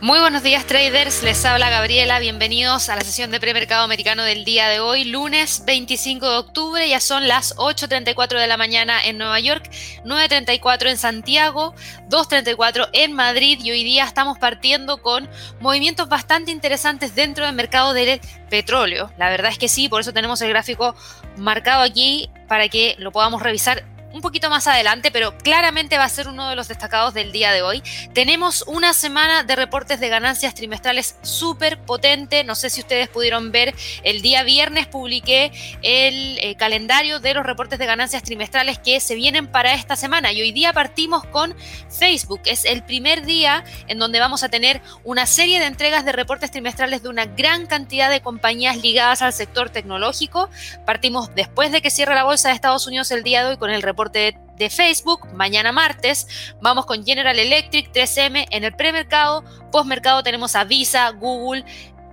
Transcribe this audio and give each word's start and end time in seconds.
Muy 0.00 0.20
buenos 0.20 0.44
días 0.44 0.64
traders, 0.64 1.24
les 1.24 1.44
habla 1.44 1.70
Gabriela, 1.70 2.20
bienvenidos 2.20 2.88
a 2.88 2.94
la 2.94 3.00
sesión 3.00 3.32
de 3.32 3.40
premercado 3.40 3.82
americano 3.82 4.22
del 4.22 4.44
día 4.44 4.68
de 4.68 4.78
hoy, 4.78 5.02
lunes 5.02 5.64
25 5.66 6.30
de 6.30 6.36
octubre, 6.36 6.88
ya 6.88 7.00
son 7.00 7.26
las 7.26 7.56
8.34 7.56 8.38
de 8.38 8.46
la 8.46 8.56
mañana 8.56 9.04
en 9.04 9.18
Nueva 9.18 9.40
York, 9.40 9.68
9.34 10.04 10.90
en 10.90 10.98
Santiago, 10.98 11.74
2.34 12.10 12.90
en 12.92 13.12
Madrid. 13.12 13.58
Y 13.60 13.72
hoy 13.72 13.82
día 13.82 14.04
estamos 14.04 14.38
partiendo 14.38 15.02
con 15.02 15.28
movimientos 15.58 16.08
bastante 16.08 16.52
interesantes 16.52 17.16
dentro 17.16 17.44
del 17.44 17.56
mercado 17.56 17.92
del 17.92 18.20
petróleo. 18.50 19.10
La 19.18 19.30
verdad 19.30 19.50
es 19.50 19.58
que 19.58 19.68
sí, 19.68 19.88
por 19.88 20.02
eso 20.02 20.12
tenemos 20.12 20.40
el 20.42 20.50
gráfico 20.50 20.94
marcado 21.36 21.82
aquí 21.82 22.30
para 22.46 22.68
que 22.68 22.94
lo 23.00 23.10
podamos 23.10 23.42
revisar 23.42 23.84
un 24.12 24.20
poquito 24.20 24.48
más 24.50 24.66
adelante, 24.66 25.10
pero 25.10 25.36
claramente 25.36 25.98
va 25.98 26.04
a 26.04 26.08
ser 26.08 26.28
uno 26.28 26.48
de 26.48 26.56
los 26.56 26.68
destacados 26.68 27.14
del 27.14 27.32
día 27.32 27.52
de 27.52 27.62
hoy. 27.62 27.82
Tenemos 28.14 28.64
una 28.66 28.94
semana 28.94 29.42
de 29.42 29.56
reportes 29.56 30.00
de 30.00 30.08
ganancias 30.08 30.54
trimestrales 30.54 31.16
súper 31.22 31.78
potente. 31.78 32.44
No 32.44 32.54
sé 32.54 32.70
si 32.70 32.80
ustedes 32.80 33.08
pudieron 33.08 33.52
ver, 33.52 33.74
el 34.04 34.22
día 34.22 34.42
viernes 34.44 34.86
publiqué 34.86 35.52
el 35.82 36.38
eh, 36.38 36.56
calendario 36.56 37.20
de 37.20 37.34
los 37.34 37.44
reportes 37.44 37.78
de 37.78 37.86
ganancias 37.86 38.22
trimestrales 38.22 38.78
que 38.78 39.00
se 39.00 39.14
vienen 39.14 39.46
para 39.46 39.74
esta 39.74 39.96
semana. 39.96 40.32
Y 40.32 40.40
hoy 40.40 40.52
día 40.52 40.72
partimos 40.72 41.24
con 41.26 41.54
Facebook. 41.90 42.40
Es 42.46 42.64
el 42.64 42.82
primer 42.84 43.24
día 43.26 43.64
en 43.88 43.98
donde 43.98 44.20
vamos 44.20 44.42
a 44.42 44.48
tener 44.48 44.80
una 45.04 45.26
serie 45.26 45.60
de 45.60 45.66
entregas 45.66 46.04
de 46.04 46.12
reportes 46.12 46.50
trimestrales 46.50 47.02
de 47.02 47.08
una 47.08 47.26
gran 47.26 47.66
cantidad 47.66 48.10
de 48.10 48.20
compañías 48.20 48.78
ligadas 48.78 49.22
al 49.22 49.32
sector 49.32 49.70
tecnológico. 49.70 50.48
Partimos 50.86 51.34
después 51.34 51.72
de 51.72 51.82
que 51.82 51.90
cierre 51.90 52.14
la 52.14 52.24
bolsa 52.24 52.48
de 52.48 52.54
Estados 52.54 52.86
Unidos 52.86 53.10
el 53.10 53.22
día 53.22 53.42
de 53.42 53.50
hoy 53.50 53.56
con 53.58 53.70
el 53.70 53.82
reporte 53.82 53.97
de 54.06 54.70
Facebook. 54.70 55.26
Mañana 55.34 55.72
martes 55.72 56.54
vamos 56.60 56.86
con 56.86 57.04
General 57.04 57.36
Electric, 57.36 57.92
3M 57.92 58.46
en 58.50 58.62
el 58.62 58.74
premercado. 58.76 59.42
Postmercado 59.72 60.22
tenemos 60.22 60.54
a 60.54 60.62
Visa, 60.62 61.10
Google, 61.10 61.64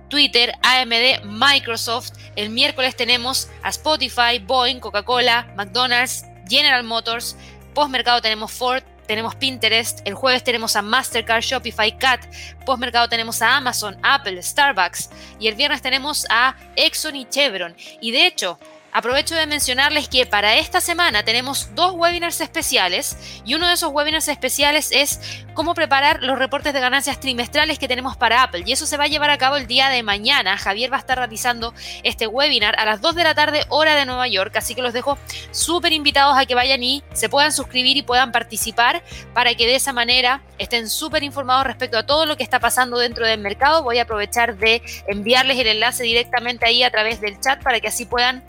Twitter, 0.08 0.52
AMD, 0.62 1.24
Microsoft. 1.24 2.10
El 2.34 2.50
miércoles 2.50 2.96
tenemos 2.96 3.48
a 3.62 3.68
Spotify, 3.68 4.40
Boeing, 4.44 4.80
Coca-Cola, 4.80 5.52
McDonald's, 5.56 6.24
General 6.48 6.82
Motors. 6.82 7.36
Postmercado 7.72 8.20
tenemos 8.20 8.50
Ford, 8.50 8.82
tenemos 9.06 9.36
Pinterest, 9.36 10.00
el 10.04 10.14
jueves 10.14 10.42
tenemos 10.42 10.74
a 10.74 10.82
Mastercard, 10.82 11.42
Shopify, 11.42 11.96
Cat, 11.96 12.24
postmercado 12.64 13.08
tenemos 13.08 13.40
a 13.42 13.56
Amazon, 13.56 13.96
Apple, 14.02 14.42
Starbucks 14.42 15.10
y 15.38 15.46
el 15.46 15.54
viernes 15.54 15.82
tenemos 15.82 16.26
a 16.30 16.56
Exxon 16.74 17.14
y 17.14 17.26
Chevron. 17.26 17.76
Y 18.00 18.10
de 18.10 18.26
hecho, 18.26 18.58
Aprovecho 18.96 19.34
de 19.34 19.46
mencionarles 19.46 20.08
que 20.08 20.24
para 20.24 20.56
esta 20.56 20.80
semana 20.80 21.22
tenemos 21.22 21.68
dos 21.74 21.92
webinars 21.92 22.40
especiales 22.40 23.42
y 23.44 23.52
uno 23.52 23.68
de 23.68 23.74
esos 23.74 23.92
webinars 23.92 24.26
especiales 24.28 24.88
es 24.90 25.20
cómo 25.52 25.74
preparar 25.74 26.22
los 26.22 26.38
reportes 26.38 26.72
de 26.72 26.80
ganancias 26.80 27.20
trimestrales 27.20 27.78
que 27.78 27.88
tenemos 27.88 28.16
para 28.16 28.42
Apple 28.42 28.62
y 28.64 28.72
eso 28.72 28.86
se 28.86 28.96
va 28.96 29.04
a 29.04 29.08
llevar 29.08 29.28
a 29.28 29.36
cabo 29.36 29.56
el 29.56 29.66
día 29.66 29.90
de 29.90 30.02
mañana. 30.02 30.56
Javier 30.56 30.90
va 30.90 30.96
a 30.96 31.00
estar 31.00 31.18
realizando 31.18 31.74
este 32.04 32.26
webinar 32.26 32.74
a 32.78 32.86
las 32.86 33.02
2 33.02 33.14
de 33.16 33.24
la 33.24 33.34
tarde 33.34 33.66
hora 33.68 33.96
de 33.96 34.06
Nueva 34.06 34.28
York, 34.28 34.56
así 34.56 34.74
que 34.74 34.80
los 34.80 34.94
dejo 34.94 35.18
súper 35.50 35.92
invitados 35.92 36.34
a 36.38 36.46
que 36.46 36.54
vayan 36.54 36.82
y 36.82 37.02
se 37.12 37.28
puedan 37.28 37.52
suscribir 37.52 37.98
y 37.98 38.02
puedan 38.02 38.32
participar 38.32 39.02
para 39.34 39.54
que 39.54 39.66
de 39.66 39.74
esa 39.74 39.92
manera 39.92 40.40
estén 40.56 40.88
súper 40.88 41.22
informados 41.22 41.66
respecto 41.66 41.98
a 41.98 42.06
todo 42.06 42.24
lo 42.24 42.38
que 42.38 42.44
está 42.44 42.60
pasando 42.60 42.96
dentro 42.96 43.26
del 43.26 43.40
mercado. 43.40 43.82
Voy 43.82 43.98
a 43.98 44.04
aprovechar 44.04 44.56
de 44.56 44.80
enviarles 45.06 45.58
el 45.58 45.66
enlace 45.66 46.02
directamente 46.02 46.64
ahí 46.64 46.82
a 46.82 46.90
través 46.90 47.20
del 47.20 47.38
chat 47.40 47.62
para 47.62 47.78
que 47.78 47.88
así 47.88 48.06
puedan 48.06 48.42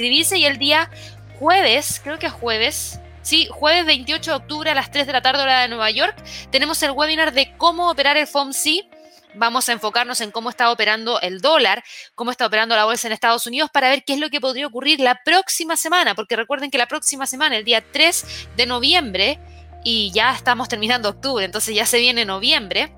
y 0.00 0.44
el 0.44 0.58
día 0.58 0.90
jueves, 1.38 2.00
creo 2.02 2.18
que 2.18 2.26
es 2.26 2.32
jueves, 2.32 2.98
Sí, 3.22 3.46
jueves 3.48 3.86
28 3.86 4.32
de 4.32 4.36
octubre 4.36 4.70
a 4.70 4.74
las 4.74 4.90
3 4.90 5.06
de 5.06 5.12
la 5.12 5.22
tarde 5.22 5.42
hora 5.42 5.62
de 5.62 5.68
Nueva 5.68 5.90
York, 5.92 6.16
tenemos 6.50 6.82
el 6.82 6.90
webinar 6.90 7.32
de 7.32 7.56
cómo 7.56 7.88
operar 7.88 8.16
el 8.16 8.26
FOMC. 8.26 8.84
Vamos 9.34 9.68
a 9.68 9.72
enfocarnos 9.72 10.20
en 10.20 10.32
cómo 10.32 10.50
está 10.50 10.72
operando 10.72 11.20
el 11.20 11.40
dólar, 11.40 11.84
cómo 12.16 12.32
está 12.32 12.46
operando 12.46 12.74
la 12.74 12.84
bolsa 12.84 13.06
en 13.06 13.12
Estados 13.12 13.46
Unidos 13.46 13.70
para 13.72 13.88
ver 13.88 14.02
qué 14.04 14.14
es 14.14 14.18
lo 14.18 14.28
que 14.28 14.40
podría 14.40 14.66
ocurrir 14.66 14.98
la 14.98 15.20
próxima 15.24 15.76
semana, 15.76 16.16
porque 16.16 16.34
recuerden 16.34 16.70
que 16.70 16.78
la 16.78 16.88
próxima 16.88 17.26
semana, 17.26 17.56
el 17.56 17.64
día 17.64 17.82
3 17.92 18.48
de 18.56 18.66
noviembre, 18.66 19.38
y 19.84 20.10
ya 20.12 20.34
estamos 20.34 20.68
terminando 20.68 21.08
octubre, 21.08 21.44
entonces 21.44 21.74
ya 21.74 21.86
se 21.86 22.00
viene 22.00 22.24
noviembre, 22.24 22.92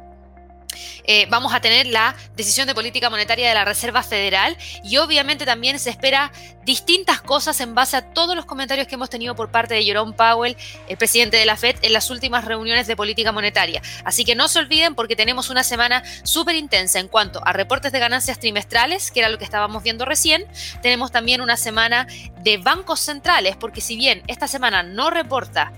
eh, 1.05 1.27
vamos 1.31 1.55
a 1.55 1.61
tener 1.61 1.87
la 1.87 2.15
decisión 2.37 2.67
de 2.67 2.75
política 2.75 3.11
monetaria 3.11 3.49
de 3.49 3.55
la 3.55 3.65
Reserva 3.65 4.03
Federal 4.03 4.57
y 4.83 4.97
obviamente 4.99 5.45
también 5.45 5.79
se 5.79 5.91
espera 5.91 6.33
distintas 6.65 7.21
cosas 7.21 7.61
en 7.61 7.75
base 7.75 7.97
a 7.97 8.03
todos 8.13 8.35
los 8.35 8.47
comentarios 8.47 8.87
que 8.87 8.95
hemos 8.95 9.11
tenido 9.11 9.35
por 9.35 9.51
parte 9.51 9.75
de 9.75 9.85
Jerome 9.85 10.13
Powell, 10.15 10.57
el 10.89 10.97
presidente 10.97 11.37
de 11.37 11.45
la 11.45 11.57
Fed, 11.57 11.77
en 11.83 11.93
las 11.93 12.11
últimas 12.11 12.45
reuniones 12.45 12.87
de 12.87 12.97
política 12.97 13.33
monetaria. 13.33 13.83
Así 14.05 14.25
que 14.25 14.35
no 14.35 14.49
se 14.49 14.59
olviden 14.59 14.95
porque 14.95 15.17
tenemos 15.17 15.51
una 15.51 15.63
semana 15.63 16.03
súper 16.23 16.55
intensa 16.57 16.99
en 16.99 17.09
cuanto 17.09 17.41
a 17.47 17.53
reportes 17.53 17.93
de 17.93 17.99
ganancias 17.99 18.39
trimestrales, 18.39 19.11
que 19.11 19.21
era 19.21 19.29
lo 19.29 19.39
que 19.39 19.45
estábamos 19.45 19.83
viendo 19.83 20.05
recién. 20.05 20.47
Tenemos 20.83 21.13
también 21.13 21.41
una 21.41 21.57
semana 21.57 22.07
de 22.41 22.59
bancos 22.59 23.01
centrales, 23.01 23.57
porque 23.57 23.81
si 23.81 23.97
bien 23.97 24.23
esta 24.27 24.49
semana 24.49 24.83
no 24.83 25.11
reporta 25.11 25.73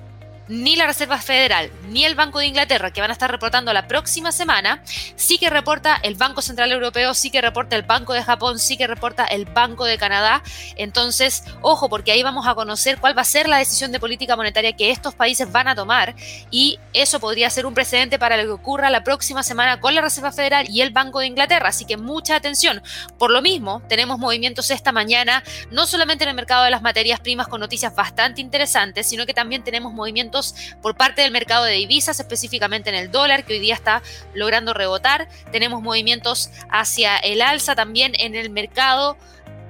ni 0.48 0.76
la 0.76 0.86
Reserva 0.86 1.18
Federal 1.18 1.70
ni 1.88 2.04
el 2.04 2.14
Banco 2.14 2.38
de 2.38 2.46
Inglaterra, 2.46 2.92
que 2.92 3.00
van 3.00 3.10
a 3.10 3.12
estar 3.12 3.30
reportando 3.30 3.72
la 3.72 3.86
próxima 3.86 4.32
semana, 4.32 4.82
sí 5.16 5.38
que 5.38 5.50
reporta 5.50 5.98
el 6.02 6.14
Banco 6.14 6.42
Central 6.42 6.72
Europeo, 6.72 7.14
sí 7.14 7.30
que 7.30 7.40
reporta 7.40 7.76
el 7.76 7.82
Banco 7.82 8.12
de 8.12 8.22
Japón, 8.22 8.58
sí 8.58 8.76
que 8.76 8.86
reporta 8.86 9.24
el 9.24 9.44
Banco 9.44 9.84
de 9.84 9.98
Canadá. 9.98 10.42
Entonces, 10.76 11.44
ojo, 11.62 11.88
porque 11.88 12.12
ahí 12.12 12.22
vamos 12.22 12.46
a 12.46 12.54
conocer 12.54 12.98
cuál 12.98 13.16
va 13.16 13.22
a 13.22 13.24
ser 13.24 13.48
la 13.48 13.58
decisión 13.58 13.92
de 13.92 14.00
política 14.00 14.36
monetaria 14.36 14.72
que 14.74 14.90
estos 14.90 15.14
países 15.14 15.50
van 15.50 15.68
a 15.68 15.74
tomar 15.74 16.14
y 16.50 16.78
eso 16.92 17.20
podría 17.20 17.50
ser 17.50 17.66
un 17.66 17.74
precedente 17.74 18.18
para 18.18 18.36
lo 18.36 18.44
que 18.44 18.50
ocurra 18.50 18.90
la 18.90 19.04
próxima 19.04 19.42
semana 19.42 19.80
con 19.80 19.94
la 19.94 20.00
Reserva 20.00 20.32
Federal 20.32 20.66
y 20.68 20.80
el 20.80 20.90
Banco 20.90 21.20
de 21.20 21.26
Inglaterra. 21.26 21.68
Así 21.68 21.84
que 21.84 21.96
mucha 21.96 22.36
atención. 22.36 22.82
Por 23.18 23.30
lo 23.30 23.42
mismo, 23.42 23.82
tenemos 23.88 24.18
movimientos 24.18 24.70
esta 24.70 24.92
mañana, 24.92 25.42
no 25.70 25.86
solamente 25.86 26.24
en 26.24 26.30
el 26.30 26.36
mercado 26.36 26.64
de 26.64 26.70
las 26.70 26.82
materias 26.82 27.20
primas 27.20 27.48
con 27.48 27.60
noticias 27.60 27.94
bastante 27.94 28.40
interesantes, 28.40 29.08
sino 29.08 29.26
que 29.26 29.34
también 29.34 29.62
tenemos 29.64 29.92
movimientos 29.92 30.35
por 30.82 30.96
parte 30.96 31.22
del 31.22 31.30
mercado 31.30 31.64
de 31.64 31.72
divisas, 31.72 32.20
específicamente 32.20 32.90
en 32.90 32.96
el 32.96 33.10
dólar, 33.10 33.44
que 33.44 33.54
hoy 33.54 33.60
día 33.60 33.74
está 33.74 34.02
logrando 34.34 34.74
rebotar. 34.74 35.28
Tenemos 35.52 35.82
movimientos 35.82 36.50
hacia 36.70 37.16
el 37.18 37.42
alza 37.42 37.74
también 37.74 38.12
en 38.18 38.34
el 38.34 38.50
mercado 38.50 39.16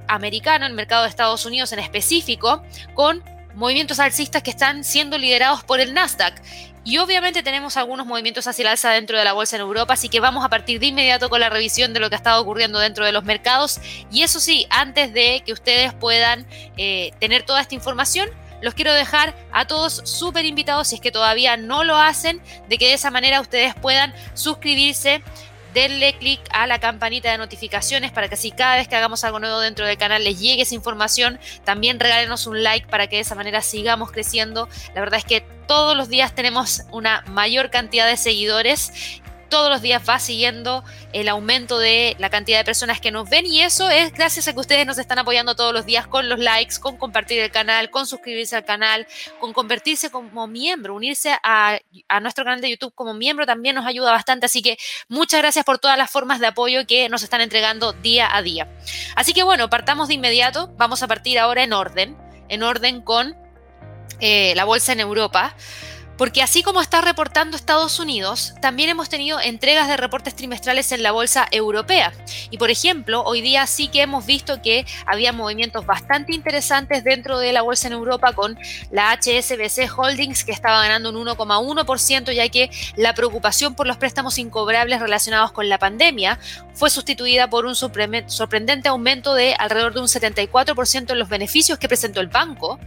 americano, 0.08 0.66
el 0.66 0.74
mercado 0.74 1.02
de 1.02 1.08
Estados 1.08 1.46
Unidos 1.46 1.72
en 1.72 1.78
específico, 1.78 2.62
con 2.94 3.22
movimientos 3.54 3.98
alcistas 3.98 4.42
que 4.42 4.50
están 4.50 4.84
siendo 4.84 5.18
liderados 5.18 5.64
por 5.64 5.80
el 5.80 5.94
Nasdaq. 5.94 6.40
Y 6.84 6.98
obviamente 6.98 7.42
tenemos 7.42 7.76
algunos 7.76 8.06
movimientos 8.06 8.46
hacia 8.46 8.62
el 8.62 8.68
alza 8.68 8.90
dentro 8.90 9.18
de 9.18 9.24
la 9.24 9.32
bolsa 9.32 9.56
en 9.56 9.62
Europa, 9.62 9.94
así 9.94 10.08
que 10.08 10.20
vamos 10.20 10.44
a 10.44 10.48
partir 10.48 10.78
de 10.78 10.86
inmediato 10.86 11.28
con 11.28 11.40
la 11.40 11.50
revisión 11.50 11.92
de 11.92 11.98
lo 11.98 12.08
que 12.08 12.14
ha 12.14 12.18
estado 12.18 12.40
ocurriendo 12.40 12.78
dentro 12.78 13.04
de 13.04 13.10
los 13.10 13.24
mercados. 13.24 13.80
Y 14.12 14.22
eso 14.22 14.38
sí, 14.38 14.68
antes 14.70 15.12
de 15.12 15.42
que 15.44 15.52
ustedes 15.52 15.92
puedan 15.94 16.46
eh, 16.76 17.10
tener 17.18 17.42
toda 17.42 17.60
esta 17.60 17.74
información, 17.74 18.30
los 18.60 18.74
quiero 18.74 18.92
dejar 18.92 19.34
a 19.52 19.66
todos 19.66 20.02
súper 20.04 20.44
invitados, 20.44 20.88
si 20.88 20.96
es 20.96 21.00
que 21.00 21.12
todavía 21.12 21.56
no 21.56 21.84
lo 21.84 21.96
hacen, 21.96 22.40
de 22.68 22.78
que 22.78 22.88
de 22.88 22.94
esa 22.94 23.10
manera 23.10 23.40
ustedes 23.40 23.74
puedan 23.74 24.14
suscribirse 24.34 25.22
denle 25.76 26.14
clic 26.14 26.40
a 26.52 26.66
la 26.66 26.78
campanita 26.78 27.30
de 27.30 27.36
notificaciones 27.36 28.10
para 28.10 28.28
que 28.28 28.34
así 28.34 28.50
cada 28.50 28.76
vez 28.76 28.88
que 28.88 28.96
hagamos 28.96 29.24
algo 29.24 29.40
nuevo 29.40 29.60
dentro 29.60 29.84
del 29.84 29.98
canal 29.98 30.24
les 30.24 30.40
llegue 30.40 30.62
esa 30.62 30.74
información. 30.74 31.38
También 31.64 32.00
regálenos 32.00 32.46
un 32.46 32.62
like 32.62 32.88
para 32.88 33.08
que 33.08 33.16
de 33.16 33.22
esa 33.22 33.34
manera 33.34 33.60
sigamos 33.60 34.10
creciendo. 34.10 34.70
La 34.94 35.02
verdad 35.02 35.18
es 35.18 35.26
que 35.26 35.42
todos 35.68 35.94
los 35.94 36.08
días 36.08 36.34
tenemos 36.34 36.84
una 36.92 37.22
mayor 37.26 37.68
cantidad 37.68 38.08
de 38.08 38.16
seguidores 38.16 39.20
todos 39.48 39.70
los 39.70 39.82
días 39.82 40.02
va 40.08 40.18
siguiendo 40.18 40.84
el 41.12 41.28
aumento 41.28 41.78
de 41.78 42.16
la 42.18 42.30
cantidad 42.30 42.58
de 42.58 42.64
personas 42.64 43.00
que 43.00 43.10
nos 43.10 43.28
ven 43.28 43.46
y 43.46 43.62
eso 43.62 43.88
es 43.90 44.12
gracias 44.12 44.48
a 44.48 44.52
que 44.52 44.60
ustedes 44.60 44.86
nos 44.86 44.98
están 44.98 45.18
apoyando 45.18 45.54
todos 45.54 45.72
los 45.72 45.86
días 45.86 46.06
con 46.06 46.28
los 46.28 46.38
likes, 46.38 46.76
con 46.80 46.96
compartir 46.96 47.40
el 47.40 47.50
canal, 47.50 47.90
con 47.90 48.06
suscribirse 48.06 48.56
al 48.56 48.64
canal, 48.64 49.06
con 49.40 49.52
convertirse 49.52 50.10
como 50.10 50.46
miembro, 50.46 50.94
unirse 50.94 51.36
a, 51.42 51.78
nuestro 52.20 52.44
canal 52.44 52.60
de 52.60 52.70
YouTube 52.70 52.94
como 52.94 53.14
miembro 53.14 53.46
también 53.46 53.74
nos 53.74 53.86
ayuda 53.86 54.10
bastante, 54.10 54.46
así 54.46 54.62
que 54.62 54.78
muchas 55.08 55.40
gracias 55.40 55.64
por 55.64 55.78
todas 55.78 55.98
las 55.98 56.10
formas 56.10 56.40
de 56.40 56.46
apoyo 56.46 56.86
que 56.86 57.08
nos 57.08 57.22
están 57.22 57.40
entregando 57.40 57.92
día 57.92 58.34
a 58.34 58.42
día. 58.42 58.68
Así 59.14 59.32
que 59.32 59.42
bueno, 59.42 59.70
partamos 59.70 60.08
de 60.08 60.14
inmediato, 60.14 60.72
vamos 60.76 61.02
a 61.02 61.08
partir 61.08 61.38
ahora 61.38 61.62
en 61.62 61.72
orden, 61.72 62.16
en 62.48 62.62
orden 62.62 63.00
con 63.00 63.36
eh, 64.20 64.54
la 64.54 64.64
bolsa 64.64 64.92
en 64.92 65.00
Europa. 65.00 65.54
Porque 66.16 66.42
así 66.42 66.62
como 66.62 66.80
está 66.80 67.02
reportando 67.02 67.56
Estados 67.56 68.00
Unidos, 68.00 68.54
también 68.62 68.88
hemos 68.88 69.10
tenido 69.10 69.38
entregas 69.38 69.86
de 69.86 69.98
reportes 69.98 70.34
trimestrales 70.34 70.90
en 70.92 71.02
la 71.02 71.12
bolsa 71.12 71.46
europea. 71.50 72.12
Y 72.50 72.56
por 72.56 72.70
ejemplo, 72.70 73.22
hoy 73.22 73.42
día 73.42 73.66
sí 73.66 73.88
que 73.88 74.00
hemos 74.00 74.24
visto 74.24 74.62
que 74.62 74.86
había 75.04 75.32
movimientos 75.32 75.84
bastante 75.84 76.34
interesantes 76.34 77.04
dentro 77.04 77.38
de 77.38 77.52
la 77.52 77.60
bolsa 77.60 77.88
en 77.88 77.92
Europa 77.92 78.32
con 78.32 78.58
la 78.90 79.12
HSBC 79.12 79.90
Holdings 79.94 80.44
que 80.44 80.52
estaba 80.52 80.80
ganando 80.80 81.10
un 81.10 81.26
1,1% 81.26 82.32
ya 82.32 82.48
que 82.48 82.70
la 82.96 83.14
preocupación 83.14 83.74
por 83.74 83.86
los 83.86 83.98
préstamos 83.98 84.38
incobrables 84.38 85.00
relacionados 85.00 85.52
con 85.52 85.68
la 85.68 85.78
pandemia 85.78 86.38
fue 86.72 86.88
sustituida 86.88 87.50
por 87.50 87.66
un 87.66 87.74
sorprendente 87.74 88.88
aumento 88.88 89.34
de 89.34 89.54
alrededor 89.54 89.92
de 89.92 90.00
un 90.00 90.06
74% 90.06 91.10
en 91.10 91.18
los 91.18 91.28
beneficios 91.28 91.78
que 91.78 91.88
presentó 91.88 92.20
el 92.20 92.28
banco 92.28 92.78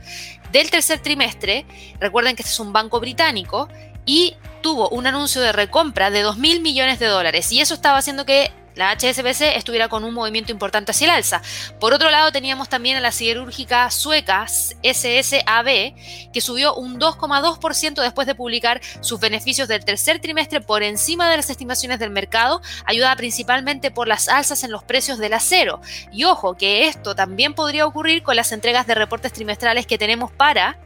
del 0.52 0.72
tercer 0.72 1.00
trimestre. 1.00 1.66
Recuerden 2.00 2.36
que 2.36 2.42
este 2.42 2.52
es 2.52 2.60
un 2.60 2.74
banco 2.74 3.00
británico 3.00 3.19
y 4.06 4.36
tuvo 4.62 4.88
un 4.90 5.06
anuncio 5.06 5.42
de 5.42 5.52
recompra 5.52 6.10
de 6.10 6.22
2 6.22 6.38
mil 6.38 6.62
millones 6.62 7.00
de 7.00 7.08
dólares 7.08 7.52
y 7.52 7.60
eso 7.60 7.74
estaba 7.74 7.98
haciendo 7.98 8.26
que 8.26 8.50
la 8.76 8.94
HSBC 8.94 9.58
estuviera 9.58 9.90
con 9.90 10.06
un 10.06 10.14
movimiento 10.14 10.54
importante 10.54 10.92
hacia 10.92 11.06
el 11.06 11.12
alza. 11.12 11.42
Por 11.82 11.94
otro 11.94 12.10
lado, 12.10 12.32
teníamos 12.32 12.70
también 12.70 12.96
a 12.96 13.02
la 13.02 13.12
siderúrgica 13.12 13.92
sueca 13.92 14.48
SSAB, 14.48 15.94
que 16.32 16.40
subió 16.40 16.74
un 16.76 16.98
2,2% 16.98 18.02
después 18.02 18.26
de 18.26 18.36
publicar 18.36 18.80
sus 19.02 19.20
beneficios 19.20 19.68
del 19.68 19.84
tercer 19.84 20.22
trimestre 20.22 20.62
por 20.62 20.82
encima 20.82 21.30
de 21.30 21.36
las 21.36 21.50
estimaciones 21.50 22.00
del 22.00 22.12
mercado, 22.12 22.62
ayudada 22.86 23.18
principalmente 23.18 23.92
por 23.92 24.08
las 24.08 24.30
alzas 24.30 24.64
en 24.64 24.72
los 24.72 24.84
precios 24.86 25.18
del 25.18 25.34
acero. 25.34 25.82
Y 26.14 26.24
ojo, 26.24 26.56
que 26.56 26.88
esto 26.88 27.16
también 27.16 27.54
podría 27.56 27.86
ocurrir 27.86 28.24
con 28.24 28.38
las 28.38 28.54
entregas 28.54 28.88
de 28.88 28.96
reportes 28.96 29.34
trimestrales 29.34 29.88
que 29.88 29.98
tenemos 29.98 30.32
para 30.32 30.78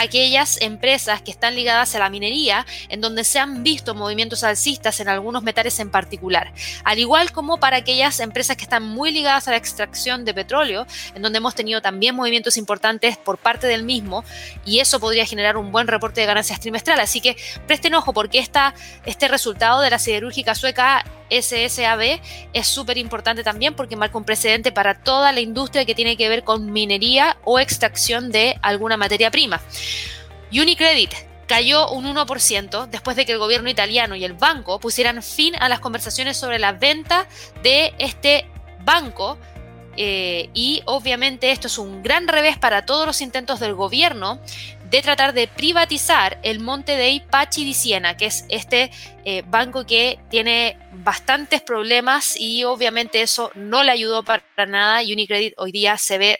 aquellas 0.00 0.60
empresas 0.60 1.22
que 1.22 1.30
están 1.30 1.54
ligadas 1.54 1.94
a 1.94 1.98
la 1.98 2.10
minería, 2.10 2.66
en 2.88 3.00
donde 3.00 3.24
se 3.24 3.38
han 3.38 3.62
visto 3.62 3.94
movimientos 3.94 4.44
alcistas 4.44 4.98
en 5.00 5.08
algunos 5.08 5.42
metales 5.42 5.78
en 5.78 5.90
particular, 5.90 6.52
al 6.84 6.98
igual 6.98 7.32
como 7.32 7.58
para 7.58 7.76
aquellas 7.76 8.20
empresas 8.20 8.56
que 8.56 8.64
están 8.64 8.82
muy 8.82 9.12
ligadas 9.12 9.48
a 9.48 9.52
la 9.52 9.56
extracción 9.56 10.24
de 10.24 10.34
petróleo, 10.34 10.86
en 11.14 11.22
donde 11.22 11.38
hemos 11.38 11.54
tenido 11.54 11.82
también 11.82 12.14
movimientos 12.14 12.56
importantes 12.56 13.16
por 13.18 13.38
parte 13.38 13.66
del 13.66 13.82
mismo, 13.82 14.24
y 14.64 14.78
eso 14.78 15.00
podría 15.00 15.26
generar 15.26 15.56
un 15.56 15.70
buen 15.72 15.86
reporte 15.86 16.20
de 16.20 16.26
ganancias 16.26 16.60
trimestrales. 16.60 17.04
Así 17.04 17.20
que 17.20 17.36
presten 17.66 17.94
ojo 17.94 18.12
porque 18.12 18.38
este 18.38 19.28
resultado 19.28 19.80
de 19.80 19.90
la 19.90 19.98
siderúrgica 19.98 20.54
sueca 20.54 21.04
SSAB 21.30 22.20
es 22.52 22.66
súper 22.66 22.98
importante 22.98 23.44
también 23.44 23.74
porque 23.74 23.96
marca 23.96 24.18
un 24.18 24.24
precedente 24.24 24.72
para 24.72 24.94
toda 24.94 25.30
la 25.30 25.40
industria 25.40 25.84
que 25.84 25.94
tiene 25.94 26.16
que 26.16 26.28
ver 26.28 26.42
con 26.42 26.72
minería 26.72 27.36
o 27.44 27.60
extracción 27.60 28.32
de 28.32 28.58
alguna 28.62 28.96
materia 28.96 29.30
prima. 29.30 29.60
Unicredit 30.52 31.12
cayó 31.46 31.90
un 31.90 32.04
1% 32.04 32.86
después 32.86 33.16
de 33.16 33.26
que 33.26 33.32
el 33.32 33.38
gobierno 33.38 33.68
italiano 33.68 34.14
y 34.14 34.24
el 34.24 34.34
banco 34.34 34.78
pusieran 34.78 35.22
fin 35.22 35.54
a 35.56 35.68
las 35.68 35.80
conversaciones 35.80 36.36
sobre 36.36 36.58
la 36.60 36.72
venta 36.72 37.26
de 37.62 37.92
este 37.98 38.48
banco 38.84 39.36
eh, 39.96 40.48
y 40.54 40.82
obviamente 40.86 41.50
esto 41.50 41.66
es 41.66 41.76
un 41.76 42.02
gran 42.02 42.28
revés 42.28 42.56
para 42.56 42.86
todos 42.86 43.04
los 43.04 43.20
intentos 43.20 43.58
del 43.58 43.74
gobierno 43.74 44.40
de 44.88 45.02
tratar 45.02 45.32
de 45.32 45.48
privatizar 45.48 46.38
el 46.42 46.60
Monte 46.60 46.96
Dei 46.96 47.20
Pachi 47.20 47.64
di 47.64 47.74
Siena, 47.74 48.16
que 48.16 48.26
es 48.26 48.44
este 48.48 48.90
eh, 49.24 49.42
banco 49.46 49.84
que 49.84 50.18
tiene 50.30 50.78
bastantes 50.92 51.62
problemas 51.62 52.36
y 52.38 52.64
obviamente 52.64 53.22
eso 53.22 53.50
no 53.54 53.82
le 53.82 53.92
ayudó 53.92 54.22
para 54.22 54.42
nada 54.66 55.00
Unicredit 55.02 55.54
hoy 55.56 55.72
día 55.72 55.96
se 55.96 56.18
ve 56.18 56.38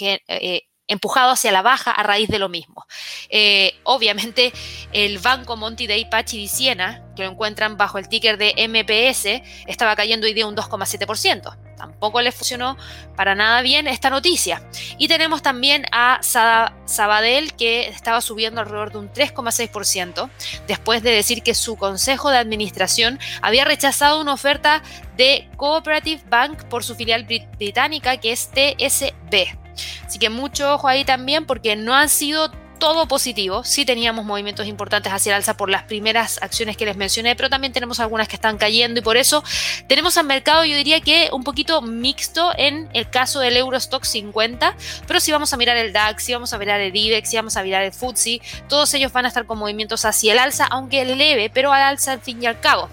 eh, 0.00 0.62
empujado 0.88 1.30
hacia 1.30 1.52
la 1.52 1.62
baja 1.62 1.90
a 1.90 2.02
raíz 2.02 2.28
de 2.28 2.38
lo 2.38 2.48
mismo. 2.48 2.86
Eh, 3.28 3.74
obviamente, 3.84 4.52
el 4.92 5.18
banco 5.18 5.56
Monte 5.56 5.86
Dei 5.86 6.04
Pachi 6.08 6.36
di 6.36 6.48
Siena, 6.48 7.02
que 7.16 7.24
lo 7.24 7.30
encuentran 7.30 7.76
bajo 7.76 7.98
el 7.98 8.08
ticker 8.08 8.36
de 8.36 8.54
MPS, 8.68 9.42
estaba 9.66 9.96
cayendo 9.96 10.26
hoy 10.26 10.34
día 10.34 10.46
un 10.46 10.56
2,7% 10.56 11.56
tampoco 11.82 12.20
le 12.20 12.30
funcionó 12.30 12.76
para 13.16 13.34
nada 13.34 13.60
bien 13.60 13.88
esta 13.88 14.08
noticia. 14.08 14.62
Y 14.98 15.08
tenemos 15.08 15.42
también 15.42 15.84
a 15.90 16.20
Sabadell 16.22 17.54
que 17.54 17.88
estaba 17.88 18.20
subiendo 18.20 18.60
alrededor 18.60 18.92
de 18.92 18.98
un 18.98 19.12
3,6% 19.12 20.30
después 20.68 21.02
de 21.02 21.10
decir 21.10 21.42
que 21.42 21.54
su 21.54 21.76
consejo 21.76 22.30
de 22.30 22.38
administración 22.38 23.18
había 23.40 23.64
rechazado 23.64 24.20
una 24.20 24.32
oferta 24.32 24.82
de 25.16 25.48
Cooperative 25.56 26.22
Bank 26.28 26.64
por 26.64 26.84
su 26.84 26.94
filial 26.94 27.24
británica 27.24 28.16
que 28.18 28.30
es 28.30 28.50
TSB. 28.50 29.61
Así 30.06 30.18
que 30.18 30.30
mucho 30.30 30.74
ojo 30.74 30.88
ahí 30.88 31.04
también 31.04 31.46
porque 31.46 31.76
no 31.76 31.94
han 31.94 32.08
sido 32.08 32.50
todo 32.82 33.06
positivo. 33.06 33.62
Sí 33.62 33.84
teníamos 33.84 34.24
movimientos 34.24 34.66
importantes 34.66 35.12
hacia 35.12 35.30
el 35.30 35.36
alza 35.36 35.56
por 35.56 35.70
las 35.70 35.84
primeras 35.84 36.42
acciones 36.42 36.76
que 36.76 36.84
les 36.84 36.96
mencioné, 36.96 37.36
pero 37.36 37.48
también 37.48 37.72
tenemos 37.72 38.00
algunas 38.00 38.26
que 38.26 38.34
están 38.34 38.58
cayendo 38.58 38.98
y 38.98 39.04
por 39.04 39.16
eso 39.16 39.44
tenemos 39.86 40.16
al 40.18 40.26
mercado, 40.26 40.64
yo 40.64 40.76
diría 40.76 41.00
que 41.00 41.30
un 41.32 41.44
poquito 41.44 41.80
mixto 41.80 42.50
en 42.58 42.88
el 42.92 43.08
caso 43.08 43.38
del 43.38 43.56
Eurostock 43.56 44.02
50, 44.02 44.74
pero 45.06 45.20
si 45.20 45.30
vamos 45.30 45.52
a 45.52 45.56
mirar 45.56 45.76
el 45.76 45.92
DAX, 45.92 46.24
si 46.24 46.32
vamos 46.32 46.52
a 46.52 46.58
mirar 46.58 46.80
el 46.80 46.96
IBEX, 46.96 47.30
si 47.30 47.36
vamos 47.36 47.56
a 47.56 47.62
mirar 47.62 47.84
el 47.84 47.92
FTSE, 47.92 48.40
todos 48.68 48.92
ellos 48.94 49.12
van 49.12 49.26
a 49.26 49.28
estar 49.28 49.46
con 49.46 49.58
movimientos 49.58 50.04
hacia 50.04 50.32
el 50.32 50.40
alza, 50.40 50.66
aunque 50.66 51.04
leve, 51.04 51.50
pero 51.54 51.72
al 51.72 51.82
alza 51.82 52.10
al 52.10 52.20
fin 52.20 52.42
y 52.42 52.46
al 52.46 52.58
cabo. 52.58 52.88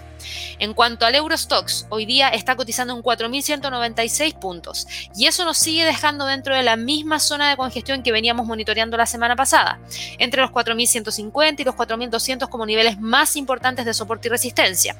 En 0.58 0.74
cuanto 0.74 1.06
al 1.06 1.14
Eurostox, 1.14 1.86
hoy 1.88 2.06
día 2.06 2.28
está 2.28 2.56
cotizando 2.56 2.94
en 2.94 3.02
4.196 3.02 4.38
puntos 4.38 4.86
y 5.16 5.26
eso 5.26 5.44
nos 5.44 5.58
sigue 5.58 5.84
dejando 5.84 6.26
dentro 6.26 6.54
de 6.54 6.62
la 6.62 6.76
misma 6.76 7.18
zona 7.18 7.50
de 7.50 7.56
congestión 7.56 8.02
que 8.02 8.12
veníamos 8.12 8.46
monitoreando 8.46 8.96
la 8.96 9.06
semana 9.06 9.36
pasada, 9.36 9.78
entre 10.18 10.42
los 10.42 10.50
4.150 10.50 11.60
y 11.60 11.64
los 11.64 11.74
4.200 11.74 12.48
como 12.48 12.66
niveles 12.66 13.00
más 13.00 13.36
importantes 13.36 13.84
de 13.84 13.94
soporte 13.94 14.28
y 14.28 14.30
resistencia. 14.30 14.96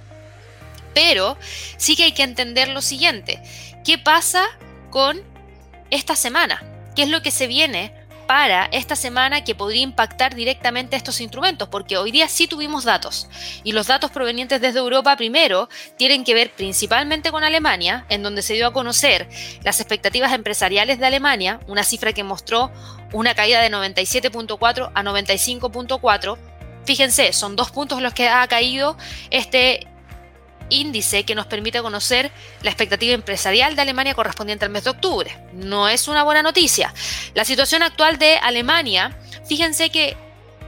Pero 0.94 1.36
sí 1.76 1.96
que 1.96 2.04
hay 2.04 2.12
que 2.12 2.22
entender 2.22 2.68
lo 2.68 2.82
siguiente, 2.82 3.42
¿qué 3.84 3.98
pasa 3.98 4.44
con 4.90 5.20
esta 5.90 6.16
semana? 6.16 6.62
¿Qué 6.96 7.02
es 7.02 7.08
lo 7.08 7.22
que 7.22 7.30
se 7.30 7.46
viene 7.46 7.99
para 8.30 8.66
esta 8.66 8.94
semana 8.94 9.42
que 9.42 9.56
podría 9.56 9.82
impactar 9.82 10.36
directamente 10.36 10.94
estos 10.94 11.20
instrumentos, 11.20 11.68
porque 11.68 11.96
hoy 11.96 12.12
día 12.12 12.28
sí 12.28 12.46
tuvimos 12.46 12.84
datos 12.84 13.26
y 13.64 13.72
los 13.72 13.88
datos 13.88 14.12
provenientes 14.12 14.60
desde 14.60 14.78
Europa 14.78 15.16
primero 15.16 15.68
tienen 15.96 16.22
que 16.22 16.32
ver 16.32 16.52
principalmente 16.52 17.32
con 17.32 17.42
Alemania, 17.42 18.06
en 18.08 18.22
donde 18.22 18.42
se 18.42 18.54
dio 18.54 18.68
a 18.68 18.72
conocer 18.72 19.28
las 19.64 19.80
expectativas 19.80 20.32
empresariales 20.32 21.00
de 21.00 21.06
Alemania, 21.06 21.58
una 21.66 21.82
cifra 21.82 22.12
que 22.12 22.22
mostró 22.22 22.70
una 23.12 23.34
caída 23.34 23.62
de 23.62 23.68
97.4 23.68 24.92
a 24.94 25.02
95.4. 25.02 26.38
Fíjense, 26.84 27.32
son 27.32 27.56
dos 27.56 27.72
puntos 27.72 28.00
los 28.00 28.14
que 28.14 28.28
ha 28.28 28.46
caído 28.46 28.96
este 29.30 29.88
índice 30.70 31.24
que 31.24 31.34
nos 31.34 31.46
permite 31.46 31.82
conocer 31.82 32.30
la 32.62 32.70
expectativa 32.70 33.14
empresarial 33.14 33.76
de 33.76 33.82
Alemania 33.82 34.14
correspondiente 34.14 34.64
al 34.64 34.70
mes 34.70 34.84
de 34.84 34.90
octubre. 34.90 35.36
No 35.52 35.88
es 35.88 36.08
una 36.08 36.24
buena 36.24 36.42
noticia. 36.42 36.94
La 37.34 37.44
situación 37.44 37.82
actual 37.82 38.18
de 38.18 38.36
Alemania, 38.36 39.18
fíjense 39.46 39.90
que 39.90 40.16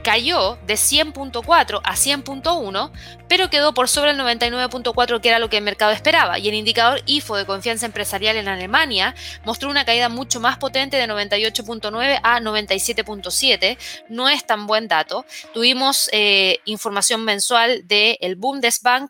cayó 0.03 0.59
de 0.67 0.75
100.4 0.75 1.81
a 1.83 1.95
100.1, 1.95 2.91
pero 3.27 3.49
quedó 3.49 3.73
por 3.73 3.89
sobre 3.89 4.11
el 4.11 4.19
99.4 4.19 5.21
que 5.21 5.29
era 5.29 5.39
lo 5.39 5.49
que 5.49 5.57
el 5.57 5.63
mercado 5.63 5.91
esperaba. 5.91 6.37
Y 6.37 6.49
el 6.49 6.53
indicador 6.53 7.01
IFO 7.05 7.37
de 7.37 7.45
confianza 7.45 7.85
empresarial 7.85 8.35
en 8.35 8.47
Alemania 8.47 9.15
mostró 9.45 9.69
una 9.69 9.85
caída 9.85 10.09
mucho 10.09 10.39
más 10.39 10.57
potente 10.57 10.97
de 10.97 11.07
98.9 11.07 12.19
a 12.21 12.39
97.7. 12.39 13.77
No 14.09 14.29
es 14.29 14.45
tan 14.45 14.67
buen 14.67 14.87
dato. 14.87 15.25
Tuvimos 15.53 16.09
eh, 16.11 16.59
información 16.65 17.23
mensual 17.23 17.87
del 17.87 18.35
Bundesbank 18.35 19.09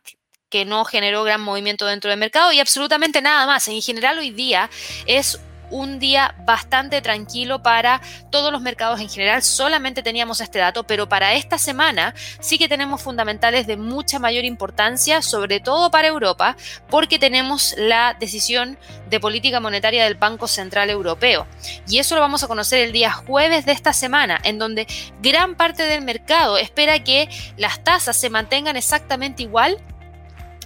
que 0.53 0.65
no 0.65 0.85
generó 0.85 1.23
gran 1.23 1.41
movimiento 1.41 1.87
dentro 1.87 2.11
del 2.11 2.19
mercado 2.19 2.51
y 2.51 2.59
absolutamente 2.59 3.23
nada 3.23 3.47
más. 3.47 3.67
En 3.69 3.81
general 3.81 4.19
hoy 4.19 4.29
día 4.29 4.69
es 5.07 5.39
un 5.71 5.97
día 5.97 6.35
bastante 6.45 7.01
tranquilo 7.01 7.63
para 7.63 8.01
todos 8.29 8.51
los 8.51 8.61
mercados 8.61 8.99
en 8.99 9.09
general. 9.09 9.41
Solamente 9.41 10.03
teníamos 10.03 10.41
este 10.41 10.59
dato, 10.59 10.83
pero 10.83 11.09
para 11.09 11.33
esta 11.33 11.57
semana 11.57 12.13
sí 12.39 12.59
que 12.59 12.69
tenemos 12.69 13.01
fundamentales 13.01 13.65
de 13.65 13.77
mucha 13.77 14.19
mayor 14.19 14.45
importancia, 14.45 15.23
sobre 15.23 15.59
todo 15.59 15.89
para 15.89 16.07
Europa, 16.07 16.55
porque 16.87 17.17
tenemos 17.17 17.73
la 17.75 18.15
decisión 18.19 18.77
de 19.09 19.19
política 19.19 19.59
monetaria 19.59 20.03
del 20.03 20.13
Banco 20.13 20.47
Central 20.47 20.91
Europeo. 20.91 21.47
Y 21.87 21.97
eso 21.97 22.13
lo 22.13 22.21
vamos 22.21 22.43
a 22.43 22.47
conocer 22.47 22.81
el 22.81 22.91
día 22.91 23.11
jueves 23.11 23.65
de 23.65 23.71
esta 23.71 23.91
semana, 23.91 24.39
en 24.43 24.59
donde 24.59 24.85
gran 25.19 25.55
parte 25.55 25.81
del 25.81 26.03
mercado 26.03 26.59
espera 26.59 27.03
que 27.03 27.27
las 27.57 27.83
tasas 27.83 28.15
se 28.15 28.29
mantengan 28.29 28.77
exactamente 28.77 29.41
igual 29.41 29.83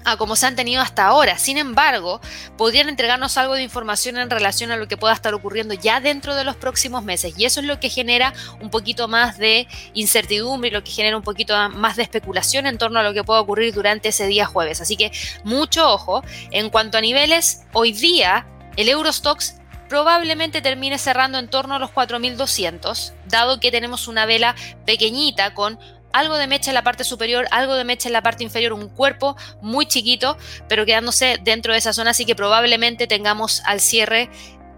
a 0.08 0.16
como 0.16 0.36
se 0.36 0.46
han 0.46 0.56
tenido 0.56 0.82
hasta 0.82 1.06
ahora. 1.06 1.38
Sin 1.38 1.58
embargo, 1.58 2.22
podrían 2.58 2.88
entregarnos 2.88 3.38
algo 3.38 3.56
de 3.56 3.64
información 3.64 4.18
en 4.18 4.30
relación 4.30 4.72
a 4.72 4.78
lo 4.78 4.88
que 4.88 4.96
pueda 4.96 5.14
estar 5.14 5.34
ocurriendo 5.34 5.74
ya 5.74 6.00
dentro 6.00 6.34
de 6.34 6.46
los 6.46 6.56
próximos 6.56 7.04
meses. 7.04 7.34
Y 7.38 7.44
eso 7.44 7.60
es 7.60 7.66
lo 7.66 7.80
que 7.80 7.90
genera 7.90 8.34
un 8.62 8.70
poquito 8.70 9.08
más 9.08 9.38
de 9.38 9.68
incertidumbre 9.94 10.72
lo 10.72 10.84
que 10.84 10.92
genera 10.92 11.18
un 11.18 11.24
poquito 11.24 11.54
más 11.70 11.98
de 11.98 12.04
especulación 12.04 12.66
en 12.66 12.78
torno 12.78 13.00
a 13.00 13.04
lo 13.04 13.14
que 13.14 13.24
pueda 13.24 13.42
ocurrir 13.42 13.74
durante 13.74 14.10
ese 14.10 14.28
día 14.28 14.46
jueves. 14.46 14.82
Así 14.82 14.96
que 14.96 15.12
mucho 15.44 15.92
ojo. 15.92 16.24
En 16.52 16.70
cuanto 16.70 16.98
a 16.98 17.02
niveles, 17.02 17.66
hoy 17.74 17.92
día 17.92 18.48
el 18.78 18.90
Eurostox 18.90 19.56
probablemente 19.90 20.62
termine 20.62 20.98
cerrando 20.98 21.38
en 21.40 21.50
torno 21.50 21.76
a 21.76 21.80
los 21.80 21.92
4.200, 21.92 23.14
dado 23.26 23.60
que 23.60 23.72
tenemos 23.72 24.08
una 24.08 24.26
vela 24.26 24.56
pequeñita 24.86 25.54
con 25.54 25.80
algo 26.18 26.38
de 26.38 26.48
mecha 26.48 26.72
en 26.72 26.76
la 26.76 26.84
parte 26.84 27.04
superior, 27.04 27.48
algo 27.52 27.76
de 27.76 27.84
mecha 27.84 28.10
en 28.10 28.14
la 28.14 28.24
parte 28.24 28.44
inferior, 28.44 28.74
un 28.74 28.90
cuerpo 28.90 29.36
muy 29.62 29.86
chiquito, 29.86 30.38
pero 30.68 30.86
quedándose 30.86 31.40
dentro 31.44 31.74
de 31.74 31.80
esa 31.80 31.94
zona, 31.94 32.12
así 32.12 32.26
que 32.26 32.36
probablemente 32.36 33.08
tengamos 33.08 33.62
al 33.66 33.80
cierre 33.80 34.30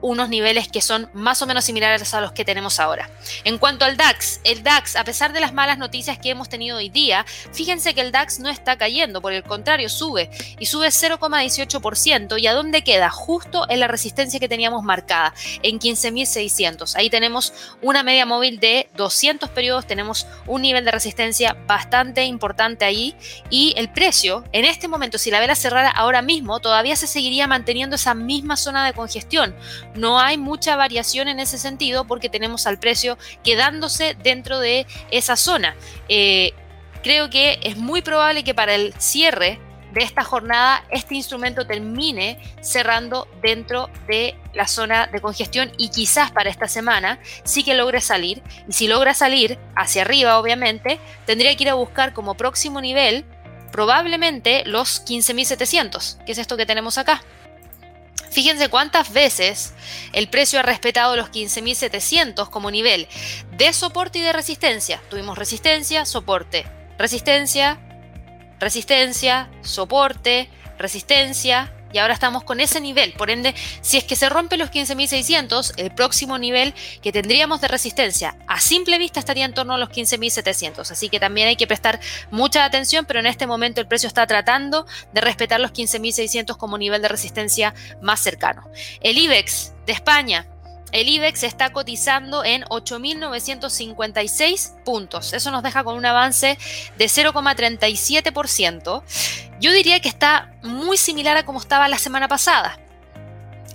unos 0.01 0.29
niveles 0.29 0.67
que 0.67 0.81
son 0.81 1.09
más 1.13 1.41
o 1.41 1.47
menos 1.47 1.65
similares 1.65 2.13
a 2.13 2.21
los 2.21 2.31
que 2.31 2.45
tenemos 2.45 2.79
ahora. 2.79 3.09
En 3.43 3.57
cuanto 3.57 3.85
al 3.85 3.97
DAX, 3.97 4.39
el 4.43 4.63
DAX, 4.63 4.95
a 4.95 5.03
pesar 5.03 5.33
de 5.33 5.39
las 5.39 5.53
malas 5.53 5.77
noticias 5.77 6.17
que 6.17 6.29
hemos 6.29 6.49
tenido 6.49 6.77
hoy 6.77 6.89
día, 6.89 7.25
fíjense 7.51 7.93
que 7.93 8.01
el 8.01 8.11
DAX 8.11 8.39
no 8.39 8.49
está 8.49 8.77
cayendo, 8.77 9.21
por 9.21 9.33
el 9.33 9.43
contrario, 9.43 9.89
sube 9.89 10.29
y 10.59 10.65
sube 10.65 10.87
0,18%. 10.87 12.39
¿Y 12.39 12.47
a 12.47 12.53
dónde 12.53 12.83
queda? 12.83 13.09
Justo 13.09 13.65
en 13.69 13.79
la 13.79 13.87
resistencia 13.87 14.39
que 14.39 14.47
teníamos 14.47 14.83
marcada, 14.83 15.33
en 15.63 15.79
15.600. 15.79 16.95
Ahí 16.95 17.09
tenemos 17.09 17.53
una 17.81 18.03
media 18.03 18.25
móvil 18.25 18.59
de 18.59 18.89
200 18.95 19.49
periodos, 19.49 19.87
tenemos 19.87 20.27
un 20.47 20.61
nivel 20.61 20.85
de 20.85 20.91
resistencia 20.91 21.57
bastante 21.67 22.23
importante 22.25 22.85
ahí 22.85 23.15
y 23.49 23.73
el 23.77 23.89
precio, 23.91 24.43
en 24.51 24.65
este 24.65 24.87
momento, 24.87 25.17
si 25.17 25.31
la 25.31 25.39
vela 25.39 25.55
cerrara 25.55 25.89
ahora 25.89 26.21
mismo, 26.21 26.59
todavía 26.59 26.95
se 26.95 27.07
seguiría 27.07 27.47
manteniendo 27.47 27.95
esa 27.95 28.13
misma 28.13 28.57
zona 28.57 28.85
de 28.85 28.93
congestión 28.93 29.55
no 29.95 30.19
hay 30.19 30.37
mucha 30.37 30.75
variación 30.75 31.27
en 31.27 31.39
ese 31.39 31.57
sentido 31.57 32.05
porque 32.05 32.29
tenemos 32.29 32.67
al 32.67 32.79
precio 32.79 33.17
quedándose 33.43 34.15
dentro 34.15 34.59
de 34.59 34.85
esa 35.11 35.35
zona. 35.35 35.75
Eh, 36.07 36.53
creo 37.03 37.29
que 37.29 37.59
es 37.63 37.77
muy 37.77 38.01
probable 38.01 38.43
que 38.43 38.53
para 38.53 38.75
el 38.75 38.93
cierre 38.97 39.59
de 39.93 40.03
esta 40.03 40.23
jornada 40.23 40.83
este 40.91 41.15
instrumento 41.15 41.65
termine 41.65 42.39
cerrando 42.61 43.27
dentro 43.41 43.89
de 44.07 44.35
la 44.53 44.67
zona 44.67 45.07
de 45.07 45.19
congestión 45.19 45.71
y 45.77 45.89
quizás 45.89 46.31
para 46.31 46.49
esta 46.49 46.67
semana 46.67 47.19
sí 47.43 47.63
que 47.63 47.73
logre 47.73 48.01
salir. 48.01 48.41
Y 48.67 48.73
si 48.73 48.87
logra 48.87 49.13
salir 49.13 49.57
hacia 49.75 50.03
arriba, 50.03 50.37
obviamente, 50.37 50.99
tendría 51.25 51.55
que 51.55 51.63
ir 51.63 51.69
a 51.69 51.75
buscar 51.75 52.13
como 52.13 52.35
próximo 52.35 52.81
nivel 52.81 53.25
probablemente 53.71 54.63
los 54.65 55.05
15.700, 55.05 56.23
que 56.25 56.31
es 56.31 56.37
esto 56.37 56.57
que 56.57 56.65
tenemos 56.65 56.97
acá. 56.97 57.21
Fíjense 58.31 58.69
cuántas 58.69 59.11
veces 59.11 59.73
el 60.13 60.29
precio 60.29 60.59
ha 60.59 60.63
respetado 60.63 61.15
los 61.15 61.29
15.700 61.29 62.49
como 62.49 62.71
nivel 62.71 63.07
de 63.57 63.73
soporte 63.73 64.19
y 64.19 64.21
de 64.21 64.33
resistencia. 64.33 65.01
Tuvimos 65.09 65.37
resistencia, 65.37 66.05
soporte, 66.05 66.65
resistencia, 66.97 67.79
resistencia, 68.59 69.49
soporte, 69.61 70.49
resistencia, 70.77 71.73
y 71.91 71.97
ahora 71.97 72.13
estamos 72.13 72.43
con 72.43 72.59
ese 72.59 72.81
nivel. 72.81 73.13
Por 73.13 73.29
ende, 73.29 73.55
si 73.81 73.97
es 73.97 74.03
que 74.03 74.15
se 74.15 74.29
rompe 74.29 74.57
los 74.57 74.71
15.600, 74.71 75.73
el 75.77 75.91
próximo 75.91 76.37
nivel 76.37 76.73
que 77.01 77.11
tendríamos 77.11 77.61
de 77.61 77.67
resistencia 77.67 78.37
a 78.47 78.59
simple 78.59 78.97
vista 78.97 79.19
estaría 79.19 79.45
en 79.45 79.53
torno 79.53 79.73
a 79.73 79.77
los 79.77 79.89
15.700. 79.89 80.91
Así 80.91 81.09
que 81.09 81.19
también 81.19 81.47
hay 81.47 81.55
que 81.55 81.67
prestar 81.67 81.99
mucha 82.31 82.65
atención, 82.65 83.05
pero 83.05 83.19
en 83.19 83.25
este 83.25 83.47
momento 83.47 83.81
el 83.81 83.87
precio 83.87 84.07
está 84.07 84.27
tratando 84.27 84.85
de 85.13 85.21
respetar 85.21 85.59
los 85.59 85.71
15.600 85.71 86.57
como 86.57 86.77
nivel 86.77 87.01
de 87.01 87.07
resistencia 87.07 87.73
más 88.01 88.19
cercano. 88.19 88.69
El 89.01 89.17
IBEX 89.17 89.73
de 89.85 89.93
España 89.93 90.45
el 90.91 91.09
IBEX 91.09 91.43
está 91.43 91.71
cotizando 91.71 92.43
en 92.43 92.63
8.956 92.63 94.83
puntos. 94.83 95.33
Eso 95.33 95.51
nos 95.51 95.61
deja 95.63 95.83
con 95.83 95.95
un 95.95 96.05
avance 96.05 96.57
de 96.97 97.05
0,37%. 97.05 99.03
Yo 99.59 99.71
diría 99.71 99.99
que 99.99 100.09
está 100.09 100.53
muy 100.63 100.97
similar 100.97 101.37
a 101.37 101.45
como 101.45 101.59
estaba 101.59 101.87
la 101.87 101.97
semana 101.97 102.27
pasada 102.27 102.77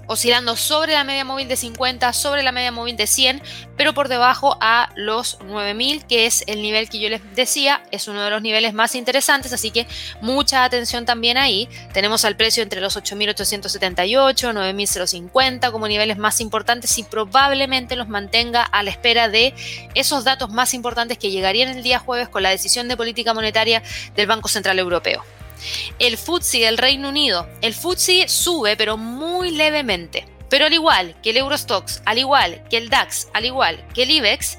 oscilando 0.06 0.56
sobre 0.56 0.92
la 0.92 1.04
media 1.04 1.24
móvil 1.24 1.48
de 1.48 1.56
50, 1.56 2.12
sobre 2.12 2.42
la 2.42 2.52
media 2.52 2.72
móvil 2.72 2.96
de 2.96 3.06
100, 3.06 3.42
pero 3.76 3.94
por 3.94 4.08
debajo 4.08 4.56
a 4.60 4.90
los 4.94 5.38
9000, 5.42 6.04
que 6.06 6.26
es 6.26 6.44
el 6.46 6.62
nivel 6.62 6.88
que 6.88 6.98
yo 6.98 7.08
les 7.08 7.22
decía, 7.34 7.82
es 7.90 8.08
uno 8.08 8.22
de 8.22 8.30
los 8.30 8.42
niveles 8.42 8.74
más 8.74 8.94
interesantes, 8.94 9.52
así 9.52 9.70
que 9.70 9.86
mucha 10.20 10.64
atención 10.64 11.04
también 11.04 11.36
ahí. 11.36 11.68
Tenemos 11.92 12.24
al 12.24 12.36
precio 12.36 12.62
entre 12.62 12.80
los 12.80 12.96
8878, 12.96 14.52
9050 14.52 15.72
como 15.72 15.88
niveles 15.88 16.18
más 16.18 16.40
importantes 16.40 16.98
y 16.98 17.02
probablemente 17.02 17.96
los 17.96 18.08
mantenga 18.08 18.62
a 18.62 18.82
la 18.82 18.90
espera 18.90 19.28
de 19.28 19.54
esos 19.94 20.24
datos 20.24 20.50
más 20.50 20.74
importantes 20.74 21.18
que 21.18 21.30
llegarían 21.30 21.68
el 21.68 21.82
día 21.82 21.98
jueves 21.98 22.28
con 22.28 22.42
la 22.42 22.50
decisión 22.50 22.88
de 22.88 22.96
política 22.96 23.34
monetaria 23.34 23.82
del 24.14 24.26
Banco 24.26 24.48
Central 24.48 24.78
Europeo. 24.78 25.24
El 25.98 26.16
FTSE 26.16 26.60
del 26.60 26.78
Reino 26.78 27.08
Unido. 27.08 27.48
El 27.60 27.74
FTSE 27.74 28.28
sube, 28.28 28.76
pero 28.76 28.96
muy 28.96 29.50
levemente. 29.50 30.26
Pero 30.48 30.66
al 30.66 30.72
igual 30.72 31.16
que 31.22 31.30
el 31.30 31.38
Eurostox, 31.38 32.02
al 32.04 32.18
igual 32.18 32.62
que 32.68 32.76
el 32.76 32.88
DAX, 32.88 33.28
al 33.32 33.44
igual 33.44 33.84
que 33.94 34.04
el 34.04 34.10
IBEX, 34.10 34.58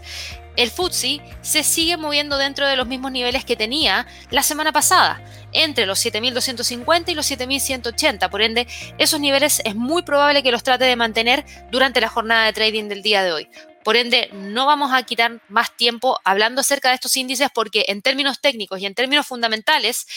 el 0.57 0.71
FTSE 0.71 1.21
se 1.41 1.63
sigue 1.63 1.97
moviendo 1.97 2.37
dentro 2.37 2.67
de 2.67 2.75
los 2.75 2.87
mismos 2.87 3.11
niveles 3.11 3.45
que 3.45 3.55
tenía 3.55 4.07
la 4.29 4.43
semana 4.43 4.71
pasada, 4.71 5.21
entre 5.51 5.85
los 5.85 6.05
7.250 6.05 7.09
y 7.09 7.15
los 7.15 7.29
7.180. 7.29 8.29
Por 8.29 8.41
ende, 8.41 8.67
esos 8.97 9.19
niveles 9.19 9.61
es 9.65 9.75
muy 9.75 10.03
probable 10.03 10.43
que 10.43 10.51
los 10.51 10.63
trate 10.63 10.85
de 10.85 10.95
mantener 10.95 11.45
durante 11.71 12.01
la 12.01 12.09
jornada 12.09 12.45
de 12.45 12.53
trading 12.53 12.87
del 12.89 13.01
día 13.01 13.23
de 13.23 13.31
hoy. 13.31 13.49
Por 13.83 13.97
ende, 13.97 14.29
no 14.33 14.65
vamos 14.65 14.91
a 14.93 15.03
quitar 15.03 15.41
más 15.47 15.75
tiempo 15.77 16.19
hablando 16.23 16.61
acerca 16.61 16.89
de 16.89 16.95
estos 16.95 17.15
índices 17.17 17.49
porque 17.53 17.85
en 17.87 18.01
términos 18.01 18.41
técnicos 18.41 18.79
y 18.79 18.87
en 18.87 18.95
términos 18.95 19.27
fundamentales, 19.27 20.07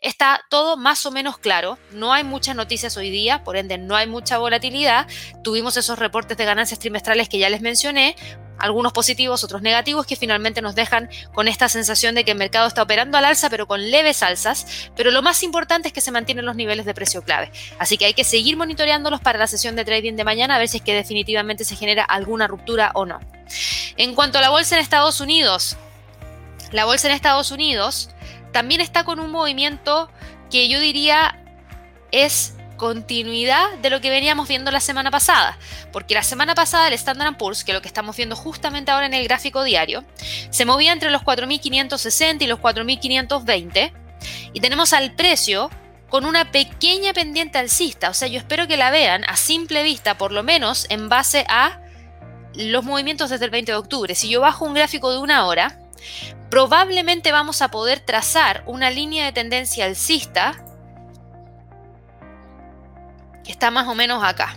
está 0.00 0.44
todo 0.48 0.76
más 0.76 1.04
o 1.06 1.10
menos 1.10 1.38
claro. 1.38 1.78
No 1.92 2.12
hay 2.12 2.24
muchas 2.24 2.56
noticias 2.56 2.96
hoy 2.96 3.10
día, 3.10 3.44
por 3.44 3.56
ende 3.56 3.78
no 3.78 3.96
hay 3.96 4.06
mucha 4.06 4.38
volatilidad. 4.38 5.06
Tuvimos 5.42 5.76
esos 5.76 5.98
reportes 5.98 6.36
de 6.36 6.44
ganancias 6.44 6.78
trimestrales 6.80 7.28
que 7.28 7.38
ya 7.38 7.50
les 7.50 7.60
mencioné, 7.60 8.16
algunos 8.58 8.92
positivos, 8.92 9.42
otros 9.42 9.62
negativos, 9.62 10.06
que 10.06 10.16
finalmente 10.16 10.62
nos 10.62 10.74
dejan 10.74 11.08
con 11.32 11.48
esta 11.48 11.68
sensación 11.68 12.14
de 12.14 12.24
que 12.24 12.32
el 12.32 12.38
mercado 12.38 12.68
está 12.68 12.82
operando 12.82 13.16
al 13.16 13.24
alza, 13.24 13.48
pero 13.50 13.66
con 13.66 13.90
leves 13.90 14.22
alzas. 14.22 14.90
Pero 14.96 15.10
lo 15.10 15.22
más 15.22 15.42
importante 15.42 15.88
es 15.88 15.94
que 15.94 16.00
se 16.00 16.12
mantienen 16.12 16.44
los 16.44 16.56
niveles 16.56 16.84
de 16.84 16.94
precio 16.94 17.22
clave. 17.22 17.50
Así 17.78 17.96
que 17.96 18.04
hay 18.04 18.14
que 18.14 18.24
seguir 18.24 18.56
monitoreándolos 18.56 19.20
para 19.20 19.38
la 19.38 19.46
sesión 19.46 19.76
de 19.76 19.84
trading 19.84 20.14
de 20.14 20.24
mañana, 20.24 20.56
a 20.56 20.58
ver 20.58 20.68
si 20.68 20.78
es 20.78 20.82
que 20.82 20.94
definitivamente 20.94 21.64
se 21.64 21.76
genera 21.76 22.04
alguna 22.04 22.46
ruptura 22.46 22.92
o 22.94 23.06
no. 23.06 23.18
En 23.96 24.14
cuanto 24.14 24.38
a 24.38 24.42
la 24.42 24.50
bolsa 24.50 24.76
en 24.76 24.82
Estados 24.82 25.20
Unidos, 25.20 25.76
la 26.70 26.84
bolsa 26.84 27.08
en 27.08 27.14
Estados 27.14 27.50
Unidos 27.50 28.10
también 28.52 28.80
está 28.80 29.04
con 29.04 29.20
un 29.20 29.30
movimiento 29.30 30.10
que 30.50 30.68
yo 30.68 30.80
diría 30.80 31.38
es 32.12 32.54
continuidad 32.76 33.74
de 33.82 33.90
lo 33.90 34.00
que 34.00 34.08
veníamos 34.08 34.48
viendo 34.48 34.70
la 34.70 34.80
semana 34.80 35.10
pasada, 35.10 35.58
porque 35.92 36.14
la 36.14 36.22
semana 36.22 36.54
pasada 36.54 36.88
el 36.88 36.94
Standard 36.94 37.36
Poor's, 37.36 37.62
que 37.62 37.72
es 37.72 37.74
lo 37.74 37.82
que 37.82 37.88
estamos 37.88 38.16
viendo 38.16 38.34
justamente 38.34 38.90
ahora 38.90 39.04
en 39.04 39.12
el 39.12 39.24
gráfico 39.24 39.64
diario, 39.64 40.02
se 40.48 40.64
movía 40.64 40.92
entre 40.92 41.10
los 41.10 41.20
4.560 41.22 42.40
y 42.40 42.46
los 42.46 42.58
4.520 42.58 43.92
y 44.54 44.60
tenemos 44.60 44.94
al 44.94 45.14
precio 45.14 45.70
con 46.08 46.24
una 46.24 46.50
pequeña 46.50 47.12
pendiente 47.12 47.58
alcista, 47.58 48.08
o 48.08 48.14
sea, 48.14 48.28
yo 48.28 48.38
espero 48.38 48.66
que 48.66 48.78
la 48.78 48.90
vean 48.90 49.24
a 49.24 49.36
simple 49.36 49.82
vista, 49.82 50.16
por 50.16 50.32
lo 50.32 50.42
menos 50.42 50.86
en 50.88 51.10
base 51.10 51.44
a 51.48 51.82
los 52.54 52.82
movimientos 52.82 53.28
desde 53.30 53.44
el 53.44 53.50
20 53.50 53.72
de 53.72 53.78
octubre. 53.78 54.14
Si 54.14 54.28
yo 54.28 54.40
bajo 54.40 54.64
un 54.64 54.74
gráfico 54.74 55.12
de 55.12 55.18
una 55.18 55.46
hora, 55.46 55.79
probablemente 56.50 57.32
vamos 57.32 57.62
a 57.62 57.70
poder 57.70 58.00
trazar 58.00 58.62
una 58.66 58.90
línea 58.90 59.24
de 59.24 59.32
tendencia 59.32 59.84
alcista 59.84 60.64
que 63.44 63.52
está 63.52 63.70
más 63.70 63.88
o 63.88 63.94
menos 63.94 64.22
acá, 64.22 64.56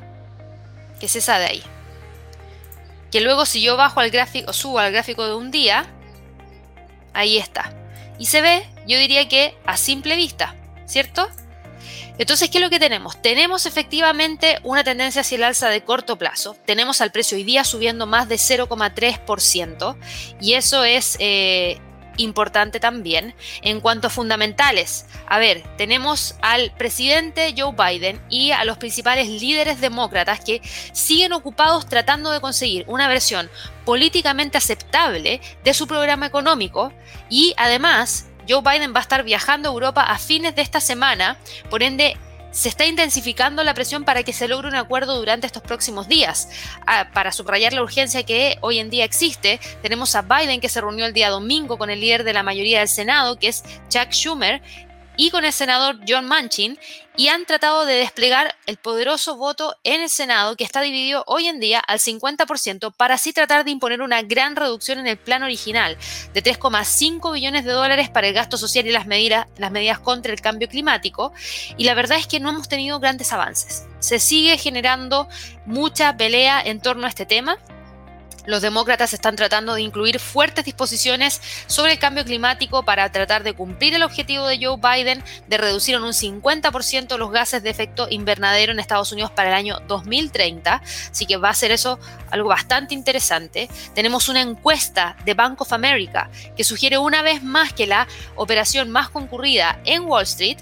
que 1.00 1.06
es 1.06 1.16
esa 1.16 1.38
de 1.38 1.46
ahí. 1.46 1.64
Que 3.12 3.22
luego 3.22 3.46
si 3.46 3.62
yo 3.62 3.78
bajo 3.78 4.00
al 4.00 4.10
gráfico, 4.10 4.54
subo 4.54 4.80
al 4.80 4.92
gráfico 4.92 5.26
de 5.26 5.36
un 5.36 5.52
día, 5.52 5.86
ahí 7.14 7.38
está. 7.38 7.74
Y 8.20 8.26
se 8.26 8.42
ve, 8.42 8.68
yo 8.88 8.98
diría 8.98 9.28
que 9.28 9.58
a 9.66 9.78
simple 9.78 10.16
vista, 10.16 10.56
¿cierto? 10.86 11.30
Entonces, 12.18 12.50
¿qué 12.50 12.60
es 12.60 12.64
lo 12.64 12.70
que 12.70 12.80
tenemos? 12.80 13.22
Tenemos 13.22 13.66
efectivamente 13.66 14.60
una 14.64 14.84
tendencia 14.84 15.22
hacia 15.22 15.36
el 15.38 15.44
alza 15.44 15.70
de 15.70 15.84
corto 15.84 16.18
plazo. 16.18 16.56
Tenemos 16.66 17.02
al 17.02 17.12
precio 17.12 17.38
hoy 17.38 17.44
día 17.44 17.64
subiendo 17.64 18.06
más 18.06 18.30
de 18.30 18.36
0,3% 18.36 19.96
y 20.40 20.54
eso 20.54 20.84
es 20.84 21.18
eh, 21.20 21.80
importante 22.18 22.80
también. 22.80 23.34
En 23.62 23.82
cuanto 23.82 24.08
a 24.08 24.10
fundamentales, 24.12 25.06
a 25.28 25.40
ver, 25.40 25.64
tenemos 25.78 26.36
al 26.42 26.72
presidente 26.72 27.54
Joe 27.58 27.74
Biden 27.74 28.22
y 28.30 28.52
a 28.52 28.64
los 28.66 28.78
principales 28.78 29.28
líderes 29.28 29.82
demócratas 29.82 30.42
que 30.42 30.62
siguen 30.92 31.34
ocupados 31.34 31.88
tratando 31.88 32.32
de 32.32 32.42
conseguir 32.42 32.86
una 32.88 33.08
versión 33.08 33.50
políticamente 33.86 34.58
aceptable 34.58 35.42
de 35.64 35.74
su 35.74 35.88
programa 35.88 36.26
económico 36.26 36.94
y 37.30 37.54
además 37.58 38.28
Joe 38.48 38.62
Biden 38.62 38.94
va 38.94 39.00
a 39.00 39.02
estar 39.02 39.24
viajando 39.24 39.70
a 39.70 39.74
Europa 39.74 40.02
a 40.04 40.18
fines 40.18 40.56
de 40.56 40.62
esta 40.62 40.80
semana, 40.80 41.38
por 41.70 41.84
ende 41.84 42.18
se 42.54 42.70
está 42.70 42.86
intensificando 42.86 43.64
la 43.64 43.74
presión 43.74 44.06
para 44.06 44.22
que 44.24 44.32
se 44.32 44.48
logre 44.48 44.68
un 44.68 44.76
acuerdo 44.76 45.18
durante 45.18 45.48
estos 45.48 45.64
próximos 45.64 46.08
días. 46.08 46.50
Ah, 46.86 47.10
para 47.12 47.32
subrayar 47.32 47.74
la 47.74 47.82
urgencia 47.82 48.24
que 48.24 48.58
hoy 48.62 48.78
en 48.78 48.92
día 48.92 49.06
existe, 49.06 49.60
tenemos 49.82 50.16
a 50.16 50.22
Biden 50.22 50.62
que 50.62 50.70
se 50.70 50.80
reunió 50.80 51.08
el 51.08 51.14
día 51.14 51.30
domingo 51.30 51.78
con 51.80 51.90
el 51.90 52.00
líder 52.00 52.24
de 52.24 52.34
la 52.34 52.44
mayoría 52.44 52.80
del 52.80 52.88
Senado, 52.88 53.40
que 53.40 53.48
es 53.48 53.64
Chuck 53.90 54.12
Schumer, 54.12 54.62
y 55.18 55.30
con 55.30 55.46
el 55.46 55.54
senador 55.54 56.00
John 56.08 56.26
Manchin 56.26 56.80
y 57.16 57.28
han 57.28 57.46
tratado 57.46 57.86
de 57.86 57.94
desplegar 57.94 58.56
el 58.66 58.78
poderoso 58.78 59.36
voto 59.38 59.76
en 59.84 60.02
el 60.02 60.10
Senado 60.10 60.56
que 60.56 60.64
está 60.64 60.82
dividido 60.82 61.24
hoy 61.28 61.48
en 61.48 61.60
día 61.60 61.80
al 61.80 62.00
50% 62.00 62.92
para 62.96 63.16
así 63.16 63.34
tratar 63.34 63.66
de 63.66 63.72
imponer 63.72 64.02
una 64.02 64.22
gran 64.24 64.56
reducción 64.56 65.00
en 65.00 65.08
el 65.08 65.18
plan 65.18 65.44
original 65.44 65.98
de 66.34 66.44
3,5 66.44 67.34
billones 67.34 67.66
de 67.66 67.72
dólares 67.72 68.10
para 68.10 68.28
el 68.28 68.34
gasto 68.34 68.58
social 68.58 68.88
y 68.88 68.92
las 68.92 69.06
medidas, 69.06 69.48
las 69.58 69.72
medidas 69.72 70.00
contra 70.00 70.34
el 70.34 70.42
cambio 70.42 70.68
climático. 70.68 71.34
Y 71.78 71.84
la 71.84 71.94
verdad 71.94 72.18
es 72.18 72.28
que 72.28 72.40
no 72.40 72.50
hemos 72.50 72.68
tenido 72.68 73.00
grandes 73.00 73.32
avances. 73.32 73.86
Se 74.00 74.20
sigue 74.20 74.58
generando 74.58 75.28
mucha 75.66 76.18
pelea 76.18 76.62
en 76.62 76.82
torno 76.82 77.06
a 77.06 77.10
este 77.10 77.26
tema. 77.26 77.58
Los 78.46 78.62
demócratas 78.62 79.14
están 79.14 79.36
tratando 79.36 79.74
de 79.74 79.82
incluir 79.82 80.20
fuertes 80.20 80.66
disposiciones 80.66 81.42
sobre 81.68 81.94
el 81.94 82.00
cambio 82.00 82.26
climático 82.26 82.84
para 82.84 83.10
tratar 83.12 83.44
de 83.44 83.54
cumplir 83.54 83.96
el 83.96 84.04
objetivo 84.04 84.48
de 84.48 84.60
Joe 84.64 84.78
Biden 84.78 85.24
de 85.48 85.58
reducir 85.58 85.96
en 85.96 86.04
un 86.04 86.12
50% 86.12 87.18
los 87.18 87.32
gases 87.32 87.64
de 87.64 87.70
efecto 87.70 88.08
invernadero 88.10 88.72
en 88.72 88.80
Estados 88.80 89.12
Unidos 89.12 89.32
para 89.32 89.50
el 89.50 89.56
año 89.56 89.80
2030. 89.88 90.82
Así 91.12 91.26
que 91.26 91.38
va 91.38 91.50
a 91.50 91.54
ser 91.54 91.72
eso 91.72 92.00
algo 92.32 92.50
bastante 92.50 92.94
interesante. 92.94 93.70
Tenemos 93.96 94.28
una 94.28 94.42
encuesta 94.42 95.16
de 95.24 95.34
Bank 95.34 95.62
of 95.62 95.72
America 95.72 96.30
que 96.58 96.64
sugiere 96.64 96.98
una 96.98 97.22
vez 97.22 97.44
más 97.44 97.72
que 97.72 97.88
la 97.88 98.08
operación 98.36 98.90
más 98.90 99.10
concurrida 99.10 99.80
en 99.86 100.04
Wall 100.04 100.24
Street 100.24 100.58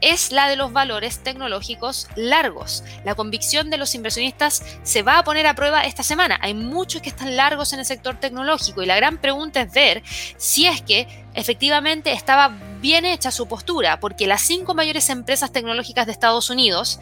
es 0.00 0.32
la 0.32 0.48
de 0.48 0.56
los 0.56 0.72
valores 0.72 1.22
tecnológicos 1.22 2.08
largos. 2.16 2.84
La 3.04 3.14
convicción 3.14 3.70
de 3.70 3.78
los 3.78 3.94
inversionistas 3.94 4.62
se 4.82 5.02
va 5.02 5.18
a 5.18 5.24
poner 5.24 5.46
a 5.46 5.54
prueba 5.54 5.84
esta 5.84 6.02
semana. 6.02 6.38
Hay 6.42 6.54
muchos 6.54 7.02
que 7.02 7.08
están 7.08 7.36
largos 7.36 7.72
en 7.72 7.78
el 7.78 7.84
sector 7.84 8.18
tecnológico 8.20 8.82
y 8.82 8.86
la 8.86 8.96
gran 8.96 9.18
pregunta 9.18 9.62
es 9.62 9.72
ver 9.72 10.02
si 10.36 10.66
es 10.66 10.82
que 10.82 11.06
efectivamente 11.34 12.12
estaba 12.12 12.56
bien 12.80 13.04
hecha 13.04 13.30
su 13.30 13.48
postura, 13.48 13.98
porque 14.00 14.26
las 14.26 14.42
cinco 14.42 14.74
mayores 14.74 15.08
empresas 15.08 15.52
tecnológicas 15.52 16.06
de 16.06 16.12
Estados 16.12 16.50
Unidos 16.50 17.00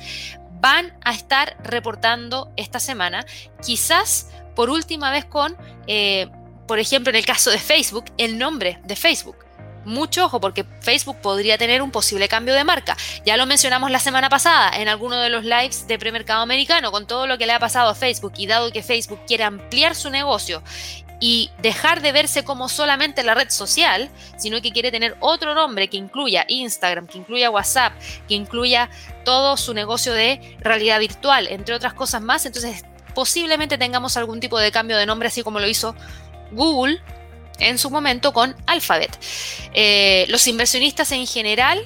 van 0.60 0.96
a 1.04 1.12
estar 1.12 1.56
reportando 1.64 2.52
esta 2.56 2.78
semana, 2.78 3.26
quizás 3.64 4.28
por 4.54 4.70
última 4.70 5.10
vez 5.10 5.24
con, 5.24 5.56
eh, 5.86 6.28
por 6.68 6.78
ejemplo, 6.78 7.10
en 7.10 7.16
el 7.16 7.26
caso 7.26 7.50
de 7.50 7.58
Facebook, 7.58 8.04
el 8.16 8.38
nombre 8.38 8.78
de 8.84 8.94
Facebook 8.94 9.36
mucho 9.84 10.24
ojo 10.26 10.40
porque 10.40 10.64
Facebook 10.80 11.16
podría 11.20 11.58
tener 11.58 11.82
un 11.82 11.90
posible 11.90 12.28
cambio 12.28 12.54
de 12.54 12.64
marca. 12.64 12.96
Ya 13.24 13.36
lo 13.36 13.46
mencionamos 13.46 13.90
la 13.90 13.98
semana 13.98 14.28
pasada 14.28 14.70
en 14.76 14.88
alguno 14.88 15.20
de 15.20 15.28
los 15.28 15.44
lives 15.44 15.86
de 15.86 15.98
premercado 15.98 16.42
americano 16.42 16.92
con 16.92 17.06
todo 17.06 17.26
lo 17.26 17.38
que 17.38 17.46
le 17.46 17.52
ha 17.52 17.58
pasado 17.58 17.90
a 17.90 17.94
Facebook 17.94 18.34
y 18.36 18.46
dado 18.46 18.72
que 18.72 18.82
Facebook 18.82 19.20
quiere 19.26 19.44
ampliar 19.44 19.94
su 19.94 20.10
negocio 20.10 20.62
y 21.20 21.50
dejar 21.62 22.02
de 22.02 22.10
verse 22.10 22.42
como 22.42 22.68
solamente 22.68 23.22
la 23.22 23.34
red 23.34 23.48
social, 23.48 24.10
sino 24.36 24.60
que 24.60 24.72
quiere 24.72 24.90
tener 24.90 25.16
otro 25.20 25.54
nombre 25.54 25.88
que 25.88 25.96
incluya 25.96 26.44
Instagram, 26.48 27.06
que 27.06 27.16
incluya 27.16 27.48
WhatsApp, 27.48 27.92
que 28.26 28.34
incluya 28.34 28.90
todo 29.24 29.56
su 29.56 29.72
negocio 29.72 30.12
de 30.12 30.56
realidad 30.58 30.98
virtual, 30.98 31.46
entre 31.46 31.76
otras 31.76 31.94
cosas 31.94 32.22
más. 32.22 32.44
Entonces 32.44 32.84
posiblemente 33.14 33.78
tengamos 33.78 34.16
algún 34.16 34.40
tipo 34.40 34.58
de 34.58 34.72
cambio 34.72 34.96
de 34.96 35.06
nombre 35.06 35.28
así 35.28 35.44
como 35.44 35.60
lo 35.60 35.68
hizo 35.68 35.94
Google 36.50 37.00
en 37.62 37.78
su 37.78 37.90
momento 37.90 38.32
con 38.32 38.54
Alphabet. 38.66 39.18
Eh, 39.74 40.26
los 40.28 40.46
inversionistas 40.46 41.12
en 41.12 41.26
general 41.26 41.80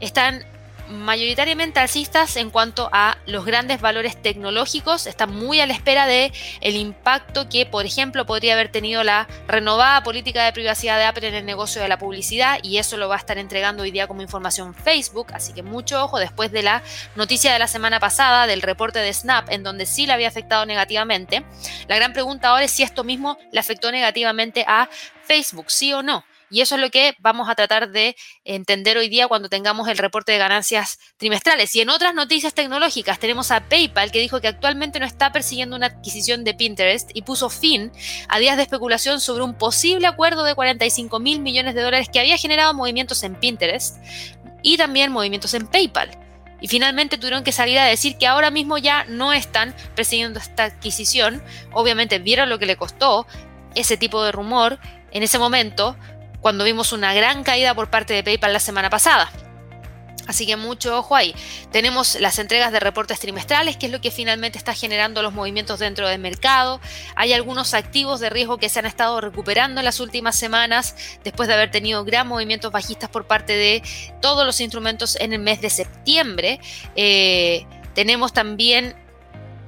están 0.00 0.44
mayoritariamente 0.92 1.80
alcistas 1.80 2.36
en 2.36 2.50
cuanto 2.50 2.88
a 2.92 3.18
los 3.26 3.44
grandes 3.44 3.80
valores 3.80 4.20
tecnológicos, 4.20 5.06
están 5.06 5.34
muy 5.34 5.60
a 5.60 5.66
la 5.66 5.72
espera 5.72 6.06
de 6.06 6.32
el 6.60 6.76
impacto 6.76 7.48
que, 7.48 7.66
por 7.66 7.86
ejemplo, 7.86 8.26
podría 8.26 8.54
haber 8.54 8.70
tenido 8.70 9.02
la 9.02 9.26
renovada 9.48 10.02
política 10.02 10.44
de 10.44 10.52
privacidad 10.52 10.98
de 10.98 11.04
Apple 11.04 11.28
en 11.28 11.34
el 11.34 11.44
negocio 11.44 11.82
de 11.82 11.88
la 11.88 11.98
publicidad 11.98 12.58
y 12.62 12.78
eso 12.78 12.96
lo 12.96 13.08
va 13.08 13.16
a 13.16 13.18
estar 13.18 13.38
entregando 13.38 13.82
hoy 13.82 13.90
día 13.90 14.06
como 14.06 14.22
información 14.22 14.74
Facebook, 14.74 15.28
así 15.32 15.52
que 15.52 15.62
mucho 15.62 16.02
ojo 16.02 16.18
después 16.18 16.52
de 16.52 16.62
la 16.62 16.82
noticia 17.16 17.52
de 17.52 17.58
la 17.58 17.66
semana 17.66 18.00
pasada 18.00 18.46
del 18.46 18.62
reporte 18.62 18.98
de 18.98 19.12
Snap 19.12 19.50
en 19.50 19.62
donde 19.62 19.86
sí 19.86 20.06
le 20.06 20.12
había 20.12 20.28
afectado 20.28 20.66
negativamente. 20.66 21.44
La 21.88 21.96
gran 21.96 22.12
pregunta 22.12 22.48
ahora 22.48 22.64
es 22.64 22.70
si 22.70 22.82
esto 22.82 23.04
mismo 23.04 23.38
le 23.50 23.60
afectó 23.60 23.90
negativamente 23.90 24.64
a 24.66 24.88
Facebook, 25.24 25.70
sí 25.70 25.92
o 25.92 26.02
no. 26.02 26.24
Y 26.52 26.60
eso 26.60 26.74
es 26.74 26.82
lo 26.82 26.90
que 26.90 27.14
vamos 27.18 27.48
a 27.48 27.54
tratar 27.54 27.90
de 27.90 28.14
entender 28.44 28.98
hoy 28.98 29.08
día 29.08 29.26
cuando 29.26 29.48
tengamos 29.48 29.88
el 29.88 29.96
reporte 29.96 30.32
de 30.32 30.38
ganancias 30.38 30.98
trimestrales. 31.16 31.74
Y 31.74 31.80
en 31.80 31.88
otras 31.88 32.14
noticias 32.14 32.52
tecnológicas 32.52 33.18
tenemos 33.18 33.50
a 33.50 33.68
PayPal 33.68 34.12
que 34.12 34.20
dijo 34.20 34.38
que 34.42 34.48
actualmente 34.48 35.00
no 35.00 35.06
está 35.06 35.32
persiguiendo 35.32 35.76
una 35.76 35.86
adquisición 35.86 36.44
de 36.44 36.52
Pinterest 36.52 37.10
y 37.14 37.22
puso 37.22 37.48
fin 37.48 37.90
a 38.28 38.38
días 38.38 38.58
de 38.58 38.64
especulación 38.64 39.18
sobre 39.22 39.44
un 39.44 39.54
posible 39.54 40.06
acuerdo 40.06 40.44
de 40.44 40.54
45 40.54 41.18
mil 41.20 41.40
millones 41.40 41.74
de 41.74 41.80
dólares 41.80 42.10
que 42.12 42.20
había 42.20 42.36
generado 42.36 42.74
movimientos 42.74 43.22
en 43.22 43.34
Pinterest 43.34 43.96
y 44.62 44.76
también 44.76 45.10
movimientos 45.10 45.54
en 45.54 45.66
PayPal. 45.66 46.10
Y 46.60 46.68
finalmente 46.68 47.16
tuvieron 47.16 47.44
que 47.44 47.52
salir 47.52 47.78
a 47.78 47.86
decir 47.86 48.18
que 48.18 48.26
ahora 48.26 48.50
mismo 48.50 48.76
ya 48.76 49.04
no 49.04 49.32
están 49.32 49.74
persiguiendo 49.96 50.38
esta 50.38 50.64
adquisición. 50.64 51.42
Obviamente 51.72 52.18
vieron 52.18 52.50
lo 52.50 52.58
que 52.58 52.66
le 52.66 52.76
costó 52.76 53.26
ese 53.74 53.96
tipo 53.96 54.22
de 54.22 54.32
rumor 54.32 54.78
en 55.12 55.22
ese 55.22 55.38
momento, 55.38 55.96
cuando 56.42 56.64
vimos 56.64 56.92
una 56.92 57.14
gran 57.14 57.44
caída 57.44 57.74
por 57.74 57.88
parte 57.88 58.12
de 58.12 58.22
PayPal 58.22 58.52
la 58.52 58.60
semana 58.60 58.90
pasada. 58.90 59.32
Así 60.26 60.46
que 60.46 60.56
mucho 60.56 60.96
ojo 60.96 61.16
ahí. 61.16 61.34
Tenemos 61.72 62.20
las 62.20 62.38
entregas 62.38 62.70
de 62.70 62.80
reportes 62.80 63.18
trimestrales, 63.18 63.76
que 63.76 63.86
es 63.86 63.92
lo 63.92 64.00
que 64.00 64.10
finalmente 64.10 64.56
está 64.56 64.72
generando 64.72 65.22
los 65.22 65.32
movimientos 65.32 65.80
dentro 65.80 66.08
del 66.08 66.20
mercado. 66.20 66.80
Hay 67.16 67.32
algunos 67.32 67.74
activos 67.74 68.20
de 68.20 68.30
riesgo 68.30 68.58
que 68.58 68.68
se 68.68 68.78
han 68.78 68.86
estado 68.86 69.20
recuperando 69.20 69.80
en 69.80 69.84
las 69.84 69.98
últimas 69.98 70.36
semanas, 70.38 70.94
después 71.24 71.48
de 71.48 71.54
haber 71.54 71.70
tenido 71.70 72.04
gran 72.04 72.28
movimientos 72.28 72.70
bajistas 72.70 73.10
por 73.10 73.26
parte 73.26 73.54
de 73.54 73.82
todos 74.20 74.46
los 74.46 74.60
instrumentos 74.60 75.16
en 75.16 75.32
el 75.32 75.40
mes 75.40 75.60
de 75.60 75.70
septiembre. 75.70 76.60
Eh, 76.94 77.66
tenemos 77.94 78.32
también 78.32 78.94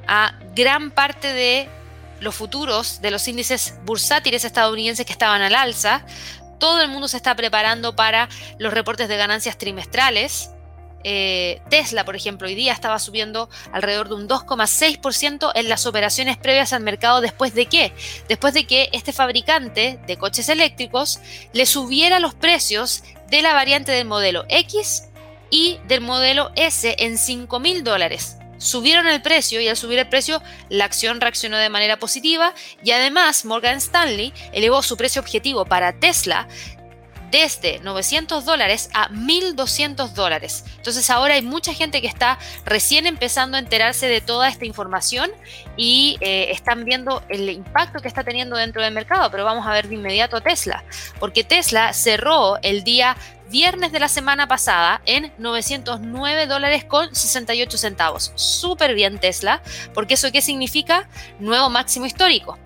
a 0.07 0.38
gran 0.55 0.90
parte 0.92 1.33
de 1.33 1.68
los 2.20 2.35
futuros 2.35 3.01
de 3.03 3.11
los 3.11 3.27
índices 3.27 3.75
bursátiles 3.85 4.44
estadounidenses 4.44 5.05
que 5.05 5.12
estaban 5.12 5.42
al 5.42 5.55
alza, 5.55 6.07
todo 6.59 6.83
el 6.83 6.88
mundo 6.88 7.09
se 7.09 7.17
está 7.17 7.35
preparando 7.35 7.97
para 7.97 8.29
los 8.59 8.73
reportes 8.73 9.09
de 9.09 9.17
ganancias 9.17 9.59
trimestrales. 9.59 10.51
Eh, 11.07 11.61
Tesla, 11.69 12.05
por 12.07 12.17
ejemplo, 12.17 12.49
hoy 12.49 12.55
día 12.55 12.73
estaba 12.73 12.99
subiendo 12.99 13.51
alrededor 13.73 14.09
de 14.09 14.14
un 14.14 14.27
2,6% 14.27 15.53
en 15.55 15.69
las 15.69 15.85
operaciones 15.85 16.38
previas 16.38 16.73
al 16.73 16.83
mercado 16.83 17.21
después 17.21 17.55
de 17.55 17.67
qué? 17.67 17.93
Después 18.27 18.55
de 18.55 18.64
que 18.67 18.88
este 18.93 19.12
fabricante 19.12 20.01
de 20.07 20.17
coches 20.17 20.49
eléctricos 20.49 21.21
le 21.53 21.67
subiera 21.67 22.21
los 22.21 22.35
precios 22.35 23.05
de 23.29 23.43
la 23.43 23.53
variante 23.53 23.93
del 23.93 24.07
modelo 24.07 24.47
X 24.49 25.11
y 25.51 25.79
del 25.87 26.01
modelo 26.01 26.53
S 26.57 26.97
en 26.99 27.19
5 27.19 27.61
mil 27.61 27.85
dólares 27.85 28.38
subieron 28.64 29.07
el 29.07 29.20
precio 29.20 29.61
y 29.61 29.68
al 29.68 29.77
subir 29.77 29.98
el 29.98 30.09
precio 30.09 30.42
la 30.70 30.87
acción 30.87 31.20
reaccionó 31.20 31.59
de 31.59 31.68
manera 31.68 31.98
positiva 31.98 32.55
y 32.83 32.92
además 32.92 33.44
Morgan 33.44 33.77
Stanley 33.77 34.33
elevó 34.53 34.83
su 34.83 34.96
precio 34.96 35.20
objetivo 35.20 35.64
para 35.66 35.92
Tesla 35.92 36.48
desde 37.31 37.81
900 37.81 38.44
dólares 38.44 38.88
a 38.94 39.09
1.200 39.09 40.12
dólares. 40.12 40.64
Entonces 40.77 41.11
ahora 41.11 41.35
hay 41.35 41.42
mucha 41.42 41.74
gente 41.74 42.00
que 42.00 42.07
está 42.07 42.38
recién 42.64 43.07
empezando 43.07 43.57
a 43.57 43.61
enterarse 43.61 44.07
de 44.07 44.20
toda 44.20 44.48
esta 44.48 44.64
información 44.66 45.33
y 45.77 46.16
eh, 46.20 46.53
están 46.53 46.85
viendo 46.85 47.24
el 47.29 47.50
impacto 47.50 47.98
que 47.98 48.07
está 48.07 48.22
teniendo 48.22 48.57
dentro 48.57 48.83
del 48.83 48.94
mercado, 48.94 49.33
pero 49.33 49.44
vamos 49.44 49.66
a 49.66 49.72
ver 49.72 49.88
de 49.88 49.96
inmediato 49.96 50.37
a 50.37 50.42
Tesla, 50.42 50.85
porque 51.18 51.42
Tesla 51.42 51.92
cerró 51.92 52.59
el 52.62 52.85
día 52.85 53.16
viernes 53.55 53.93
de 53.93 54.01
la 54.01 54.09
semana 54.09 54.49
pasada 54.49 55.01
en 55.07 55.33
909 55.38 56.49
dólares 56.49 56.85
con 56.85 57.14
68 57.14 57.79
centavos. 57.79 58.33
Súper 58.35 58.97
bien 58.97 59.21
Tesla, 59.21 59.62
porque 59.95 60.14
eso 60.14 60.33
qué 60.33 60.43
significa? 60.43 61.09
Nuevo 61.38 61.71
máximo 61.71 62.05
histórico. 62.05 62.59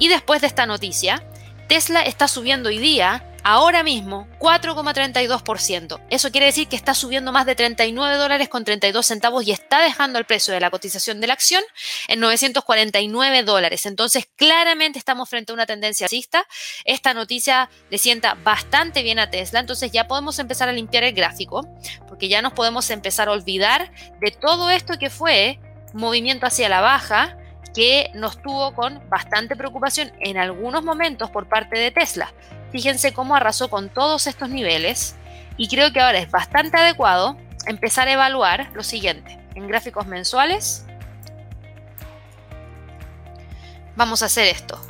Y 0.00 0.08
después 0.08 0.40
de 0.40 0.48
esta 0.48 0.66
noticia, 0.66 1.22
Tesla 1.68 2.02
está 2.02 2.26
subiendo 2.26 2.68
hoy 2.68 2.78
día 2.78 3.24
ahora 3.44 3.82
mismo 3.82 4.26
4,32%. 4.40 6.00
Eso 6.10 6.32
quiere 6.32 6.46
decir 6.46 6.66
que 6.66 6.76
está 6.76 6.94
subiendo 6.94 7.30
más 7.30 7.46
de 7.46 7.54
39 7.54 8.16
dólares 8.16 8.48
con 8.48 8.64
32 8.64 9.06
centavos 9.06 9.46
y 9.46 9.52
está 9.52 9.80
dejando 9.82 10.18
el 10.18 10.24
precio 10.24 10.52
de 10.52 10.60
la 10.60 10.70
cotización 10.70 11.20
de 11.20 11.26
la 11.26 11.34
acción 11.34 11.62
en 12.08 12.20
949 12.20 13.42
dólares. 13.42 13.86
Entonces, 13.86 14.26
claramente 14.34 14.98
estamos 14.98 15.28
frente 15.28 15.52
a 15.52 15.54
una 15.54 15.66
tendencia 15.66 16.06
alcista. 16.06 16.46
Esta 16.84 17.14
noticia 17.14 17.70
le 17.90 17.98
sienta 17.98 18.34
bastante 18.34 19.02
bien 19.02 19.18
a 19.18 19.30
Tesla. 19.30 19.60
Entonces, 19.60 19.92
ya 19.92 20.08
podemos 20.08 20.38
empezar 20.38 20.68
a 20.68 20.72
limpiar 20.72 21.04
el 21.04 21.12
gráfico 21.12 21.68
porque 22.08 22.28
ya 22.28 22.42
nos 22.42 22.54
podemos 22.54 22.88
empezar 22.90 23.28
a 23.28 23.32
olvidar 23.32 23.92
de 24.20 24.30
todo 24.30 24.70
esto 24.70 24.98
que 24.98 25.10
fue 25.10 25.60
movimiento 25.92 26.46
hacia 26.46 26.68
la 26.68 26.80
baja 26.80 27.36
que 27.74 28.10
nos 28.14 28.40
tuvo 28.40 28.74
con 28.74 29.06
bastante 29.10 29.56
preocupación 29.56 30.12
en 30.20 30.38
algunos 30.38 30.82
momentos 30.84 31.30
por 31.30 31.48
parte 31.48 31.78
de 31.78 31.90
Tesla. 31.90 32.32
Fíjense 32.74 33.12
cómo 33.12 33.36
arrasó 33.36 33.70
con 33.70 33.88
todos 33.88 34.26
estos 34.26 34.48
niveles 34.48 35.14
y 35.56 35.68
creo 35.68 35.92
que 35.92 36.00
ahora 36.00 36.18
es 36.18 36.28
bastante 36.28 36.76
adecuado 36.76 37.38
empezar 37.68 38.08
a 38.08 38.14
evaluar 38.14 38.68
lo 38.74 38.82
siguiente. 38.82 39.38
En 39.54 39.68
gráficos 39.68 40.08
mensuales 40.08 40.84
vamos 43.94 44.24
a 44.24 44.26
hacer 44.26 44.48
esto. 44.48 44.84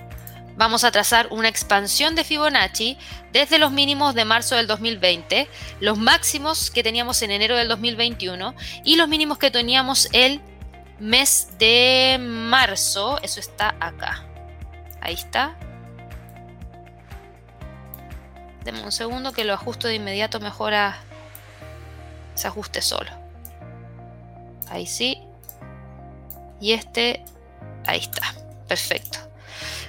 vamos 0.57 0.83
a 0.83 0.93
trazar 0.93 1.29
una 1.31 1.49
expansión 1.49 2.15
de 2.15 2.25
Fibonacci 2.25 2.97
desde 3.33 3.59
los 3.59 3.71
mínimos 3.71 4.15
de 4.15 4.25
marzo 4.25 4.55
del 4.57 4.67
2020, 4.67 5.47
los 5.81 5.99
máximos 5.99 6.71
que 6.71 6.83
teníamos 6.83 7.21
en 7.21 7.33
enero 7.33 7.55
del 7.55 7.69
2021 7.69 8.55
y 8.83 8.97
los 8.97 9.09
mínimos 9.09 9.37
que 9.37 9.51
teníamos 9.51 10.09
el 10.13 10.41
mes 11.01 11.49
de 11.59 12.17
marzo. 12.19 13.21
Eso 13.21 13.41
está 13.41 13.75
acá. 13.79 14.25
Ahí 15.03 15.13
está. 15.13 15.55
Deme 18.65 18.83
un 18.83 18.93
segundo 18.93 19.33
que 19.33 19.45
lo 19.45 19.53
ajusto 19.53 19.89
de 19.89 19.95
inmediato 19.95 20.41
mejora 20.41 20.99
se 22.35 22.49
ajuste 22.49 22.83
solo. 22.83 23.11
Ahí 24.69 24.87
sí. 24.87 25.21
Y 26.61 26.73
este, 26.73 27.23
ahí 27.87 28.01
está. 28.01 28.35
Perfecto. 28.67 29.19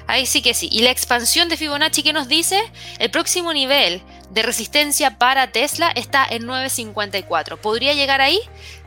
Ahí 0.07 0.25
sí 0.25 0.41
que 0.41 0.53
sí. 0.53 0.69
Y 0.71 0.81
la 0.81 0.91
expansión 0.91 1.49
de 1.49 1.57
Fibonacci, 1.57 2.03
¿qué 2.03 2.13
nos 2.13 2.27
dice? 2.27 2.61
El 2.99 3.09
próximo 3.09 3.53
nivel 3.53 4.03
de 4.29 4.43
resistencia 4.43 5.17
para 5.17 5.51
Tesla 5.51 5.91
está 5.95 6.27
en 6.29 6.43
9.54. 6.43 7.57
¿Podría 7.57 7.93
llegar 7.93 8.21
ahí? 8.21 8.39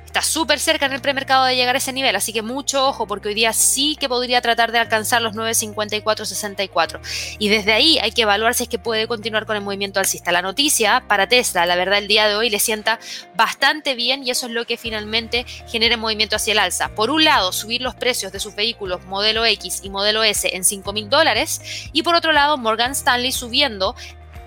Está 0.08 0.22
súper 0.22 0.58
cerca 0.58 0.86
en 0.86 0.94
el 0.94 1.02
premercado 1.02 1.44
de 1.44 1.54
llegar 1.54 1.74
a 1.74 1.78
ese 1.78 1.92
nivel, 1.92 2.16
así 2.16 2.32
que 2.32 2.40
mucho 2.40 2.88
ojo 2.88 3.06
porque 3.06 3.28
hoy 3.28 3.34
día 3.34 3.52
sí 3.52 3.94
que 4.00 4.08
podría 4.08 4.40
tratar 4.40 4.72
de 4.72 4.78
alcanzar 4.78 5.20
los 5.20 5.34
9.54-64. 5.34 7.00
Y 7.38 7.50
desde 7.50 7.74
ahí 7.74 7.98
hay 7.98 8.12
que 8.12 8.22
evaluar 8.22 8.54
si 8.54 8.62
es 8.62 8.70
que 8.70 8.78
puede 8.78 9.06
continuar 9.06 9.44
con 9.44 9.56
el 9.56 9.62
movimiento 9.62 10.00
alcista. 10.00 10.32
La 10.32 10.40
noticia 10.40 11.04
para 11.06 11.28
Tesla, 11.28 11.66
la 11.66 11.76
verdad, 11.76 11.98
el 11.98 12.08
día 12.08 12.26
de 12.26 12.36
hoy 12.36 12.48
le 12.48 12.58
sienta 12.58 12.98
bastante 13.36 13.94
bien 13.94 14.26
y 14.26 14.30
eso 14.30 14.46
es 14.46 14.52
lo 14.52 14.64
que 14.64 14.78
finalmente 14.78 15.44
genera 15.70 15.98
movimiento 15.98 16.36
hacia 16.36 16.52
el 16.52 16.58
alza. 16.58 16.88
Por 16.88 17.10
un 17.10 17.22
lado, 17.22 17.52
subir 17.52 17.82
los 17.82 17.94
precios 17.94 18.32
de 18.32 18.40
sus 18.40 18.54
vehículos 18.54 19.04
modelo 19.04 19.44
X 19.44 19.80
y 19.82 19.90
modelo 19.90 20.24
S 20.24 20.48
en 20.56 20.64
5 20.64 20.90
mil 20.94 21.10
dólares 21.10 21.60
y 21.92 22.02
por 22.02 22.14
otro 22.14 22.32
lado, 22.32 22.56
Morgan 22.56 22.92
Stanley 22.92 23.30
subiendo 23.30 23.94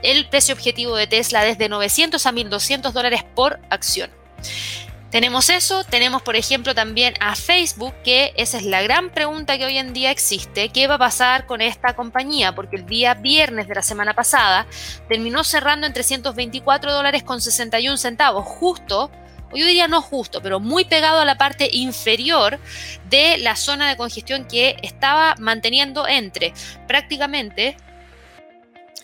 el 0.01 0.27
precio 0.27 0.55
objetivo 0.55 0.95
de 0.95 1.05
Tesla 1.05 1.43
desde 1.43 1.69
900 1.69 2.25
a 2.25 2.31
1.200 2.31 2.91
dólares 2.93 3.23
por 3.35 3.59
acción. 3.69 4.09
Tenemos 5.11 5.49
eso, 5.49 5.83
tenemos 5.83 6.21
por 6.21 6.37
ejemplo 6.37 6.73
también 6.73 7.15
a 7.19 7.35
Facebook, 7.35 7.93
que 8.01 8.33
esa 8.37 8.57
es 8.57 8.63
la 8.63 8.81
gran 8.81 9.09
pregunta 9.09 9.57
que 9.57 9.65
hoy 9.65 9.77
en 9.77 9.91
día 9.91 10.09
existe, 10.09 10.69
¿qué 10.69 10.87
va 10.87 10.95
a 10.95 10.99
pasar 10.99 11.45
con 11.47 11.59
esta 11.61 11.97
compañía? 11.97 12.55
Porque 12.55 12.77
el 12.77 12.85
día 12.85 13.13
viernes 13.13 13.67
de 13.67 13.75
la 13.75 13.81
semana 13.81 14.13
pasada 14.13 14.67
terminó 15.09 15.43
cerrando 15.43 15.85
en 15.85 15.91
324 15.91 16.93
dólares 16.93 17.23
con 17.23 17.41
61 17.41 17.97
centavos, 17.97 18.45
justo 18.45 19.11
yo 19.53 19.65
diría 19.65 19.89
no 19.89 20.01
justo, 20.01 20.41
pero 20.41 20.59
muy 20.59 20.85
pegado 20.85 21.19
a 21.19 21.25
la 21.25 21.37
parte 21.37 21.69
inferior 21.71 22.57
de 23.09 23.37
la 23.37 23.55
zona 23.55 23.89
de 23.89 23.97
congestión 23.97 24.47
que 24.47 24.77
estaba 24.81 25.35
manteniendo 25.39 26.07
entre 26.07 26.53
prácticamente 26.87 27.75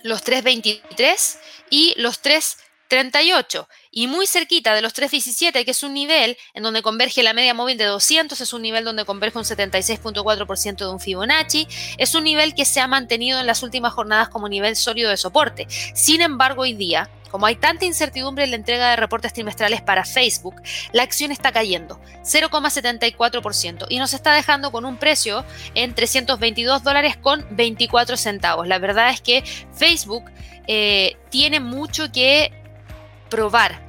los 0.04 0.24
3.23 0.24 1.38
y 1.70 1.94
los 1.98 2.24
3.38 2.24 3.68
y 3.98 4.06
muy 4.06 4.28
cerquita 4.28 4.76
de 4.76 4.84
los 4.84 4.94
317, 4.94 5.66
que 5.66 5.72
es 5.72 5.82
un 5.82 5.96
nivel 5.96 6.38
en 6.54 6.62
donde 6.62 6.84
converge 6.84 7.24
la 7.24 7.34
media 7.34 7.56
móvil 7.56 7.80
de 7.80 7.86
200, 7.86 8.40
es 8.40 8.54
un 8.54 8.62
nivel 8.62 8.86
donde 8.86 9.06
converge 9.06 9.40
un 9.40 9.44
76.4% 9.44 10.76
de 10.76 10.88
un 10.88 11.00
Fibonacci, 11.00 11.68
es 11.98 12.14
un 12.14 12.24
nivel 12.24 12.54
que 12.54 12.64
se 12.64 12.80
ha 12.80 12.86
mantenido 12.86 13.40
en 13.40 13.48
las 13.48 13.64
últimas 13.64 13.94
jornadas 13.94 14.30
como 14.30 14.50
nivel 14.50 14.76
sólido 14.76 15.10
de 15.10 15.18
soporte. 15.18 15.66
Sin 15.96 16.22
embargo, 16.22 16.62
hoy 16.62 16.74
día, 16.74 17.10
como 17.32 17.48
hay 17.48 17.56
tanta 17.56 17.86
incertidumbre 17.86 18.44
en 18.44 18.52
la 18.52 18.58
entrega 18.58 18.92
de 18.92 18.98
reportes 18.98 19.34
trimestrales 19.34 19.82
para 19.82 20.06
Facebook, 20.06 20.62
la 20.92 21.02
acción 21.02 21.32
está 21.32 21.52
cayendo 21.52 22.00
0,74% 22.22 23.88
y 23.90 23.98
nos 23.98 24.14
está 24.14 24.32
dejando 24.36 24.72
con 24.72 24.86
un 24.86 24.98
precio 24.98 25.44
en 25.74 25.96
322 25.96 26.84
dólares 26.84 27.18
con 27.18 27.48
24 27.50 28.16
centavos. 28.16 28.68
La 28.68 28.78
verdad 28.78 29.10
es 29.10 29.22
que 29.22 29.44
Facebook 29.74 30.26
eh, 30.68 31.18
tiene 31.32 31.60
mucho 31.60 32.12
que 32.12 32.52
probar 33.32 33.87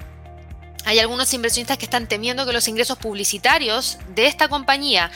hay 0.88 1.01
algunos 1.01 1.35
inversionistas 1.35 1.77
que 1.77 1.85
están 1.85 2.07
temiendo 2.07 2.46
que 2.46 2.55
los 2.55 2.66
ingresos 2.66 2.96
publicitarios 2.96 3.98
de 4.14 4.27
esta 4.27 4.48
compañía 4.48 5.11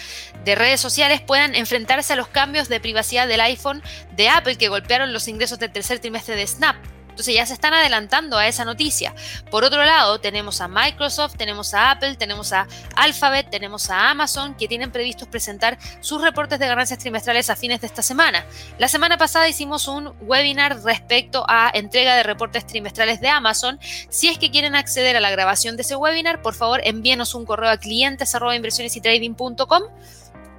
de 0.44 0.54
redes 0.54 0.82
sociales 0.82 1.22
puedan 1.22 1.54
enfrentarse 1.54 2.12
a 2.12 2.16
los 2.16 2.28
cambios 2.28 2.68
de 2.68 2.78
privacidad 2.78 3.26
del 3.26 3.40
iPhone 3.40 3.82
de 4.14 4.28
Apple 4.28 4.58
que 4.58 4.68
golpearon 4.68 5.14
los 5.14 5.28
ingresos 5.28 5.58
del 5.58 5.72
tercer 5.72 5.98
trimestre 5.98 6.37
de 6.37 6.46
Snap. 6.46 6.76
Entonces 7.12 7.35
ya 7.35 7.46
se 7.46 7.55
están 7.55 7.75
adelantando 7.75 8.38
a 8.38 8.48
esa 8.48 8.64
noticia. 8.64 9.14
Por 9.51 9.64
otro 9.64 9.85
lado, 9.85 10.18
tenemos 10.18 10.61
a 10.61 10.68
Microsoft, 10.68 11.37
tenemos 11.37 11.75
a 11.75 11.90
Apple, 11.92 12.16
tenemos 12.16 12.53
a 12.53 12.66
Alphabet, 12.96 13.51
tenemos 13.51 13.90
a 13.90 14.11
Amazon 14.11 14.55
que 14.55 14.66
tienen 14.66 14.90
previstos 14.90 15.29
presentar 15.29 15.79
sus 16.01 16.22
reportes 16.22 16.59
de 16.59 16.66
ganancias 16.66 16.98
trimestrales 16.98 17.51
a 17.51 17.57
fines 17.57 17.81
de 17.81 17.87
esta 17.87 18.03
semana. 18.03 18.44
La 18.79 18.88
semana 18.88 19.18
pasada 19.18 19.48
hicimos 19.48 19.88
un 19.88 20.12
webinar 20.22 20.83
respecto 20.83 21.44
a 21.48 21.70
entrega 21.75 22.16
de 22.16 22.22
reportes 22.22 22.66
trimestrales 22.66 23.20
de 23.20 23.29
Amazon. 23.29 23.79
Si 24.09 24.29
es 24.29 24.38
que 24.38 24.51
quieren 24.51 24.75
acceder 24.75 25.16
a 25.16 25.20
la 25.20 25.31
grabación 25.31 25.77
de 25.77 25.83
ese 25.83 25.96
webinar, 25.96 26.42
por 26.42 26.55
favor 26.55 26.81
envíenos 26.83 27.35
un 27.35 27.44
correo 27.44 27.70
a 27.70 27.77
clientes 27.77 28.33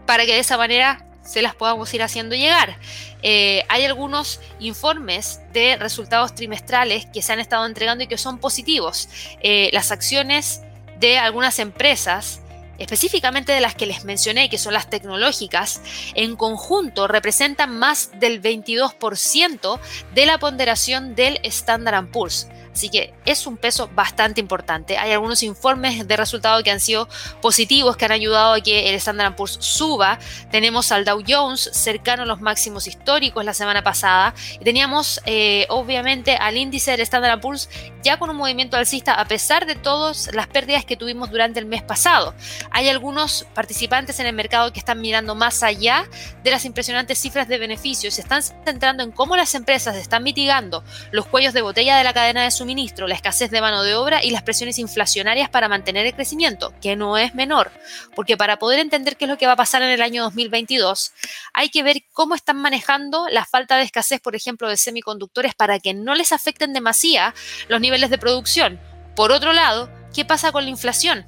para 0.06 0.26
que 0.26 0.34
de 0.34 0.39
esa 0.39 0.58
manera 0.58 1.06
se 1.23 1.41
las 1.41 1.55
podamos 1.55 1.93
ir 1.93 2.03
haciendo 2.03 2.36
llegar. 2.36 2.77
Eh, 3.21 3.63
hay 3.69 3.86
algunos 3.86 4.39
informes 4.59 5.39
de 5.53 5.77
resultados 5.77 6.36
trimestrales 6.36 7.05
que 7.07 7.21
se 7.21 7.33
han 7.33 7.39
estado 7.39 7.65
entregando 7.65 8.03
y 8.03 8.07
que 8.07 8.17
son 8.17 8.39
positivos. 8.39 9.09
Eh, 9.41 9.69
las 9.73 9.91
acciones 9.91 10.62
de 10.99 11.17
algunas 11.17 11.59
empresas 11.59 12.41
específicamente 12.77 13.51
de 13.51 13.62
las 13.62 13.75
que 13.75 13.86
les 13.86 14.03
mencioné, 14.03 14.49
que 14.49 14.57
son 14.57 14.73
las 14.73 14.89
tecnológicas, 14.89 15.81
en 16.15 16.36
conjunto 16.36 17.07
representan 17.07 17.77
más 17.77 18.12
del 18.19 18.41
22% 18.41 19.79
de 20.13 20.25
la 20.25 20.38
ponderación 20.38 21.15
del 21.15 21.39
Standard 21.43 22.07
Poor's. 22.12 22.47
Así 22.73 22.89
que 22.89 23.13
es 23.25 23.45
un 23.45 23.57
peso 23.57 23.89
bastante 23.93 24.41
importante. 24.41 24.97
Hay 24.97 25.12
algunos 25.12 25.43
informes 25.43 26.07
de 26.07 26.17
resultados 26.17 26.63
que 26.63 26.71
han 26.71 26.79
sido 26.79 27.07
positivos, 27.41 27.97
que 27.97 28.05
han 28.05 28.12
ayudado 28.12 28.53
a 28.53 28.62
que 28.62 28.89
el 28.89 28.95
Standard 28.95 29.36
Poor's 29.36 29.57
suba. 29.59 30.17
Tenemos 30.51 30.91
al 30.91 31.05
Dow 31.05 31.21
Jones 31.25 31.69
cercano 31.71 32.23
a 32.23 32.25
los 32.25 32.41
máximos 32.41 32.88
históricos 32.88 33.45
la 33.45 33.53
semana 33.53 33.83
pasada. 33.83 34.33
Y 34.59 34.63
teníamos 34.63 35.21
eh, 35.25 35.67
obviamente 35.69 36.36
al 36.36 36.57
índice 36.57 36.91
del 36.91 37.01
Standard 37.01 37.39
Poor's 37.39 37.69
ya 38.01 38.17
con 38.17 38.29
un 38.29 38.36
movimiento 38.36 38.75
alcista 38.75 39.13
a 39.13 39.25
pesar 39.25 39.65
de 39.65 39.75
todas 39.75 40.29
las 40.33 40.47
pérdidas 40.47 40.83
que 40.83 40.97
tuvimos 40.97 41.29
durante 41.29 41.59
el 41.59 41.65
mes 41.65 41.83
pasado. 41.83 42.33
Hay 42.71 42.89
algunos 42.89 43.45
participantes 43.53 44.19
en 44.19 44.25
el 44.25 44.33
mercado 44.33 44.73
que 44.73 44.79
están 44.79 44.99
mirando 44.99 45.36
más 45.36 45.63
allá 45.63 46.05
de 46.43 46.51
las 46.51 46.65
impresionantes 46.65 47.19
cifras 47.19 47.47
de 47.47 47.57
beneficios. 47.57 48.15
Se 48.15 48.21
están 48.21 48.41
centrando 48.41 49.03
en 49.03 49.12
cómo 49.12 49.36
las 49.36 49.55
empresas 49.55 49.95
están 49.95 50.23
mitigando 50.23 50.83
los 51.12 51.25
cuellos 51.25 51.53
de 51.53 51.62
botella 51.62 51.97
de 51.97 52.03
la 52.03 52.13
cadena 52.13 52.43
de 52.43 52.51
suministro, 52.63 53.08
la 53.08 53.15
escasez 53.15 53.52
de 53.52 53.60
mano 53.60 53.84
de 53.84 53.93
obra 53.93 54.23
y 54.23 54.30
las 54.30 54.43
presiones 54.43 54.80
inflacionarias 54.80 55.49
para 55.49 55.67
mantener 55.67 56.06
el 56.06 56.13
crecimiento, 56.13 56.73
que 56.82 56.95
no 56.95 57.17
es 57.17 57.36
menor, 57.36 57.71
porque 58.15 58.38
para 58.38 58.58
poder 58.58 58.80
entender 58.80 59.17
qué 59.17 59.26
es 59.26 59.30
lo 59.30 59.38
que 59.38 59.47
va 59.47 59.52
a 59.52 59.58
pasar 59.58 59.82
en 59.82 59.89
el 59.89 60.02
año 60.02 60.23
2022, 60.23 61.12
hay 61.54 61.67
que 61.67 61.84
ver 61.84 62.04
cómo 62.13 62.36
están 62.36 62.56
manejando 62.56 63.28
la 63.28 63.43
falta 63.43 63.76
de 63.76 63.84
escasez, 63.84 64.21
por 64.21 64.34
ejemplo, 64.34 64.69
de 64.69 64.78
semiconductores 64.78 65.54
para 65.56 65.78
que 65.80 65.93
no 65.93 66.15
les 66.15 66.32
afecten 66.32 66.71
demasiado 66.71 67.34
los 67.67 67.82
niveles 67.82 68.10
de 68.10 68.17
producción. 68.17 68.80
Por 69.13 69.34
otro 69.34 69.52
lado, 69.52 69.89
¿qué 70.15 70.23
pasa 70.23 70.54
con 70.54 70.63
la 70.63 70.69
inflación? 70.69 71.28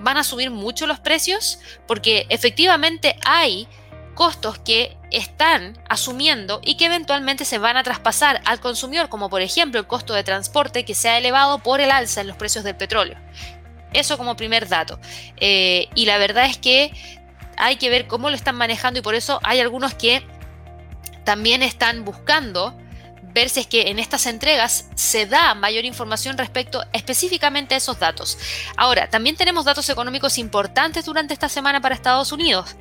¿Van 0.00 0.16
a 0.16 0.24
subir 0.24 0.50
mucho 0.50 0.88
los 0.88 0.98
precios? 0.98 1.60
Porque 1.86 2.26
efectivamente 2.30 3.16
hay 3.24 3.68
costos 4.14 4.58
que 4.58 4.96
están 5.10 5.78
asumiendo 5.88 6.60
y 6.64 6.76
que 6.76 6.86
eventualmente 6.86 7.44
se 7.44 7.58
van 7.58 7.76
a 7.76 7.82
traspasar 7.82 8.40
al 8.44 8.60
consumidor, 8.60 9.08
como 9.08 9.28
por 9.28 9.42
ejemplo 9.42 9.80
el 9.80 9.86
costo 9.86 10.14
de 10.14 10.24
transporte 10.24 10.84
que 10.84 10.94
se 10.94 11.08
ha 11.08 11.18
elevado 11.18 11.58
por 11.58 11.80
el 11.80 11.90
alza 11.90 12.20
en 12.20 12.28
los 12.28 12.36
precios 12.36 12.64
del 12.64 12.76
petróleo. 12.76 13.18
Eso 13.92 14.18
como 14.18 14.36
primer 14.36 14.68
dato. 14.68 14.98
Eh, 15.36 15.88
y 15.94 16.06
la 16.06 16.18
verdad 16.18 16.46
es 16.46 16.58
que 16.58 16.92
hay 17.56 17.76
que 17.76 17.90
ver 17.90 18.06
cómo 18.06 18.30
lo 18.30 18.36
están 18.36 18.56
manejando 18.56 18.98
y 18.98 19.02
por 19.02 19.14
eso 19.14 19.38
hay 19.42 19.60
algunos 19.60 19.94
que 19.94 20.26
también 21.24 21.62
están 21.62 22.04
buscando 22.04 22.76
ver 23.34 23.50
si 23.50 23.60
es 23.60 23.66
que 23.66 23.90
en 23.90 23.98
estas 23.98 24.26
entregas 24.26 24.88
se 24.94 25.26
da 25.26 25.54
mayor 25.54 25.84
información 25.84 26.38
respecto 26.38 26.84
específicamente 26.92 27.74
a 27.74 27.78
esos 27.78 27.98
datos. 27.98 28.38
Ahora, 28.76 29.10
también 29.10 29.36
tenemos 29.36 29.64
datos 29.64 29.88
económicos 29.88 30.38
importantes 30.38 31.04
durante 31.04 31.34
esta 31.34 31.48
semana 31.48 31.80
para 31.80 31.96
Estados 31.96 32.30
Unidos. 32.30 32.76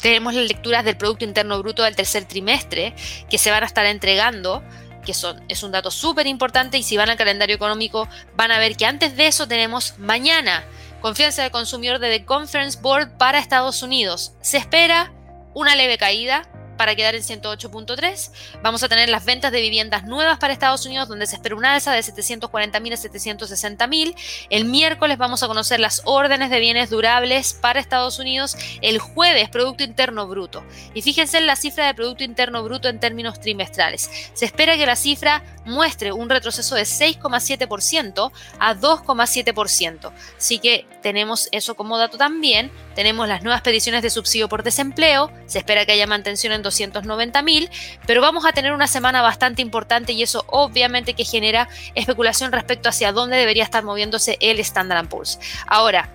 Tenemos 0.00 0.34
las 0.34 0.46
lecturas 0.46 0.84
del 0.84 0.96
Producto 0.96 1.24
Interno 1.24 1.58
Bruto 1.58 1.82
del 1.82 1.96
tercer 1.96 2.24
trimestre 2.24 2.94
que 3.30 3.38
se 3.38 3.50
van 3.50 3.62
a 3.62 3.66
estar 3.66 3.86
entregando, 3.86 4.62
que 5.04 5.14
son, 5.14 5.42
es 5.48 5.62
un 5.62 5.72
dato 5.72 5.90
súper 5.90 6.26
importante 6.26 6.78
y 6.78 6.82
si 6.82 6.96
van 6.96 7.10
al 7.10 7.16
calendario 7.16 7.56
económico 7.56 8.08
van 8.34 8.50
a 8.50 8.58
ver 8.58 8.76
que 8.76 8.86
antes 8.86 9.16
de 9.16 9.28
eso 9.28 9.48
tenemos 9.48 9.98
mañana 9.98 10.64
confianza 11.00 11.42
del 11.42 11.50
consumidor 11.52 11.98
de 11.98 12.18
The 12.18 12.24
Conference 12.24 12.78
Board 12.80 13.16
para 13.16 13.38
Estados 13.38 13.82
Unidos. 13.82 14.32
Se 14.40 14.56
espera 14.56 15.12
una 15.54 15.76
leve 15.76 15.98
caída, 15.98 16.48
para 16.76 16.94
quedar 16.94 17.14
en 17.14 17.22
108.3. 17.22 18.30
Vamos 18.62 18.82
a 18.82 18.88
tener 18.88 19.08
las 19.08 19.24
ventas 19.24 19.52
de 19.52 19.60
viviendas 19.60 20.04
nuevas 20.04 20.38
para 20.38 20.52
Estados 20.52 20.86
Unidos, 20.86 21.08
donde 21.08 21.26
se 21.26 21.36
espera 21.36 21.56
una 21.56 21.74
alza 21.74 21.92
de 21.92 22.00
740.000 22.00 22.92
a 22.92 22.96
760.000. 22.96 24.14
El 24.50 24.64
miércoles 24.64 25.18
vamos 25.18 25.42
a 25.42 25.46
conocer 25.46 25.80
las 25.80 26.02
órdenes 26.04 26.50
de 26.50 26.60
bienes 26.60 26.90
durables 26.90 27.54
para 27.54 27.80
Estados 27.80 28.18
Unidos. 28.18 28.56
El 28.82 28.98
jueves, 28.98 29.48
Producto 29.48 29.84
Interno 29.84 30.26
Bruto. 30.26 30.64
Y 30.94 31.02
fíjense 31.02 31.38
en 31.38 31.46
la 31.46 31.56
cifra 31.56 31.86
de 31.86 31.94
Producto 31.94 32.24
Interno 32.24 32.62
Bruto 32.62 32.88
en 32.88 33.00
términos 33.00 33.40
trimestrales. 33.40 34.10
Se 34.34 34.44
espera 34.44 34.76
que 34.76 34.86
la 34.86 34.96
cifra 34.96 35.42
muestre 35.64 36.12
un 36.12 36.28
retroceso 36.30 36.74
de 36.74 36.82
6,7% 36.82 38.32
a 38.58 38.74
2,7%. 38.74 40.12
Así 40.36 40.58
que 40.58 40.86
tenemos 41.02 41.48
eso 41.52 41.74
como 41.74 41.98
dato 41.98 42.18
también. 42.18 42.70
Tenemos 42.96 43.28
las 43.28 43.42
nuevas 43.42 43.60
peticiones 43.60 44.02
de 44.02 44.08
subsidio 44.08 44.48
por 44.48 44.62
desempleo. 44.62 45.30
Se 45.44 45.58
espera 45.58 45.84
que 45.84 45.92
haya 45.92 46.06
mantención 46.06 46.54
en 46.54 46.62
290 46.62 47.42
mil, 47.42 47.70
pero 48.06 48.22
vamos 48.22 48.46
a 48.46 48.52
tener 48.52 48.72
una 48.72 48.86
semana 48.86 49.20
bastante 49.20 49.60
importante 49.60 50.14
y 50.14 50.22
eso 50.22 50.46
obviamente 50.48 51.12
que 51.12 51.26
genera 51.26 51.68
especulación 51.94 52.52
respecto 52.52 52.88
hacia 52.88 53.12
dónde 53.12 53.36
debería 53.36 53.64
estar 53.64 53.84
moviéndose 53.84 54.38
el 54.40 54.58
Standard 54.60 55.08
Poor's. 55.08 55.38
Ahora, 55.66 56.08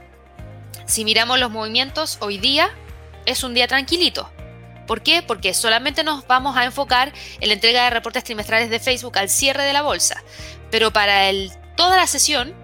si 0.87 1.05
miramos 1.05 1.39
los 1.39 1.51
movimientos, 1.51 2.17
hoy 2.19 2.39
día 2.39 2.71
es 3.27 3.43
un 3.43 3.53
día 3.53 3.67
tranquilito. 3.67 4.31
¿Por 4.87 5.03
qué? 5.03 5.21
Porque 5.21 5.53
solamente 5.53 6.03
nos 6.03 6.25
vamos 6.25 6.57
a 6.57 6.65
enfocar 6.65 7.13
en 7.39 7.47
la 7.47 7.53
entrega 7.53 7.83
de 7.83 7.91
reportes 7.91 8.23
trimestrales 8.23 8.71
de 8.71 8.79
Facebook 8.79 9.19
al 9.19 9.29
cierre 9.29 9.63
de 9.63 9.73
la 9.73 9.83
bolsa. 9.83 10.23
Pero 10.71 10.91
para 10.91 11.29
el, 11.29 11.51
toda 11.75 11.95
la 11.95 12.07
sesión 12.07 12.55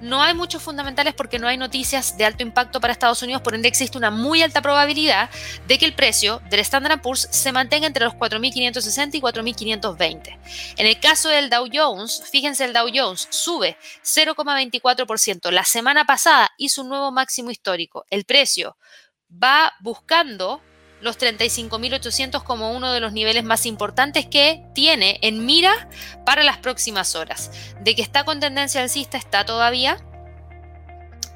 no 0.00 0.22
hay 0.22 0.34
muchos 0.34 0.62
fundamentales 0.62 1.14
porque 1.14 1.38
no 1.38 1.48
hay 1.48 1.56
noticias 1.56 2.16
de 2.16 2.24
alto 2.24 2.42
impacto 2.42 2.80
para 2.80 2.92
Estados 2.92 3.22
Unidos, 3.22 3.42
por 3.42 3.54
ende 3.54 3.68
existe 3.68 3.98
una 3.98 4.10
muy 4.10 4.42
alta 4.42 4.62
probabilidad 4.62 5.30
de 5.66 5.78
que 5.78 5.84
el 5.84 5.94
precio 5.94 6.40
del 6.50 6.60
Standard 6.60 7.00
Poor's 7.00 7.28
se 7.30 7.52
mantenga 7.52 7.86
entre 7.86 8.04
los 8.04 8.14
4.560 8.14 9.14
y 9.14 9.20
4.520. 9.20 10.38
En 10.76 10.86
el 10.86 11.00
caso 11.00 11.28
del 11.28 11.50
Dow 11.50 11.66
Jones, 11.72 12.22
fíjense 12.30 12.64
el 12.64 12.72
Dow 12.72 12.88
Jones 12.92 13.28
sube 13.30 13.76
0,24%. 14.04 15.50
La 15.50 15.64
semana 15.64 16.04
pasada 16.04 16.50
hizo 16.56 16.82
un 16.82 16.88
nuevo 16.88 17.12
máximo 17.12 17.50
histórico. 17.50 18.04
El 18.10 18.24
precio 18.24 18.76
va 19.30 19.72
buscando 19.80 20.60
los 21.06 21.18
35.800 21.18 22.42
como 22.42 22.72
uno 22.72 22.92
de 22.92 23.00
los 23.00 23.14
niveles 23.14 23.44
más 23.44 23.64
importantes 23.64 24.26
que 24.26 24.62
tiene 24.74 25.18
en 25.22 25.46
mira 25.46 25.88
para 26.26 26.42
las 26.42 26.58
próximas 26.58 27.14
horas. 27.14 27.50
De 27.80 27.94
que 27.94 28.02
está 28.02 28.24
con 28.24 28.40
tendencia 28.40 28.82
alcista 28.82 29.16
está 29.16 29.46
todavía 29.46 29.96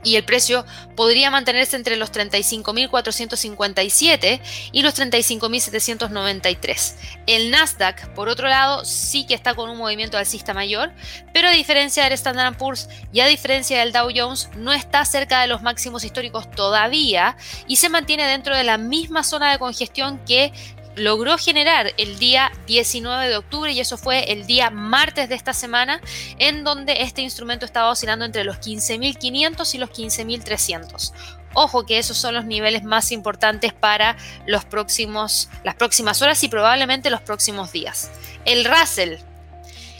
y 0.02 0.16
el 0.16 0.24
precio 0.24 0.64
podría 0.96 1.30
mantenerse 1.30 1.76
entre 1.76 1.96
los 1.96 2.10
35.457 2.12 4.40
y 4.72 4.82
los 4.82 4.98
35.793. 4.98 6.94
El 7.26 7.50
Nasdaq, 7.50 8.08
por 8.14 8.28
otro 8.28 8.48
lado, 8.48 8.84
sí 8.84 9.26
que 9.26 9.34
está 9.34 9.54
con 9.54 9.70
un 9.70 9.78
movimiento 9.78 10.18
alcista 10.18 10.54
mayor, 10.54 10.92
pero 11.32 11.48
a 11.48 11.52
diferencia 11.52 12.04
del 12.04 12.12
Standard 12.14 12.56
Poor's 12.56 12.88
y 13.12 13.20
a 13.20 13.26
diferencia 13.26 13.80
del 13.80 13.92
Dow 13.92 14.08
Jones, 14.14 14.48
no 14.56 14.72
está 14.72 15.04
cerca 15.04 15.40
de 15.40 15.46
los 15.46 15.62
máximos 15.62 16.04
históricos 16.04 16.50
todavía 16.50 17.36
y 17.66 17.76
se 17.76 17.88
mantiene 17.88 18.26
dentro 18.26 18.56
de 18.56 18.64
la 18.64 18.78
misma 18.78 19.22
zona 19.22 19.52
de 19.52 19.58
congestión 19.58 20.18
que 20.24 20.52
logró 21.00 21.38
generar 21.38 21.92
el 21.96 22.18
día 22.18 22.52
19 22.66 23.28
de 23.28 23.36
octubre 23.36 23.72
y 23.72 23.80
eso 23.80 23.96
fue 23.96 24.32
el 24.32 24.46
día 24.46 24.70
martes 24.70 25.28
de 25.28 25.34
esta 25.34 25.54
semana 25.54 26.00
en 26.38 26.62
donde 26.62 27.02
este 27.02 27.22
instrumento 27.22 27.64
estaba 27.64 27.90
oscilando 27.90 28.24
entre 28.24 28.44
los 28.44 28.56
15.500 28.58 29.74
y 29.74 29.78
los 29.78 29.90
15.300. 29.90 31.12
Ojo 31.54 31.86
que 31.86 31.98
esos 31.98 32.16
son 32.16 32.34
los 32.34 32.44
niveles 32.44 32.84
más 32.84 33.10
importantes 33.12 33.72
para 33.72 34.16
los 34.46 34.64
próximos, 34.64 35.48
las 35.64 35.74
próximas 35.74 36.20
horas 36.22 36.44
y 36.44 36.48
probablemente 36.48 37.10
los 37.10 37.22
próximos 37.22 37.72
días. 37.72 38.10
El 38.44 38.64
Russell. 38.64 39.16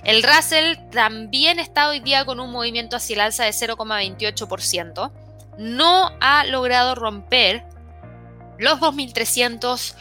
El 0.05 0.23
Russell 0.23 0.77
también 0.93 1.59
está 1.59 1.89
hoy 1.89 2.01
día 2.01 2.25
con 2.25 2.41
un 2.41 2.51
movimiento 2.51 2.97
hacia 2.97 3.15
el 3.15 3.21
alza 3.21 3.45
de 3.45 3.51
0,28%. 3.51 5.11
No 5.59 6.13
ha 6.21 6.45
logrado 6.45 6.95
romper 6.95 7.65
los 8.59 8.79
2.300 8.79 9.95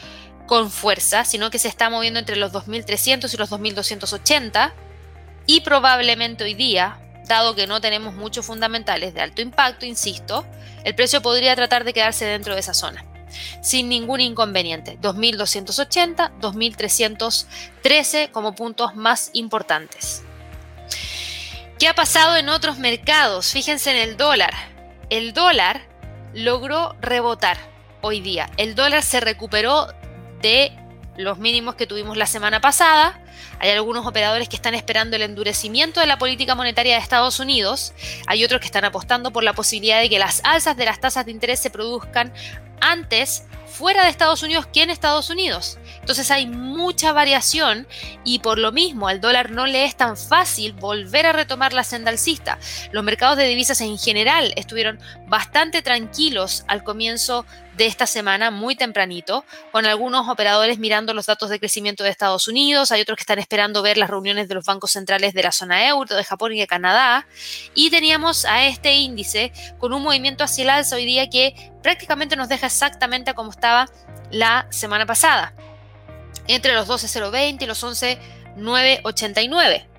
con 0.50 0.68
fuerza, 0.72 1.24
sino 1.24 1.48
que 1.48 1.60
se 1.60 1.68
está 1.68 1.90
moviendo 1.90 2.18
entre 2.18 2.34
los 2.34 2.52
2.300 2.52 3.32
y 3.32 3.36
los 3.36 3.52
2.280 3.52 4.72
y 5.46 5.60
probablemente 5.60 6.42
hoy 6.42 6.54
día, 6.54 6.98
dado 7.28 7.54
que 7.54 7.68
no 7.68 7.80
tenemos 7.80 8.14
muchos 8.14 8.46
fundamentales 8.46 9.14
de 9.14 9.20
alto 9.20 9.42
impacto, 9.42 9.86
insisto, 9.86 10.44
el 10.82 10.96
precio 10.96 11.22
podría 11.22 11.54
tratar 11.54 11.84
de 11.84 11.92
quedarse 11.92 12.24
dentro 12.24 12.54
de 12.54 12.60
esa 12.60 12.74
zona 12.74 13.04
sin 13.62 13.88
ningún 13.88 14.20
inconveniente. 14.20 14.98
2.280, 15.00 16.40
2.313 16.40 18.32
como 18.32 18.56
puntos 18.56 18.96
más 18.96 19.30
importantes. 19.34 20.24
¿Qué 21.78 21.86
ha 21.86 21.94
pasado 21.94 22.34
en 22.34 22.48
otros 22.48 22.76
mercados? 22.78 23.52
Fíjense 23.52 23.92
en 23.92 23.98
el 23.98 24.16
dólar. 24.16 24.52
El 25.10 25.32
dólar 25.32 25.82
logró 26.34 26.96
rebotar 27.00 27.56
hoy 28.00 28.20
día. 28.20 28.50
El 28.56 28.74
dólar 28.74 29.04
se 29.04 29.20
recuperó 29.20 29.94
de 30.40 30.72
los 31.16 31.38
mínimos 31.38 31.74
que 31.74 31.86
tuvimos 31.86 32.16
la 32.16 32.26
semana 32.26 32.60
pasada. 32.60 33.20
Hay 33.58 33.70
algunos 33.70 34.06
operadores 34.06 34.48
que 34.48 34.56
están 34.56 34.74
esperando 34.74 35.16
el 35.16 35.22
endurecimiento 35.22 36.00
de 36.00 36.06
la 36.06 36.18
política 36.18 36.54
monetaria 36.54 36.94
de 36.94 37.00
Estados 37.00 37.40
Unidos. 37.40 37.92
Hay 38.26 38.44
otros 38.44 38.60
que 38.60 38.66
están 38.66 38.84
apostando 38.84 39.32
por 39.32 39.44
la 39.44 39.52
posibilidad 39.52 40.00
de 40.00 40.08
que 40.08 40.18
las 40.18 40.40
alzas 40.44 40.76
de 40.76 40.86
las 40.86 41.00
tasas 41.00 41.26
de 41.26 41.32
interés 41.32 41.60
se 41.60 41.70
produzcan 41.70 42.32
antes 42.80 43.44
fuera 43.66 44.04
de 44.04 44.10
Estados 44.10 44.42
Unidos 44.42 44.66
que 44.66 44.82
en 44.82 44.90
Estados 44.90 45.30
Unidos. 45.30 45.78
Entonces 46.00 46.30
hay 46.30 46.46
mucha 46.46 47.12
variación 47.12 47.86
y 48.24 48.40
por 48.40 48.58
lo 48.58 48.72
mismo 48.72 49.08
al 49.08 49.20
dólar 49.20 49.50
no 49.50 49.66
le 49.66 49.84
es 49.84 49.96
tan 49.96 50.16
fácil 50.16 50.72
volver 50.72 51.26
a 51.26 51.32
retomar 51.32 51.72
la 51.72 51.84
senda 51.84 52.10
alcista. 52.10 52.58
Los 52.92 53.04
mercados 53.04 53.36
de 53.36 53.46
divisas 53.46 53.80
en 53.80 53.98
general 53.98 54.52
estuvieron 54.56 54.98
bastante 55.28 55.82
tranquilos 55.82 56.64
al 56.66 56.82
comienzo 56.82 57.46
de 57.80 57.86
esta 57.86 58.06
semana, 58.06 58.50
muy 58.50 58.76
tempranito, 58.76 59.42
con 59.72 59.86
algunos 59.86 60.28
operadores 60.28 60.78
mirando 60.78 61.14
los 61.14 61.24
datos 61.24 61.48
de 61.48 61.58
crecimiento 61.58 62.04
de 62.04 62.10
Estados 62.10 62.46
Unidos, 62.46 62.92
hay 62.92 63.00
otros 63.00 63.16
que 63.16 63.22
están 63.22 63.38
esperando 63.38 63.80
ver 63.80 63.96
las 63.96 64.10
reuniones 64.10 64.48
de 64.48 64.54
los 64.54 64.66
bancos 64.66 64.90
centrales 64.90 65.32
de 65.32 65.42
la 65.42 65.50
zona 65.50 65.88
euro, 65.88 66.14
de 66.14 66.22
Japón 66.22 66.52
y 66.52 66.60
de 66.60 66.66
Canadá, 66.66 67.26
y 67.74 67.88
teníamos 67.88 68.44
a 68.44 68.66
este 68.66 68.96
índice 68.96 69.50
con 69.78 69.94
un 69.94 70.02
movimiento 70.02 70.44
hacia 70.44 70.64
el 70.64 70.68
alza 70.68 70.96
hoy 70.96 71.06
día 71.06 71.30
que 71.30 71.72
prácticamente 71.82 72.36
nos 72.36 72.50
deja 72.50 72.66
exactamente 72.66 73.32
como 73.32 73.50
estaba 73.50 73.88
la 74.30 74.66
semana 74.68 75.06
pasada, 75.06 75.54
entre 76.48 76.74
los 76.74 76.86
12.020 76.86 77.62
y 77.62 77.66
los 77.66 77.82
11.989. 77.82 79.89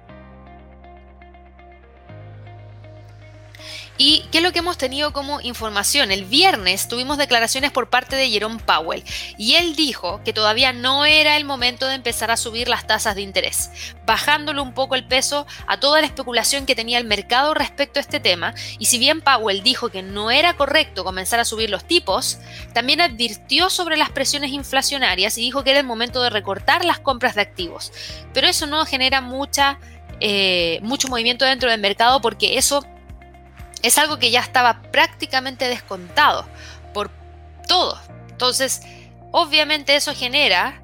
¿Y 4.04 4.24
qué 4.32 4.40
es 4.40 4.44
lo 4.44 4.52
que 4.52 4.58
hemos 4.58 4.80
tenido 4.80 5.14
como 5.14 5.42
información? 5.42 6.10
El 6.10 6.26
viernes 6.26 6.88
tuvimos 6.88 7.20
declaraciones 7.20 7.70
por 7.70 7.92
parte 7.92 8.16
de 8.16 8.32
Jerome 8.32 8.58
Powell 8.58 9.04
y 9.38 9.54
él 9.54 9.76
dijo 9.76 10.22
que 10.26 10.34
todavía 10.34 10.74
no 10.74 11.06
era 11.06 11.38
el 11.38 11.46
momento 11.46 11.86
de 11.86 11.94
empezar 11.94 12.32
a 12.32 12.36
subir 12.36 12.68
las 12.68 12.88
tasas 12.88 13.14
de 13.14 13.22
interés, 13.22 13.70
bajándole 14.08 14.60
un 14.60 14.74
poco 14.74 14.96
el 14.96 15.06
peso 15.06 15.46
a 15.68 15.80
toda 15.80 16.02
la 16.02 16.08
especulación 16.08 16.66
que 16.66 16.74
tenía 16.74 16.98
el 16.98 17.06
mercado 17.06 17.54
respecto 17.54 18.00
a 18.00 18.02
este 18.02 18.20
tema. 18.20 18.56
Y 18.80 18.86
si 18.86 18.98
bien 18.98 19.22
Powell 19.22 19.62
dijo 19.62 19.90
que 19.90 20.02
no 20.02 20.32
era 20.32 20.56
correcto 20.56 21.04
comenzar 21.04 21.40
a 21.40 21.46
subir 21.46 21.70
los 21.70 21.86
tipos, 21.86 22.40
también 22.74 23.02
advirtió 23.02 23.70
sobre 23.70 23.98
las 23.98 24.10
presiones 24.10 24.50
inflacionarias 24.50 25.38
y 25.38 25.42
dijo 25.42 25.64
que 25.64 25.70
era 25.70 25.80
el 25.80 25.86
momento 25.86 26.24
de 26.24 26.32
recortar 26.32 26.86
las 26.86 26.98
compras 26.98 27.36
de 27.36 27.42
activos. 27.42 27.94
Pero 28.34 28.48
eso 28.48 28.66
no 28.66 28.84
genera 28.84 29.22
mucha, 29.22 29.78
eh, 30.20 30.80
mucho 30.82 31.08
movimiento 31.08 31.46
dentro 31.46 31.70
del 31.70 31.80
mercado 31.80 32.20
porque 32.20 32.58
eso 32.58 32.84
es 33.82 33.98
algo 33.98 34.20
que 34.20 34.32
ya 34.32 34.41
estaba 34.41 34.82
prácticamente 34.91 35.67
descontado 35.67 36.46
por 36.94 37.10
todos. 37.67 38.00
Entonces, 38.30 38.82
obviamente 39.32 39.96
eso 39.96 40.13
genera 40.13 40.82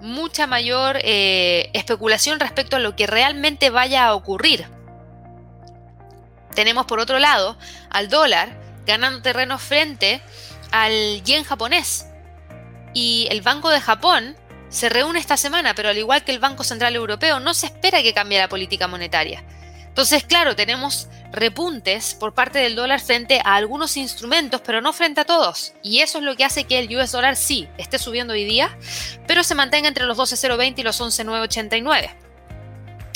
mucha 0.00 0.46
mayor 0.46 0.98
eh, 1.02 1.70
especulación 1.74 2.40
respecto 2.40 2.76
a 2.76 2.80
lo 2.80 2.96
que 2.96 3.06
realmente 3.06 3.70
vaya 3.70 4.06
a 4.06 4.14
ocurrir. 4.14 4.66
Tenemos 6.54 6.86
por 6.86 7.00
otro 7.00 7.18
lado 7.18 7.56
al 7.90 8.08
dólar 8.08 8.60
ganando 8.84 9.22
terreno 9.22 9.58
frente 9.58 10.20
al 10.70 11.22
yen 11.22 11.44
japonés. 11.44 12.06
Y 12.94 13.28
el 13.30 13.40
Banco 13.40 13.70
de 13.70 13.80
Japón 13.80 14.36
se 14.68 14.88
reúne 14.88 15.18
esta 15.18 15.36
semana, 15.36 15.74
pero 15.74 15.88
al 15.90 15.98
igual 15.98 16.24
que 16.24 16.32
el 16.32 16.38
Banco 16.38 16.64
Central 16.64 16.94
Europeo, 16.94 17.40
no 17.40 17.54
se 17.54 17.66
espera 17.66 18.02
que 18.02 18.12
cambie 18.12 18.38
la 18.38 18.48
política 18.48 18.88
monetaria. 18.88 19.44
Entonces, 19.86 20.24
claro, 20.24 20.56
tenemos 20.56 21.08
repuntes 21.32 22.14
por 22.14 22.34
parte 22.34 22.58
del 22.58 22.76
dólar 22.76 23.00
frente 23.00 23.40
a 23.44 23.56
algunos 23.56 23.96
instrumentos, 23.96 24.60
pero 24.60 24.80
no 24.80 24.92
frente 24.92 25.22
a 25.22 25.24
todos. 25.24 25.72
Y 25.82 26.00
eso 26.00 26.18
es 26.18 26.24
lo 26.24 26.36
que 26.36 26.44
hace 26.44 26.64
que 26.64 26.78
el 26.78 26.94
US 26.96 27.12
dólar 27.12 27.36
sí 27.36 27.68
esté 27.78 27.98
subiendo 27.98 28.34
hoy 28.34 28.44
día, 28.44 28.76
pero 29.26 29.42
se 29.42 29.54
mantenga 29.54 29.88
entre 29.88 30.04
los 30.04 30.18
12.020 30.18 30.78
y 30.78 30.82
los 30.82 31.00
11.989. 31.00 32.31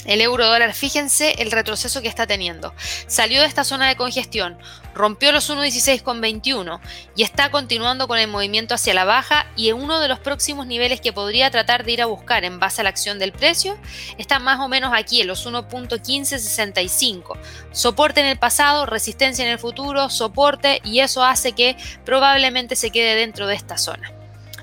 El 0.07 0.21
euro 0.21 0.47
dólar, 0.47 0.73
fíjense 0.73 1.35
el 1.39 1.51
retroceso 1.51 2.01
que 2.01 2.09
está 2.09 2.27
teniendo. 2.27 2.73
Salió 3.09 3.41
de 3.41 3.47
esta 3.47 3.65
zona 3.65 3.89
de 3.89 3.97
congestión, 3.97 4.57
rompió 4.95 5.33
los 5.33 5.51
1.16,21 5.51 6.81
y 7.17 7.25
está 7.25 7.51
continuando 7.51 8.07
con 8.07 8.19
el 8.19 8.29
movimiento 8.29 8.75
hacia 8.75 8.95
la 8.95 9.05
baja 9.05 9.47
y 9.57 9.69
en 9.69 9.77
uno 9.77 9.99
de 9.99 10.09
los 10.09 10.21
próximos 10.21 10.67
niveles 10.67 11.01
que 11.01 11.13
podría 11.13 11.51
tratar 11.51 11.85
de 11.85 11.93
ir 11.93 12.03
a 12.03 12.07
buscar 12.07 12.45
en 12.45 12.61
base 12.61 12.81
a 12.81 12.85
la 12.85 12.91
acción 12.91 13.19
del 13.19 13.33
precio 13.33 13.77
está 14.17 14.39
más 14.39 14.61
o 14.61 14.69
menos 14.69 14.93
aquí 14.95 15.21
en 15.21 15.27
los 15.27 15.47
1.1565. 15.47 17.37
Soporte 17.73 18.21
en 18.21 18.27
el 18.27 18.39
pasado, 18.39 18.87
resistencia 18.87 19.45
en 19.45 19.51
el 19.51 19.59
futuro, 19.59 20.09
soporte 20.09 20.81
y 20.85 21.01
eso 21.01 21.25
hace 21.25 21.53
que 21.53 21.77
probablemente 22.05 22.77
se 22.77 22.91
quede 22.91 23.17
dentro 23.17 23.47
de 23.47 23.57
esta 23.57 23.77
zona. 23.77 24.13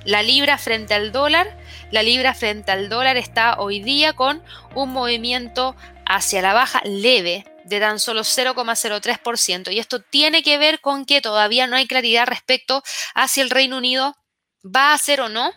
La 0.05 0.21
libra 0.21 0.57
frente 0.57 0.93
al 0.93 1.11
dólar, 1.11 1.57
la 1.93 2.01
libra 2.01 2.33
frente 2.33 2.71
al 2.71 2.89
dólar 2.89 3.17
está 3.17 3.59
hoy 3.59 3.79
día 3.79 4.13
con 4.13 4.41
un 4.73 4.89
movimiento 4.89 5.75
hacia 6.07 6.41
la 6.41 6.51
baja 6.51 6.81
leve 6.83 7.45
de 7.65 7.79
tan 7.79 7.99
solo 7.99 8.21
0,03% 8.21 9.71
y 9.71 9.77
esto 9.77 10.01
tiene 10.01 10.41
que 10.41 10.57
ver 10.57 10.81
con 10.81 11.05
que 11.05 11.21
todavía 11.21 11.67
no 11.67 11.75
hay 11.75 11.85
claridad 11.85 12.25
respecto 12.25 12.81
a 13.13 13.27
si 13.27 13.41
el 13.41 13.51
Reino 13.51 13.77
Unido 13.77 14.17
va 14.65 14.93
a 14.93 14.97
ser 14.97 15.21
o 15.21 15.29
no 15.29 15.53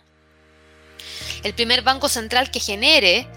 el 1.43 1.55
primer 1.55 1.81
banco 1.81 2.07
central 2.07 2.51
que 2.51 2.59
genere 2.59 3.27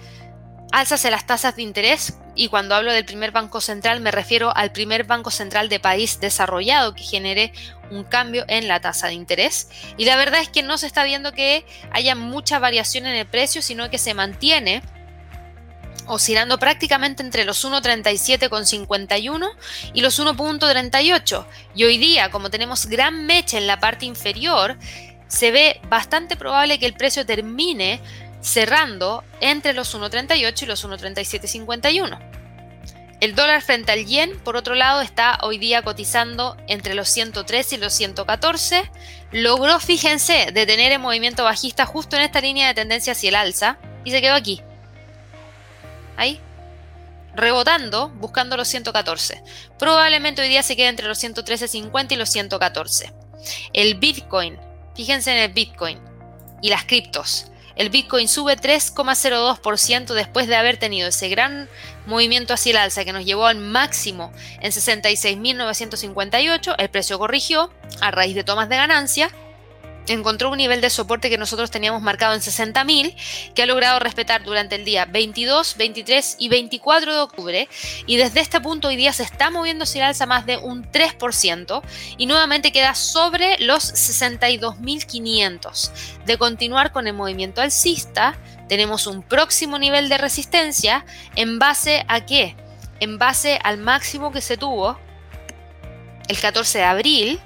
alzas 0.71 1.03
en 1.07 1.13
las 1.13 1.27
tasas 1.27 1.57
de 1.57 1.63
interés 1.63 2.19
y 2.35 2.49
cuando 2.49 2.75
hablo 2.75 2.93
del 2.93 3.05
primer 3.05 3.33
banco 3.33 3.61
central 3.61 4.01
me 4.01 4.11
refiero 4.11 4.55
al 4.57 4.73
primer 4.73 5.05
banco 5.05 5.31
central 5.31 5.69
de 5.69 5.81
país 5.81 6.21
desarrollado 6.21 6.95
que 6.95 7.03
genere 7.03 7.53
un 7.91 8.05
cambio 8.05 8.45
en 8.49 8.69
la 8.69 8.81
tasa 8.81 9.09
de 9.09 9.15
interés. 9.15 9.69
Y 9.97 10.05
la 10.05 10.17
verdad 10.17 10.41
es 10.41 10.49
que 10.49 10.63
no 10.63 10.79
se 10.79 10.87
está 10.87 11.05
viendo 11.05 11.33
que 11.33 11.65
haya 11.91 12.15
mucha 12.15 12.59
variación 12.59 13.07
en 13.07 13.17
el 13.17 13.27
precio, 13.27 13.63
sino 13.63 13.91
que 13.91 13.99
se 13.99 14.15
mantiene 14.15 14.83
oscilando 16.07 16.59
prácticamente 16.59 17.23
entre 17.23 17.45
los 17.45 17.65
1.37,51 17.65 19.51
y 19.93 20.01
los 20.01 20.19
1.38. 20.19 21.47
Y 21.75 21.85
hoy 21.85 21.99
día, 21.99 22.31
como 22.31 22.51
tenemos 22.51 22.87
gran 22.87 23.27
mecha 23.27 23.59
en 23.59 23.67
la 23.67 23.79
parte 23.81 24.07
inferior, 24.07 24.77
se 25.29 25.53
ve 25.53 25.81
bastante 25.89 26.37
probable 26.37 26.79
que 26.79 26.87
el 26.87 26.95
precio 26.95 27.25
termine 27.25 28.01
cerrando 28.41 29.25
entre 29.41 29.73
los 29.73 29.95
1.38 29.95 30.63
y 30.63 30.67
los 30.67 30.85
1.3751. 30.85 32.31
El 33.21 33.35
dólar 33.35 33.61
frente 33.61 33.93
al 33.93 34.07
yen, 34.07 34.39
por 34.41 34.57
otro 34.57 34.75
lado, 34.75 35.03
está 35.03 35.39
hoy 35.43 35.59
día 35.59 35.83
cotizando 35.83 36.57
entre 36.69 36.95
los 36.95 37.11
103 37.11 37.75
y 37.75 37.77
los 37.77 37.93
114. 37.93 38.91
Logró, 39.33 39.79
fíjense, 39.79 40.49
detener 40.55 40.93
el 40.93 41.01
movimiento 41.01 41.45
bajista 41.45 41.85
justo 41.85 42.17
en 42.17 42.23
esta 42.23 42.41
línea 42.41 42.69
de 42.69 42.75
tendencia 42.75 43.13
hacia 43.13 43.29
el 43.29 43.35
alza 43.35 43.79
y 44.05 44.11
se 44.11 44.23
quedó 44.23 44.35
aquí. 44.35 44.63
Ahí. 46.17 46.41
Rebotando, 47.35 48.09
buscando 48.09 48.57
los 48.57 48.69
114. 48.69 49.43
Probablemente 49.79 50.41
hoy 50.41 50.49
día 50.49 50.63
se 50.63 50.75
quede 50.75 50.89
entre 50.89 51.07
los 51.07 51.23
113.50 51.23 52.13
y 52.13 52.17
los 52.17 52.31
114. 52.31 53.13
El 53.75 53.97
Bitcoin, 53.97 54.59
fíjense 54.97 55.31
en 55.31 55.39
el 55.45 55.53
Bitcoin 55.53 56.01
y 56.63 56.71
las 56.71 56.85
criptos. 56.87 57.50
El 57.77 57.91
Bitcoin 57.91 58.29
sube 58.29 58.57
3,02% 58.57 60.15
después 60.15 60.47
de 60.47 60.57
haber 60.57 60.79
tenido 60.79 61.09
ese 61.09 61.29
gran 61.29 61.69
movimiento 62.07 62.55
hacia 62.55 62.71
el 62.71 62.77
alza 62.79 63.05
que 63.05 63.13
nos 63.13 63.25
llevó 63.25 63.47
al 63.47 63.59
máximo 63.59 64.33
en 64.61 64.73
66.958. 64.73 66.75
El 66.79 66.91
precio 66.91 67.19
corrigió 67.19 67.73
a 68.01 68.11
raíz 68.11 68.35
de 68.35 68.45
tomas 68.45 68.69
de 68.69 68.77
ganancia 68.77 69.31
encontró 70.13 70.51
un 70.51 70.59
nivel 70.59 70.81
de 70.81 70.91
soporte 70.91 71.31
que 71.31 71.39
nosotros 71.39 71.71
teníamos 71.71 72.03
marcado 72.03 72.35
en 72.35 72.41
60.000, 72.41 73.15
que 73.55 73.63
ha 73.63 73.67
logrado 73.67 74.01
respetar 74.01 74.43
durante 74.43 74.75
el 74.75 74.85
día 74.85 75.05
22, 75.05 75.77
23 75.77 76.37
y 76.39 76.49
24 76.49 77.15
de 77.15 77.21
octubre, 77.21 77.69
y 78.07 78.17
desde 78.17 78.41
este 78.41 78.61
punto 78.61 78.89
hoy 78.89 78.97
día 78.97 79.13
se 79.13 79.23
está 79.23 79.51
moviendo 79.51 79.85
hacia 79.85 80.03
el 80.03 80.09
alza 80.09 80.27
más 80.27 80.47
de 80.47 80.57
un 80.57 80.85
3%, 80.91 81.83
y 82.19 82.27
nuevamente 82.27 82.73
queda 82.73 82.95
sobre 82.95 83.59
los 83.59 83.93
62.500. 83.95 85.91
De 86.27 86.39
continuar 86.39 86.91
con 86.93 87.07
el 87.07 87.15
movimiento 87.15 87.61
alcista, 87.61 88.37
tenemos 88.69 89.07
un 89.07 89.23
próximo 89.23 89.79
nivel 89.79 90.09
de 90.09 90.19
resistencia 90.19 91.05
en 91.37 91.59
base 91.59 92.05
a 92.09 92.27
qué? 92.27 92.57
En 93.01 93.19
base 93.19 93.59
al 93.63 93.79
máximo 93.79 94.33
que 94.33 94.41
se 94.41 94.57
tuvo 94.57 94.99
el 96.29 96.39
14 96.39 96.79
de 96.79 96.85
abril, 96.85 97.41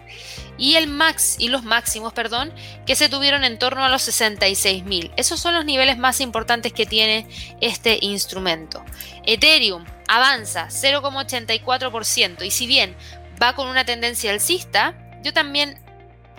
y 0.57 0.77
el 0.77 0.87
max 0.87 1.37
y 1.39 1.49
los 1.49 1.65
máximos, 1.65 2.13
perdón, 2.13 2.53
que 2.87 2.97
se 2.97 3.09
tuvieron 3.09 3.45
en 3.45 3.59
torno 3.59 3.85
a 3.85 3.89
los 3.89 4.07
66.000. 4.09 5.13
Esos 5.17 5.41
son 5.41 5.55
los 5.55 5.65
niveles 5.65 5.99
más 5.99 6.21
importantes 6.21 6.73
que 6.73 6.87
tiene 6.87 7.27
este 7.61 7.99
instrumento. 8.01 8.85
Ethereum 9.25 9.85
avanza 10.09 10.69
0,84% 10.69 12.45
y 12.45 12.51
si 12.51 12.67
bien 12.67 12.97
va 13.43 13.55
con 13.55 13.69
una 13.69 13.85
tendencia 13.85 14.31
alcista, 14.31 14.95
yo 15.23 15.33
también 15.33 15.83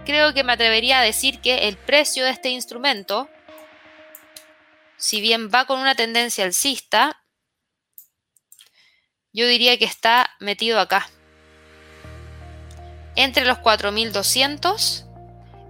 creo 0.05 0.33
que 0.33 0.43
me 0.43 0.53
atrevería 0.53 0.99
a 0.99 1.03
decir 1.03 1.41
que 1.41 1.67
el 1.67 1.77
precio 1.77 2.23
de 2.23 2.31
este 2.31 2.49
instrumento, 2.49 3.29
si 4.97 5.19
bien 5.19 5.49
va 5.53 5.65
con 5.65 5.79
una 5.79 5.95
tendencia 5.95 6.45
alcista, 6.45 7.21
yo 9.33 9.47
diría 9.47 9.77
que 9.77 9.85
está 9.85 10.29
metido 10.39 10.79
acá 10.79 11.09
entre 13.15 13.45
los 13.45 13.57
4.200 13.59 15.05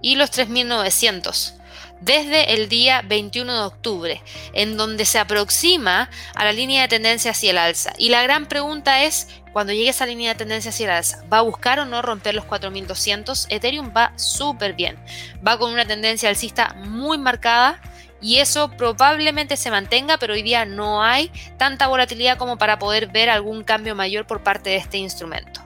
y 0.02 0.16
los 0.16 0.30
3.900 0.30 1.56
desde 2.00 2.54
el 2.54 2.68
día 2.68 3.02
21 3.02 3.52
de 3.52 3.64
octubre, 3.64 4.22
en 4.52 4.76
donde 4.76 5.04
se 5.04 5.18
aproxima 5.18 6.10
a 6.34 6.44
la 6.44 6.52
línea 6.52 6.82
de 6.82 6.88
tendencia 6.88 7.30
hacia 7.30 7.50
el 7.50 7.58
alza. 7.58 7.92
Y 7.98 8.10
la 8.10 8.22
gran 8.22 8.46
pregunta 8.46 9.04
es, 9.04 9.28
cuando 9.52 9.72
llegue 9.72 9.88
esa 9.88 10.06
línea 10.06 10.32
de 10.32 10.38
tendencia 10.38 10.70
hacia 10.70 10.84
el 10.84 10.90
alza, 10.90 11.24
¿va 11.32 11.38
a 11.38 11.42
buscar 11.42 11.78
o 11.80 11.84
no 11.84 12.02
romper 12.02 12.34
los 12.34 12.44
4200? 12.44 13.46
Ethereum 13.48 13.92
va 13.96 14.12
súper 14.16 14.74
bien, 14.74 14.98
va 15.46 15.58
con 15.58 15.72
una 15.72 15.86
tendencia 15.86 16.28
alcista 16.28 16.74
muy 16.84 17.18
marcada 17.18 17.80
y 18.20 18.38
eso 18.38 18.70
probablemente 18.70 19.56
se 19.56 19.70
mantenga, 19.70 20.18
pero 20.18 20.34
hoy 20.34 20.42
día 20.42 20.64
no 20.64 21.02
hay 21.02 21.30
tanta 21.58 21.86
volatilidad 21.86 22.38
como 22.38 22.58
para 22.58 22.78
poder 22.78 23.08
ver 23.08 23.30
algún 23.30 23.64
cambio 23.64 23.94
mayor 23.94 24.26
por 24.26 24.42
parte 24.42 24.70
de 24.70 24.76
este 24.76 24.98
instrumento. 24.98 25.65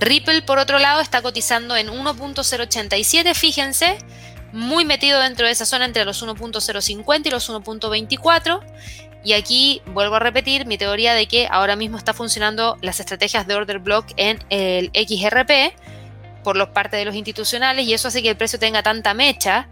Ripple, 0.00 0.42
por 0.42 0.58
otro 0.58 0.78
lado, 0.78 1.00
está 1.00 1.22
cotizando 1.22 1.76
en 1.76 1.88
1.087, 1.88 3.34
fíjense, 3.34 3.98
muy 4.52 4.84
metido 4.84 5.20
dentro 5.20 5.46
de 5.46 5.52
esa 5.52 5.66
zona 5.66 5.84
entre 5.84 6.04
los 6.04 6.24
1.050 6.24 7.26
y 7.26 7.30
los 7.30 7.50
1.24. 7.50 8.60
Y 9.24 9.32
aquí 9.32 9.82
vuelvo 9.86 10.16
a 10.16 10.20
repetir 10.20 10.64
mi 10.66 10.78
teoría 10.78 11.14
de 11.14 11.26
que 11.26 11.48
ahora 11.50 11.76
mismo 11.76 11.98
está 11.98 12.14
funcionando 12.14 12.78
las 12.80 13.00
estrategias 13.00 13.46
de 13.46 13.54
order 13.54 13.80
block 13.80 14.06
en 14.16 14.38
el 14.48 14.90
XRP 14.94 15.74
por 16.44 16.56
los 16.56 16.68
parte 16.68 16.96
de 16.96 17.04
los 17.04 17.16
institucionales 17.16 17.86
y 17.86 17.92
eso 17.92 18.08
hace 18.08 18.22
que 18.22 18.30
el 18.30 18.36
precio 18.36 18.58
tenga 18.58 18.82
tanta 18.82 19.14
mecha 19.14 19.68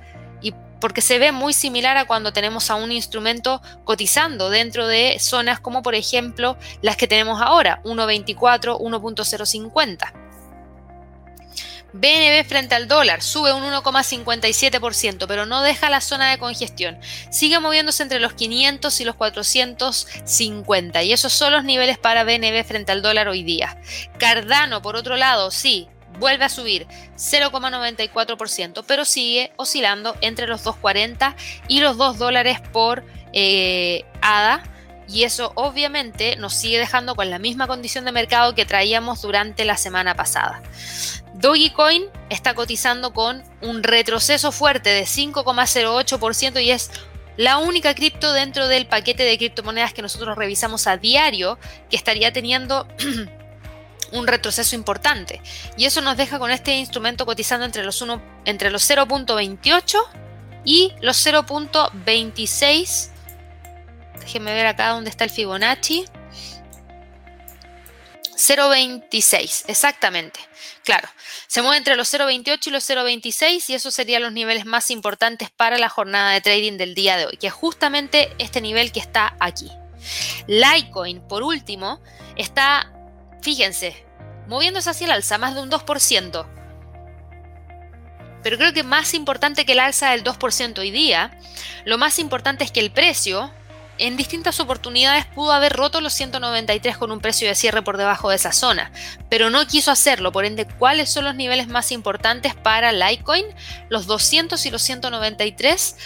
porque 0.86 1.00
se 1.00 1.18
ve 1.18 1.32
muy 1.32 1.52
similar 1.52 1.96
a 1.96 2.04
cuando 2.04 2.32
tenemos 2.32 2.70
a 2.70 2.76
un 2.76 2.92
instrumento 2.92 3.60
cotizando 3.82 4.50
dentro 4.50 4.86
de 4.86 5.16
zonas 5.18 5.58
como 5.58 5.82
por 5.82 5.96
ejemplo 5.96 6.56
las 6.80 6.96
que 6.96 7.08
tenemos 7.08 7.42
ahora, 7.42 7.82
1.24, 7.82 8.78
1.050. 8.78 10.12
BNB 11.92 12.46
frente 12.46 12.76
al 12.76 12.86
dólar 12.86 13.20
sube 13.20 13.52
un 13.52 13.64
1,57%, 13.64 15.26
pero 15.26 15.44
no 15.44 15.60
deja 15.62 15.90
la 15.90 16.00
zona 16.00 16.30
de 16.30 16.38
congestión. 16.38 17.00
Sigue 17.32 17.58
moviéndose 17.58 18.04
entre 18.04 18.20
los 18.20 18.34
500 18.34 19.00
y 19.00 19.04
los 19.04 19.16
450, 19.16 21.02
y 21.02 21.12
esos 21.12 21.32
son 21.32 21.52
los 21.52 21.64
niveles 21.64 21.98
para 21.98 22.22
BNB 22.22 22.64
frente 22.64 22.92
al 22.92 23.02
dólar 23.02 23.26
hoy 23.26 23.42
día. 23.42 23.76
Cardano, 24.18 24.82
por 24.82 24.94
otro 24.94 25.16
lado, 25.16 25.50
sí, 25.50 25.88
vuelve 26.18 26.44
a 26.44 26.48
subir 26.48 26.86
0,94%, 27.16 28.84
pero 28.86 29.04
sigue 29.04 29.52
oscilando 29.56 30.16
entre 30.20 30.46
los 30.46 30.64
2,40 30.64 31.34
y 31.68 31.80
los 31.80 31.96
2 31.96 32.18
dólares 32.18 32.60
por 32.72 33.04
eh, 33.32 34.04
ADA. 34.22 34.62
Y 35.08 35.22
eso 35.22 35.52
obviamente 35.54 36.34
nos 36.34 36.54
sigue 36.54 36.78
dejando 36.78 37.14
con 37.14 37.30
la 37.30 37.38
misma 37.38 37.68
condición 37.68 38.04
de 38.04 38.10
mercado 38.10 38.56
que 38.56 38.66
traíamos 38.66 39.22
durante 39.22 39.64
la 39.64 39.76
semana 39.76 40.16
pasada. 40.16 40.62
Dogecoin 41.34 42.06
está 42.28 42.54
cotizando 42.54 43.12
con 43.12 43.44
un 43.60 43.82
retroceso 43.84 44.50
fuerte 44.50 44.90
de 44.90 45.02
5,08% 45.04 46.62
y 46.62 46.70
es 46.70 46.90
la 47.36 47.58
única 47.58 47.94
cripto 47.94 48.32
dentro 48.32 48.66
del 48.66 48.86
paquete 48.86 49.22
de 49.22 49.36
criptomonedas 49.36 49.92
que 49.92 50.02
nosotros 50.02 50.36
revisamos 50.36 50.86
a 50.86 50.96
diario 50.96 51.58
que 51.90 51.96
estaría 51.96 52.32
teniendo 52.32 52.88
un 54.12 54.26
retroceso 54.26 54.74
importante. 54.74 55.40
Y 55.76 55.84
eso 55.84 56.00
nos 56.00 56.16
deja 56.16 56.38
con 56.38 56.50
este 56.50 56.76
instrumento 56.76 57.26
cotizando 57.26 57.64
entre 57.66 57.84
los, 57.84 58.00
los 58.00 58.20
0.28 58.46 59.98
y 60.64 60.92
los 61.00 61.24
0.26. 61.26 63.10
Déjenme 64.20 64.54
ver 64.54 64.66
acá 64.66 64.88
dónde 64.90 65.10
está 65.10 65.24
el 65.24 65.30
Fibonacci. 65.30 66.04
0.26, 68.36 69.64
exactamente. 69.68 70.40
Claro, 70.84 71.08
se 71.46 71.62
mueve 71.62 71.78
entre 71.78 71.96
los 71.96 72.12
0.28 72.12 72.66
y 72.66 72.70
los 72.70 72.88
0.26 72.88 73.70
y 73.70 73.74
esos 73.74 73.94
serían 73.94 74.22
los 74.22 74.32
niveles 74.32 74.66
más 74.66 74.90
importantes 74.90 75.50
para 75.50 75.78
la 75.78 75.88
jornada 75.88 76.32
de 76.32 76.40
trading 76.40 76.76
del 76.76 76.94
día 76.94 77.16
de 77.16 77.26
hoy, 77.26 77.36
que 77.38 77.48
es 77.48 77.52
justamente 77.52 78.32
este 78.38 78.60
nivel 78.60 78.92
que 78.92 79.00
está 79.00 79.36
aquí. 79.40 79.70
Litecoin, 80.46 81.26
por 81.26 81.42
último, 81.42 82.00
está, 82.36 82.92
fíjense, 83.42 84.04
moviéndose 84.46 84.90
hacia 84.90 85.06
el 85.06 85.12
alza, 85.12 85.38
más 85.38 85.54
de 85.54 85.62
un 85.62 85.70
2%. 85.70 86.46
Pero 88.42 88.58
creo 88.58 88.72
que 88.72 88.82
más 88.84 89.14
importante 89.14 89.66
que 89.66 89.72
el 89.72 89.80
alza 89.80 90.10
del 90.10 90.22
2% 90.22 90.78
hoy 90.78 90.90
día, 90.90 91.36
lo 91.84 91.98
más 91.98 92.18
importante 92.18 92.64
es 92.64 92.70
que 92.70 92.80
el 92.80 92.92
precio 92.92 93.50
en 93.98 94.16
distintas 94.16 94.60
oportunidades 94.60 95.24
pudo 95.26 95.52
haber 95.52 95.72
roto 95.72 96.00
los 96.00 96.12
193 96.12 96.96
con 96.96 97.10
un 97.10 97.20
precio 97.20 97.48
de 97.48 97.54
cierre 97.54 97.82
por 97.82 97.96
debajo 97.96 98.30
de 98.30 98.36
esa 98.36 98.52
zona, 98.52 98.92
pero 99.28 99.50
no 99.50 99.66
quiso 99.66 99.90
hacerlo. 99.90 100.32
Por 100.32 100.44
ende, 100.44 100.66
¿cuáles 100.66 101.10
son 101.10 101.24
los 101.24 101.34
niveles 101.34 101.68
más 101.68 101.92
importantes 101.92 102.54
para 102.54 102.92
Litecoin? 102.92 103.46
Los 103.88 104.06
200 104.06 104.64
y 104.66 104.70
los 104.70 104.82
193 104.82 105.96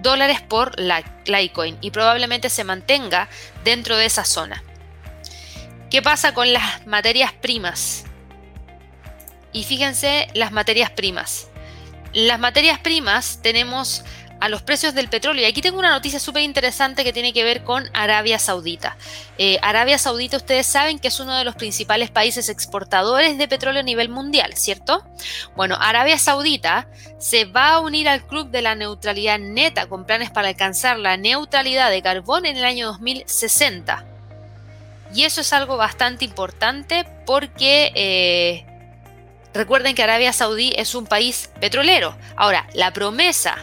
dólares 0.00 0.40
por 0.42 0.78
Litecoin 0.78 1.78
y 1.80 1.90
probablemente 1.90 2.50
se 2.50 2.64
mantenga 2.64 3.28
dentro 3.64 3.96
de 3.96 4.06
esa 4.06 4.24
zona. 4.24 4.62
¿Qué 5.92 6.00
pasa 6.00 6.32
con 6.32 6.54
las 6.54 6.86
materias 6.86 7.34
primas? 7.34 8.04
Y 9.52 9.64
fíjense 9.64 10.26
las 10.32 10.50
materias 10.50 10.88
primas. 10.88 11.48
Las 12.14 12.40
materias 12.40 12.78
primas 12.78 13.40
tenemos 13.42 14.02
a 14.40 14.48
los 14.48 14.62
precios 14.62 14.94
del 14.94 15.10
petróleo. 15.10 15.44
Y 15.44 15.44
aquí 15.50 15.60
tengo 15.60 15.78
una 15.78 15.90
noticia 15.90 16.18
súper 16.18 16.44
interesante 16.44 17.04
que 17.04 17.12
tiene 17.12 17.34
que 17.34 17.44
ver 17.44 17.62
con 17.62 17.90
Arabia 17.92 18.38
Saudita. 18.38 18.96
Eh, 19.36 19.58
Arabia 19.60 19.98
Saudita, 19.98 20.38
ustedes 20.38 20.66
saben 20.66 20.98
que 20.98 21.08
es 21.08 21.20
uno 21.20 21.36
de 21.36 21.44
los 21.44 21.56
principales 21.56 22.10
países 22.10 22.48
exportadores 22.48 23.36
de 23.36 23.46
petróleo 23.46 23.80
a 23.80 23.84
nivel 23.84 24.08
mundial, 24.08 24.54
¿cierto? 24.54 25.06
Bueno, 25.56 25.76
Arabia 25.78 26.18
Saudita 26.18 26.88
se 27.18 27.44
va 27.44 27.74
a 27.74 27.80
unir 27.80 28.08
al 28.08 28.26
club 28.26 28.48
de 28.48 28.62
la 28.62 28.74
neutralidad 28.74 29.38
neta 29.38 29.90
con 29.90 30.06
planes 30.06 30.30
para 30.30 30.48
alcanzar 30.48 30.98
la 30.98 31.18
neutralidad 31.18 31.90
de 31.90 32.00
carbón 32.00 32.46
en 32.46 32.56
el 32.56 32.64
año 32.64 32.86
2060. 32.86 34.06
Y 35.14 35.24
eso 35.24 35.40
es 35.40 35.52
algo 35.52 35.76
bastante 35.76 36.24
importante 36.24 37.06
porque... 37.26 37.92
Eh, 37.94 38.66
recuerden 39.54 39.94
que 39.94 40.02
Arabia 40.02 40.32
Saudí 40.32 40.72
es 40.76 40.94
un 40.94 41.06
país 41.06 41.50
petrolero. 41.60 42.16
Ahora, 42.36 42.66
la 42.72 42.92
promesa 42.92 43.58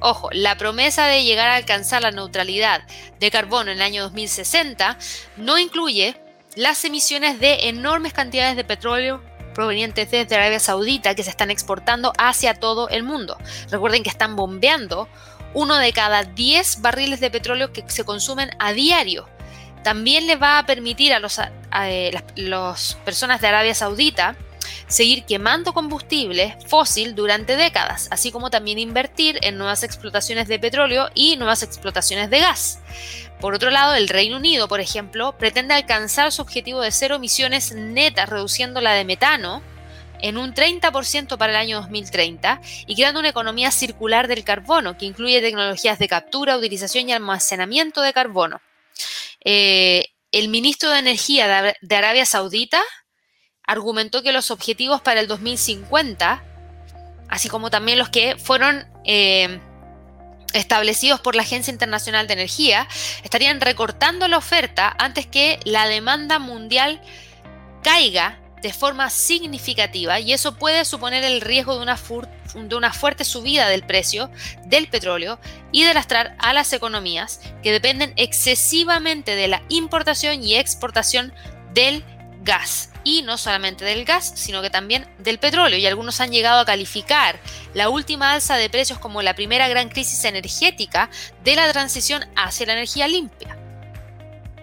Ojo, 0.00 0.28
la 0.32 0.56
promesa 0.56 1.06
de 1.06 1.24
llegar 1.24 1.48
a 1.48 1.56
alcanzar 1.56 2.02
la 2.02 2.10
neutralidad 2.10 2.82
de 3.18 3.30
carbono 3.30 3.70
en 3.70 3.78
el 3.78 3.82
año 3.82 4.02
2060 4.02 4.98
no 5.38 5.58
incluye 5.58 6.20
las 6.54 6.84
emisiones 6.84 7.40
de 7.40 7.68
enormes 7.68 8.12
cantidades 8.12 8.56
de 8.56 8.64
petróleo 8.64 9.22
provenientes 9.54 10.10
desde 10.10 10.36
Arabia 10.36 10.60
Saudita 10.60 11.14
que 11.14 11.22
se 11.22 11.30
están 11.30 11.50
exportando 11.50 12.12
hacia 12.18 12.54
todo 12.54 12.90
el 12.90 13.04
mundo. 13.04 13.38
Recuerden 13.70 14.02
que 14.02 14.10
están 14.10 14.36
bombeando 14.36 15.08
uno 15.54 15.76
de 15.78 15.92
cada 15.94 16.24
10 16.24 16.82
barriles 16.82 17.20
de 17.20 17.30
petróleo 17.30 17.72
que 17.72 17.82
se 17.88 18.04
consumen 18.04 18.50
a 18.58 18.74
diario. 18.74 19.26
También 19.86 20.26
le 20.26 20.34
va 20.34 20.58
a 20.58 20.66
permitir 20.66 21.12
a, 21.14 21.20
los, 21.20 21.40
las 22.34 22.94
personas 23.04 23.40
de 23.40 23.46
Arabia 23.46 23.72
Saudita 23.72 24.34
seguir 24.88 25.24
quemando 25.24 25.72
combustible 25.72 26.58
fósil 26.66 27.14
durante 27.14 27.54
décadas, 27.54 28.08
así 28.10 28.32
como 28.32 28.50
también 28.50 28.80
invertir 28.80 29.38
en 29.42 29.58
nuevas 29.58 29.84
explotaciones 29.84 30.48
de 30.48 30.58
petróleo 30.58 31.08
y 31.14 31.36
nuevas 31.36 31.62
explotaciones 31.62 32.30
de 32.30 32.40
gas. 32.40 32.80
Por 33.38 33.54
otro 33.54 33.70
lado, 33.70 33.94
el 33.94 34.08
Reino 34.08 34.38
Unido, 34.38 34.66
por 34.66 34.80
ejemplo, 34.80 35.38
pretende 35.38 35.74
alcanzar 35.74 36.32
su 36.32 36.42
objetivo 36.42 36.80
de 36.80 36.90
cero 36.90 37.14
emisiones 37.14 37.70
netas, 37.70 38.28
reduciendo 38.28 38.80
la 38.80 38.92
de 38.92 39.04
metano 39.04 39.62
en 40.20 40.36
un 40.36 40.52
30% 40.52 41.38
para 41.38 41.52
el 41.52 41.58
año 41.58 41.76
2030 41.76 42.60
y 42.88 42.96
creando 42.96 43.20
una 43.20 43.28
economía 43.28 43.70
circular 43.70 44.26
del 44.26 44.42
carbono 44.42 44.98
que 44.98 45.06
incluye 45.06 45.40
tecnologías 45.40 46.00
de 46.00 46.08
captura, 46.08 46.56
utilización 46.56 47.08
y 47.08 47.12
almacenamiento 47.12 48.02
de 48.02 48.12
carbono. 48.12 48.60
Eh, 49.44 50.06
el 50.32 50.48
ministro 50.48 50.90
de 50.90 50.98
Energía 50.98 51.74
de 51.80 51.96
Arabia 51.96 52.26
Saudita 52.26 52.82
argumentó 53.62 54.22
que 54.22 54.32
los 54.32 54.50
objetivos 54.50 55.00
para 55.00 55.20
el 55.20 55.28
2050, 55.28 56.42
así 57.28 57.48
como 57.48 57.70
también 57.70 57.98
los 57.98 58.08
que 58.08 58.36
fueron 58.36 58.86
eh, 59.04 59.60
establecidos 60.52 61.20
por 61.20 61.34
la 61.34 61.42
Agencia 61.42 61.72
Internacional 61.72 62.26
de 62.26 62.34
Energía, 62.34 62.88
estarían 63.24 63.60
recortando 63.60 64.28
la 64.28 64.38
oferta 64.38 64.94
antes 64.98 65.26
que 65.26 65.58
la 65.64 65.86
demanda 65.86 66.38
mundial 66.38 67.00
caiga 67.82 68.40
de 68.62 68.72
forma 68.72 69.10
significativa 69.10 70.18
y 70.20 70.32
eso 70.32 70.56
puede 70.56 70.84
suponer 70.84 71.24
el 71.24 71.40
riesgo 71.40 71.76
de 71.76 71.82
una, 71.82 71.98
una, 72.54 72.92
fuerte 72.92 73.24
subida 73.24 73.68
del 73.68 73.84
precio 73.84 74.30
del 74.64 74.88
petróleo 74.88 75.38
y 75.72 75.84
de 75.84 75.94
lastrar 75.94 76.36
a 76.38 76.52
las 76.52 76.72
economías 76.72 77.40
que 77.62 77.72
dependen 77.72 78.12
excesivamente 78.16 79.34
de 79.36 79.48
la 79.48 79.62
importación 79.68 80.42
y 80.42 80.56
exportación 80.56 81.32
del 81.74 82.04
gas 82.42 82.90
y 83.04 83.22
no 83.22 83.38
solamente 83.38 83.84
del 83.84 84.04
gas, 84.04 84.32
sino 84.34 84.62
que 84.62 84.70
también 84.70 85.06
del 85.18 85.38
petróleo. 85.38 85.78
Y 85.78 85.86
algunos 85.86 86.20
han 86.20 86.32
llegado 86.32 86.60
a 86.60 86.64
calificar 86.64 87.38
la 87.74 87.88
última 87.88 88.32
alza 88.32 88.56
de 88.56 88.70
precios 88.70 88.98
como 88.98 89.22
la 89.22 89.34
primera 89.34 89.68
gran 89.68 89.88
crisis 89.90 90.24
energética 90.24 91.10
de 91.44 91.54
la 91.54 91.70
transición 91.70 92.24
hacia 92.34 92.66
la 92.66 92.72
energía 92.72 93.06
limpia. 93.06 93.65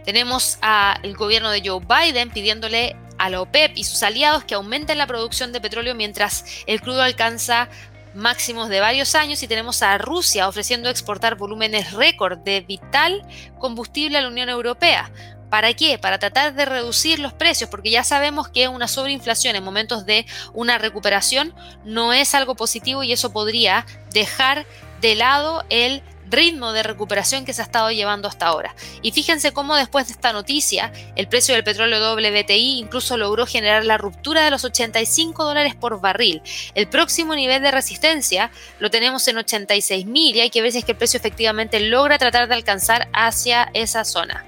Tenemos 0.06 0.58
al 0.62 1.16
gobierno 1.16 1.50
de 1.50 1.62
Joe 1.66 1.80
Biden 1.80 2.30
pidiéndole 2.30 2.96
a 3.18 3.30
la 3.30 3.42
OPEP 3.42 3.78
y 3.78 3.84
sus 3.84 4.04
aliados 4.04 4.44
que 4.44 4.56
aumenten 4.56 4.98
la 4.98 5.08
producción 5.08 5.52
de 5.54 5.62
petróleo 5.62 5.96
mientras 5.96 6.46
el 6.68 6.82
crudo 6.82 7.02
alcanza 7.02 7.70
máximos 8.14 8.70
de 8.70 8.80
varios 8.80 9.16
años 9.16 9.42
y 9.44 9.48
tenemos 9.48 9.82
a 9.82 9.98
Rusia 9.98 10.48
ofreciendo 10.48 10.90
exportar 10.90 11.36
volúmenes 11.36 11.94
récord 11.94 12.40
de 12.40 12.62
vital 12.62 13.26
combustible 13.60 14.18
a 14.18 14.22
la 14.22 14.28
Unión 14.28 14.50
Europea. 14.50 15.12
¿Para 15.50 15.74
qué? 15.74 16.00
Para 16.00 16.18
tratar 16.18 16.56
de 16.56 16.66
reducir 16.66 17.20
los 17.20 17.32
precios, 17.32 17.70
porque 17.70 17.92
ya 17.92 18.04
sabemos 18.04 18.50
que 18.50 18.68
una 18.68 18.88
sobreinflación 18.88 19.56
en 19.56 19.64
momentos 19.64 20.06
de 20.06 20.26
una 20.54 20.80
recuperación 20.80 21.54
no 21.86 22.12
es 22.12 22.34
algo 22.34 22.56
positivo 22.56 23.04
y 23.04 23.14
eso 23.14 23.32
podría 23.32 23.86
dejar 24.12 24.66
de 25.00 25.16
lado 25.16 25.64
el 25.70 26.02
ritmo 26.34 26.74
de 26.74 26.84
recuperación 26.84 27.46
que 27.46 27.54
se 27.54 27.62
ha 27.62 27.66
estado 27.66 27.92
llevando 27.92 28.28
hasta 28.28 28.48
ahora. 28.48 28.76
Y 29.02 29.12
fíjense 29.12 29.54
cómo 29.54 29.76
después 29.76 30.08
de 30.08 30.14
esta 30.14 30.34
noticia, 30.34 30.92
el 31.16 31.28
precio 31.28 31.56
del 31.56 31.64
petróleo 31.64 32.14
WTI 32.14 32.80
incluso 32.80 33.16
logró 33.16 33.46
generar 33.46 33.86
la 33.86 33.98
ruptura 33.98 34.44
de 34.44 34.52
los 34.52 34.66
85 34.66 35.46
dólares 35.46 35.76
por 35.76 36.02
barril. 36.02 36.42
El 36.76 36.90
próximo 36.90 37.36
nivel 37.36 37.62
de 37.62 37.72
resistencia 37.72 38.52
lo 38.80 38.90
tenemos 38.92 39.26
en 39.28 39.38
86 39.38 40.06
mil 40.06 40.36
y 40.36 40.42
hay 40.42 40.50
que 40.50 40.62
ver 40.62 40.72
si 40.72 40.80
es 40.80 40.86
que 40.86 40.92
el 40.92 40.98
precio 40.98 41.18
efectivamente 41.18 41.80
logra 41.80 42.18
tratar 42.18 42.48
de 42.48 42.56
alcanzar 42.56 43.08
hacia 43.14 43.70
esa 43.74 44.04
zona. 44.04 44.46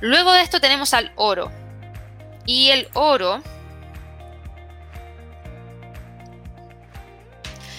Luego 0.00 0.32
de 0.32 0.42
esto 0.42 0.60
tenemos 0.60 0.94
al 0.94 1.12
oro. 1.16 1.50
Y 2.44 2.70
el 2.70 2.88
oro... 2.94 3.42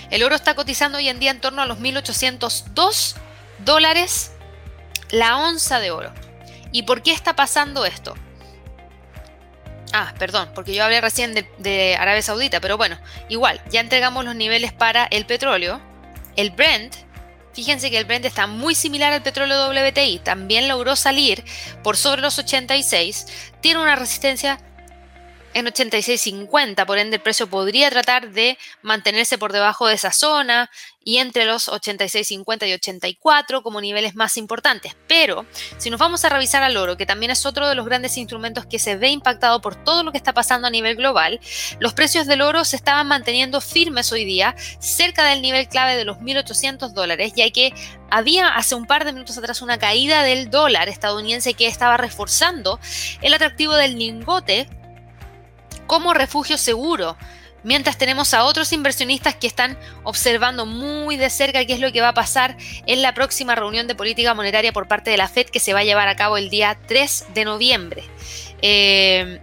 El 0.09 0.23
oro 0.23 0.35
está 0.35 0.55
cotizando 0.55 0.97
hoy 0.97 1.09
en 1.09 1.19
día 1.19 1.31
en 1.31 1.41
torno 1.41 1.61
a 1.61 1.65
los 1.65 1.79
1.802 1.79 3.15
dólares 3.59 4.31
la 5.09 5.37
onza 5.37 5.79
de 5.79 5.91
oro. 5.91 6.13
¿Y 6.71 6.83
por 6.83 7.01
qué 7.01 7.11
está 7.11 7.35
pasando 7.35 7.85
esto? 7.85 8.15
Ah, 9.93 10.13
perdón, 10.19 10.51
porque 10.53 10.73
yo 10.73 10.83
hablé 10.83 10.99
recién 10.99 11.33
de, 11.33 11.49
de, 11.59 11.95
Arabia 11.95 12.21
Saudita, 12.21 12.59
pero 12.59 12.77
bueno, 12.77 12.99
igual, 13.29 13.61
ya 13.69 13.79
entregamos 13.79 14.25
los 14.25 14.35
niveles 14.35 14.73
para 14.73 15.05
el 15.05 15.25
petróleo. 15.25 15.81
El 16.35 16.51
Brent 16.51 16.93
Fíjense 17.57 17.89
que 17.89 17.97
el 17.97 18.05
Brent 18.05 18.23
está 18.23 18.45
muy 18.45 18.75
similar 18.75 19.13
al 19.13 19.23
petróleo 19.23 19.71
WTI, 19.71 20.19
también 20.19 20.67
logró 20.67 20.95
salir 20.95 21.43
por 21.81 21.97
sobre 21.97 22.21
los 22.21 22.37
86, 22.37 23.25
tiene 23.61 23.81
una 23.81 23.95
resistencia 23.95 24.59
en 25.53 25.65
86.50, 25.65 26.85
por 26.85 26.97
ende 26.97 27.17
el 27.17 27.21
precio 27.21 27.47
podría 27.47 27.89
tratar 27.89 28.31
de 28.31 28.57
mantenerse 28.81 29.37
por 29.37 29.53
debajo 29.53 29.87
de 29.87 29.95
esa 29.95 30.11
zona 30.11 30.69
y 31.03 31.19
entre 31.19 31.45
los 31.45 31.69
86.50 31.69 32.67
y 32.67 32.73
84 32.73 33.63
como 33.63 33.79
niveles 33.79 34.15
más 34.15 34.35
importantes. 34.35 34.95
Pero 35.07 35.45
si 35.77 35.89
nos 35.89 35.99
vamos 35.99 36.25
a 36.25 36.29
revisar 36.29 36.63
al 36.63 36.75
oro, 36.75 36.97
que 36.97 37.05
también 37.05 37.31
es 37.31 37.45
otro 37.45 37.69
de 37.69 37.75
los 37.75 37.85
grandes 37.85 38.17
instrumentos 38.17 38.65
que 38.65 38.77
se 38.77 38.97
ve 38.97 39.07
impactado 39.07 39.61
por 39.61 39.75
todo 39.75 40.03
lo 40.03 40.11
que 40.11 40.17
está 40.17 40.33
pasando 40.33 40.67
a 40.67 40.69
nivel 40.69 40.97
global, 40.97 41.39
los 41.79 41.93
precios 41.93 42.27
del 42.27 42.41
oro 42.41 42.65
se 42.65 42.75
estaban 42.75 43.07
manteniendo 43.07 43.61
firmes 43.61 44.11
hoy 44.11 44.25
día 44.25 44.53
cerca 44.79 45.23
del 45.23 45.41
nivel 45.41 45.69
clave 45.69 45.95
de 45.95 46.03
los 46.03 46.17
1.800 46.17 46.91
dólares, 46.91 47.33
ya 47.35 47.49
que 47.51 47.73
había 48.09 48.49
hace 48.49 48.75
un 48.75 48.85
par 48.85 49.05
de 49.05 49.13
minutos 49.13 49.37
atrás 49.37 49.61
una 49.61 49.79
caída 49.79 50.23
del 50.23 50.49
dólar 50.49 50.89
estadounidense 50.89 51.53
que 51.53 51.67
estaba 51.67 51.97
reforzando 51.97 52.79
el 53.21 53.33
atractivo 53.33 53.75
del 53.75 53.97
lingote 53.97 54.67
como 55.87 56.13
refugio 56.13 56.57
seguro, 56.57 57.17
mientras 57.63 57.97
tenemos 57.97 58.33
a 58.33 58.43
otros 58.43 58.71
inversionistas 58.73 59.35
que 59.35 59.47
están 59.47 59.77
observando 60.03 60.65
muy 60.65 61.17
de 61.17 61.29
cerca 61.29 61.65
qué 61.65 61.73
es 61.73 61.79
lo 61.79 61.91
que 61.91 62.01
va 62.01 62.09
a 62.09 62.13
pasar 62.13 62.57
en 62.85 63.01
la 63.01 63.13
próxima 63.13 63.55
reunión 63.55 63.87
de 63.87 63.95
política 63.95 64.33
monetaria 64.33 64.71
por 64.71 64.87
parte 64.87 65.09
de 65.11 65.17
la 65.17 65.27
Fed 65.27 65.47
que 65.47 65.59
se 65.59 65.73
va 65.73 65.79
a 65.79 65.83
llevar 65.83 66.07
a 66.07 66.15
cabo 66.15 66.37
el 66.37 66.49
día 66.49 66.77
3 66.87 67.25
de 67.33 67.45
noviembre. 67.45 68.03
Eh, 68.61 69.41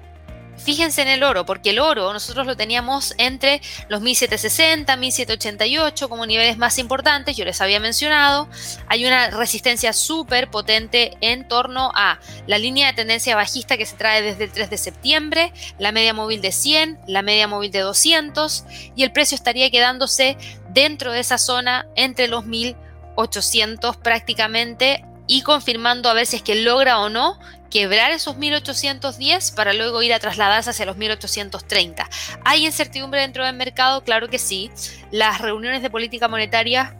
fíjense 0.64 1.02
en 1.02 1.08
el 1.08 1.22
oro, 1.22 1.44
porque 1.44 1.70
el 1.70 1.78
oro 1.78 2.12
nosotros 2.12 2.46
lo 2.46 2.56
teníamos 2.56 3.14
entre 3.18 3.60
los 3.88 4.00
1760, 4.00 4.96
1788 4.96 6.08
como 6.08 6.26
niveles 6.26 6.56
más 6.56 6.78
importantes, 6.78 7.36
yo 7.36 7.44
les 7.44 7.60
había 7.60 7.80
mencionado. 7.80 8.48
Hay 8.88 9.06
una 9.06 9.30
resistencia 9.30 9.92
súper 9.92 10.50
potente 10.50 11.16
en 11.20 11.46
torno 11.46 11.92
a 11.94 12.18
la 12.46 12.58
línea 12.58 12.88
de 12.88 12.94
tendencia 12.94 13.36
bajista 13.36 13.76
que 13.76 13.86
se 13.86 13.96
trae 13.96 14.22
desde 14.22 14.44
el 14.44 14.52
3 14.52 14.70
de 14.70 14.78
septiembre, 14.78 15.52
la 15.78 15.92
media 15.92 16.14
móvil 16.14 16.40
de 16.40 16.52
100, 16.52 17.00
la 17.06 17.22
media 17.22 17.46
móvil 17.46 17.70
de 17.70 17.80
200 17.80 18.64
y 18.96 19.02
el 19.02 19.12
precio 19.12 19.34
estaría 19.34 19.70
quedándose 19.70 20.36
dentro 20.70 21.12
de 21.12 21.20
esa 21.20 21.38
zona 21.38 21.86
entre 21.94 22.26
los 22.26 22.46
1800 22.46 23.96
prácticamente 23.98 25.04
y 25.26 25.42
confirmando 25.42 26.08
a 26.08 26.14
ver 26.14 26.26
si 26.26 26.36
es 26.36 26.42
que 26.42 26.54
logra 26.54 27.00
o 27.00 27.08
no 27.08 27.38
quebrar 27.74 28.12
esos 28.12 28.36
1810 28.36 29.50
para 29.50 29.72
luego 29.72 30.00
ir 30.00 30.14
a 30.14 30.20
trasladarse 30.20 30.70
hacia 30.70 30.86
los 30.86 30.96
1830. 30.96 32.08
¿Hay 32.44 32.64
incertidumbre 32.64 33.20
dentro 33.20 33.44
del 33.44 33.56
mercado? 33.56 34.04
Claro 34.04 34.28
que 34.28 34.38
sí. 34.38 34.70
Las 35.10 35.40
reuniones 35.40 35.82
de 35.82 35.90
política 35.90 36.28
monetaria 36.28 36.96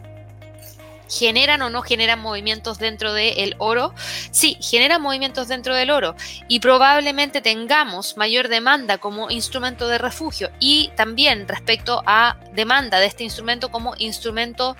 generan 1.09 1.61
o 1.61 1.69
no 1.69 1.81
generan 1.81 2.19
movimientos 2.19 2.77
dentro 2.77 3.13
del 3.13 3.55
oro. 3.57 3.93
Sí, 4.31 4.57
generan 4.59 5.01
movimientos 5.01 5.47
dentro 5.47 5.73
del 5.73 5.91
oro 5.91 6.13
y 6.49 6.59
probablemente 6.59 7.39
tengamos 7.39 8.17
mayor 8.17 8.49
demanda 8.49 8.97
como 8.97 9.31
instrumento 9.31 9.87
de 9.87 9.97
refugio 9.97 10.51
y 10.59 10.91
también 10.97 11.47
respecto 11.47 12.03
a 12.05 12.35
demanda 12.51 12.99
de 12.99 13.05
este 13.05 13.23
instrumento 13.23 13.71
como 13.71 13.93
instrumento 13.97 14.75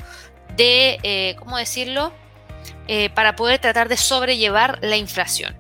de, 0.58 1.00
eh, 1.04 1.38
¿cómo 1.40 1.58
decirlo? 1.58 2.12
Eh, 2.88 3.10
para 3.10 3.36
poder 3.36 3.60
tratar 3.60 3.90
de 3.90 3.98
sobrellevar 3.98 4.78
la 4.84 4.96
inflación. 4.96 5.56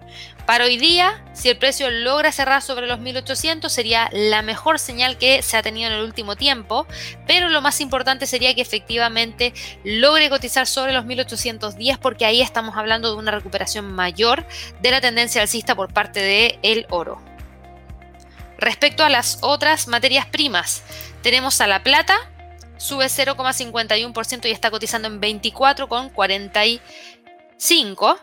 Para 0.45 0.65
hoy 0.65 0.78
día, 0.78 1.23
si 1.34 1.49
el 1.49 1.57
precio 1.57 1.89
logra 1.89 2.32
cerrar 2.32 2.61
sobre 2.61 2.86
los 2.86 2.99
1800, 2.99 3.73
sería 3.73 4.09
la 4.13 4.43
mejor 4.43 4.78
señal 4.78 5.17
que 5.17 5.41
se 5.41 5.57
ha 5.57 5.63
tenido 5.63 5.88
en 5.88 5.93
el 5.93 6.03
último 6.03 6.36
tiempo, 6.36 6.86
pero 7.26 7.49
lo 7.49 7.61
más 7.61 7.82
importante 7.82 8.28
sería 8.28 8.53
que 8.53 8.61
efectivamente 8.61 9.55
logre 9.84 10.30
cotizar 10.30 10.67
sobre 10.67 10.93
los 10.93 11.05
1810 11.05 11.97
porque 11.97 12.26
ahí 12.26 12.41
estamos 12.41 12.78
hablando 12.78 13.09
de 13.09 13.17
una 13.17 13.32
recuperación 13.32 13.91
mayor 13.91 14.45
de 14.82 14.91
la 14.91 15.01
tendencia 15.01 15.41
alcista 15.41 15.73
por 15.73 15.91
parte 15.91 16.19
del 16.19 16.59
el 16.61 16.86
oro. 16.91 17.19
Respecto 18.59 19.03
a 19.03 19.09
las 19.09 19.39
otras 19.41 19.88
materias 19.88 20.28
primas, 20.28 20.84
tenemos 21.23 21.59
a 21.59 21.65
la 21.65 21.82
plata, 21.82 22.15
sube 22.78 23.05
0,51% 23.05 24.45
y 24.47 24.51
está 24.51 24.69
cotizando 24.69 25.07
en 25.07 25.19
24,45 27.59 28.19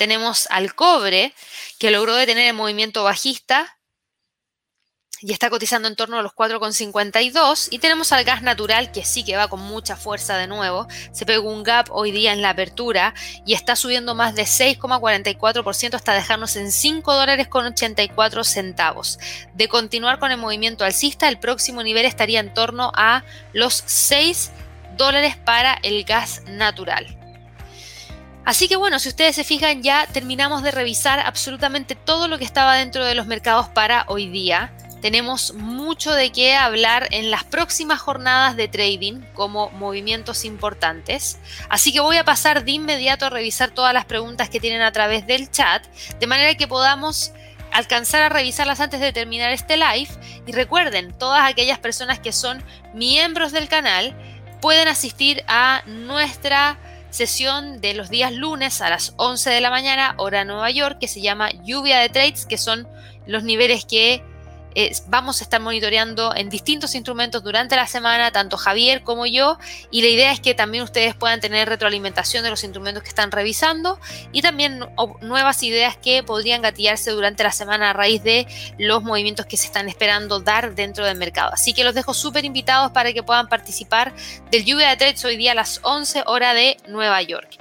tenemos 0.00 0.46
al 0.50 0.74
cobre, 0.74 1.34
que 1.78 1.90
logró 1.90 2.14
detener 2.14 2.46
el 2.46 2.54
movimiento 2.54 3.04
bajista 3.04 3.76
y 5.20 5.30
está 5.32 5.50
cotizando 5.50 5.88
en 5.88 5.94
torno 5.94 6.18
a 6.18 6.22
los 6.22 6.32
4,52. 6.32 7.68
Y 7.70 7.80
tenemos 7.80 8.10
al 8.12 8.24
gas 8.24 8.40
natural, 8.40 8.92
que 8.92 9.04
sí 9.04 9.24
que 9.24 9.36
va 9.36 9.48
con 9.48 9.60
mucha 9.60 9.96
fuerza 9.96 10.38
de 10.38 10.46
nuevo. 10.46 10.88
Se 11.12 11.26
pegó 11.26 11.50
un 11.50 11.62
gap 11.62 11.88
hoy 11.90 12.12
día 12.12 12.32
en 12.32 12.40
la 12.40 12.48
apertura 12.48 13.12
y 13.44 13.52
está 13.52 13.76
subiendo 13.76 14.14
más 14.14 14.34
de 14.34 14.44
6,44% 14.44 15.92
hasta 15.92 16.14
dejarnos 16.14 16.56
en 16.56 16.72
5 16.72 17.14
dólares 17.14 17.48
con 17.48 17.66
84 17.66 18.42
centavos. 18.42 19.18
De 19.52 19.68
continuar 19.68 20.18
con 20.18 20.30
el 20.30 20.38
movimiento 20.38 20.86
alcista, 20.86 21.28
el 21.28 21.38
próximo 21.38 21.82
nivel 21.82 22.06
estaría 22.06 22.40
en 22.40 22.54
torno 22.54 22.90
a 22.94 23.22
los 23.52 23.82
6 23.84 24.50
dólares 24.96 25.36
para 25.36 25.74
el 25.82 26.04
gas 26.04 26.42
natural. 26.46 27.19
Así 28.44 28.68
que 28.68 28.76
bueno, 28.76 28.98
si 28.98 29.08
ustedes 29.08 29.36
se 29.36 29.44
fijan 29.44 29.82
ya 29.82 30.06
terminamos 30.06 30.62
de 30.62 30.70
revisar 30.70 31.20
absolutamente 31.20 31.94
todo 31.94 32.28
lo 32.28 32.38
que 32.38 32.44
estaba 32.44 32.76
dentro 32.76 33.04
de 33.04 33.14
los 33.14 33.26
mercados 33.26 33.68
para 33.68 34.04
hoy 34.08 34.28
día. 34.28 34.72
Tenemos 35.00 35.54
mucho 35.54 36.12
de 36.12 36.30
qué 36.30 36.54
hablar 36.56 37.08
en 37.10 37.30
las 37.30 37.44
próximas 37.44 38.00
jornadas 38.00 38.54
de 38.56 38.68
trading 38.68 39.22
como 39.32 39.70
movimientos 39.70 40.44
importantes. 40.44 41.38
Así 41.70 41.90
que 41.90 42.00
voy 42.00 42.18
a 42.18 42.24
pasar 42.24 42.64
de 42.64 42.72
inmediato 42.72 43.24
a 43.24 43.30
revisar 43.30 43.70
todas 43.70 43.94
las 43.94 44.04
preguntas 44.04 44.50
que 44.50 44.60
tienen 44.60 44.82
a 44.82 44.92
través 44.92 45.26
del 45.26 45.50
chat, 45.50 45.86
de 46.18 46.26
manera 46.26 46.54
que 46.54 46.68
podamos 46.68 47.32
alcanzar 47.72 48.22
a 48.22 48.28
revisarlas 48.28 48.80
antes 48.80 49.00
de 49.00 49.12
terminar 49.12 49.52
este 49.52 49.78
live. 49.78 50.10
Y 50.46 50.52
recuerden, 50.52 51.16
todas 51.16 51.48
aquellas 51.48 51.78
personas 51.78 52.18
que 52.18 52.32
son 52.32 52.62
miembros 52.92 53.52
del 53.52 53.68
canal 53.68 54.14
pueden 54.60 54.88
asistir 54.88 55.44
a 55.48 55.82
nuestra 55.86 56.78
sesión 57.10 57.80
de 57.80 57.94
los 57.94 58.08
días 58.10 58.32
lunes 58.32 58.80
a 58.80 58.90
las 58.90 59.14
11 59.16 59.50
de 59.50 59.60
la 59.60 59.70
mañana, 59.70 60.14
hora 60.16 60.44
Nueva 60.44 60.70
York, 60.70 60.98
que 61.00 61.08
se 61.08 61.20
llama 61.20 61.50
lluvia 61.64 61.98
de 61.98 62.08
trades, 62.08 62.46
que 62.46 62.58
son 62.58 62.88
los 63.26 63.44
niveles 63.44 63.84
que 63.84 64.24
vamos 65.08 65.40
a 65.40 65.44
estar 65.44 65.60
monitoreando 65.60 66.34
en 66.34 66.48
distintos 66.48 66.94
instrumentos 66.94 67.42
durante 67.42 67.76
la 67.76 67.86
semana, 67.86 68.30
tanto 68.30 68.56
Javier 68.56 69.02
como 69.02 69.26
yo, 69.26 69.58
y 69.90 70.02
la 70.02 70.08
idea 70.08 70.32
es 70.32 70.40
que 70.40 70.54
también 70.54 70.84
ustedes 70.84 71.14
puedan 71.14 71.40
tener 71.40 71.68
retroalimentación 71.68 72.44
de 72.44 72.50
los 72.50 72.64
instrumentos 72.64 73.02
que 73.02 73.08
están 73.08 73.30
revisando 73.30 73.98
y 74.32 74.42
también 74.42 74.80
nuevas 75.20 75.62
ideas 75.62 75.96
que 75.96 76.22
podrían 76.22 76.62
gatillarse 76.62 77.10
durante 77.10 77.42
la 77.42 77.52
semana 77.52 77.90
a 77.90 77.92
raíz 77.92 78.22
de 78.22 78.46
los 78.78 79.02
movimientos 79.02 79.46
que 79.46 79.56
se 79.56 79.66
están 79.66 79.88
esperando 79.88 80.40
dar 80.40 80.74
dentro 80.74 81.04
del 81.04 81.16
mercado. 81.16 81.50
Así 81.52 81.74
que 81.74 81.84
los 81.84 81.94
dejo 81.94 82.14
súper 82.14 82.44
invitados 82.44 82.92
para 82.92 83.12
que 83.12 83.22
puedan 83.22 83.48
participar 83.48 84.14
del 84.50 84.64
lluvia 84.64 84.88
de 84.88 84.96
trades 84.96 85.24
hoy 85.24 85.36
día 85.36 85.52
a 85.52 85.54
las 85.54 85.80
11 85.82 86.24
hora 86.26 86.54
de 86.54 86.76
Nueva 86.86 87.22
York. 87.22 87.59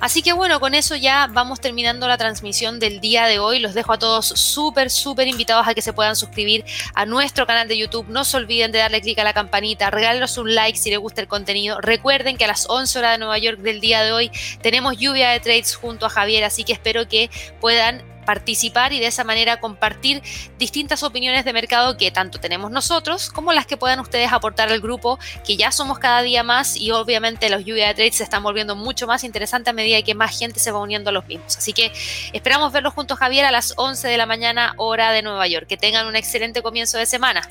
Así 0.00 0.22
que 0.22 0.32
bueno, 0.32 0.60
con 0.60 0.74
eso 0.74 0.96
ya 0.96 1.28
vamos 1.30 1.60
terminando 1.60 2.06
la 2.08 2.18
transmisión 2.18 2.78
del 2.78 3.00
día 3.00 3.26
de 3.26 3.38
hoy. 3.38 3.58
Los 3.58 3.74
dejo 3.74 3.92
a 3.92 3.98
todos 3.98 4.26
súper, 4.26 4.90
súper 4.90 5.28
invitados 5.28 5.66
a 5.66 5.74
que 5.74 5.82
se 5.82 5.92
puedan 5.92 6.16
suscribir 6.16 6.64
a 6.94 7.06
nuestro 7.06 7.46
canal 7.46 7.68
de 7.68 7.78
YouTube. 7.78 8.06
No 8.08 8.24
se 8.24 8.36
olviden 8.36 8.72
de 8.72 8.78
darle 8.78 9.00
clic 9.00 9.18
a 9.18 9.24
la 9.24 9.32
campanita, 9.32 9.90
regálenos 9.90 10.38
un 10.38 10.54
like 10.54 10.78
si 10.78 10.90
les 10.90 10.98
gusta 10.98 11.20
el 11.20 11.28
contenido. 11.28 11.80
Recuerden 11.80 12.36
que 12.36 12.44
a 12.44 12.48
las 12.48 12.68
11 12.68 12.98
horas 12.98 13.12
de 13.12 13.18
Nueva 13.18 13.38
York 13.38 13.58
del 13.58 13.80
día 13.80 14.02
de 14.02 14.12
hoy 14.12 14.30
tenemos 14.60 14.98
lluvia 14.98 15.30
de 15.30 15.40
trades 15.40 15.74
junto 15.76 16.06
a 16.06 16.10
Javier, 16.10 16.44
así 16.44 16.64
que 16.64 16.72
espero 16.72 17.08
que 17.08 17.30
puedan 17.60 18.15
participar 18.26 18.92
y 18.92 19.00
de 19.00 19.06
esa 19.06 19.24
manera 19.24 19.58
compartir 19.58 20.22
distintas 20.58 21.02
opiniones 21.02 21.46
de 21.46 21.54
mercado 21.54 21.96
que 21.96 22.10
tanto 22.10 22.38
tenemos 22.38 22.70
nosotros 22.70 23.30
como 23.30 23.54
las 23.54 23.64
que 23.64 23.78
puedan 23.78 24.00
ustedes 24.00 24.30
aportar 24.32 24.68
al 24.68 24.80
grupo, 24.82 25.18
que 25.46 25.56
ya 25.56 25.72
somos 25.72 25.98
cada 25.98 26.20
día 26.20 26.42
más 26.42 26.76
y 26.76 26.90
obviamente 26.90 27.48
los 27.48 27.64
lluvia 27.64 27.88
de 27.88 27.94
trades 27.94 28.16
se 28.16 28.24
están 28.24 28.42
volviendo 28.42 28.76
mucho 28.76 29.06
más 29.06 29.24
interesantes 29.24 29.70
a 29.70 29.74
medida 29.74 30.02
que 30.02 30.14
más 30.14 30.38
gente 30.38 30.60
se 30.60 30.70
va 30.70 30.80
uniendo 30.80 31.08
a 31.08 31.12
los 31.12 31.26
mismos. 31.26 31.56
Así 31.56 31.72
que 31.72 31.92
esperamos 32.34 32.72
verlos 32.72 32.92
juntos 32.92 33.18
Javier 33.18 33.46
a 33.46 33.50
las 33.50 33.74
11 33.76 34.08
de 34.08 34.16
la 34.16 34.26
mañana 34.26 34.74
hora 34.76 35.12
de 35.12 35.22
Nueva 35.22 35.46
York. 35.46 35.66
Que 35.66 35.76
tengan 35.76 36.06
un 36.06 36.16
excelente 36.16 36.62
comienzo 36.62 36.98
de 36.98 37.06
semana. 37.06 37.48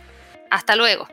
Hasta 0.50 0.76
luego. 0.76 1.08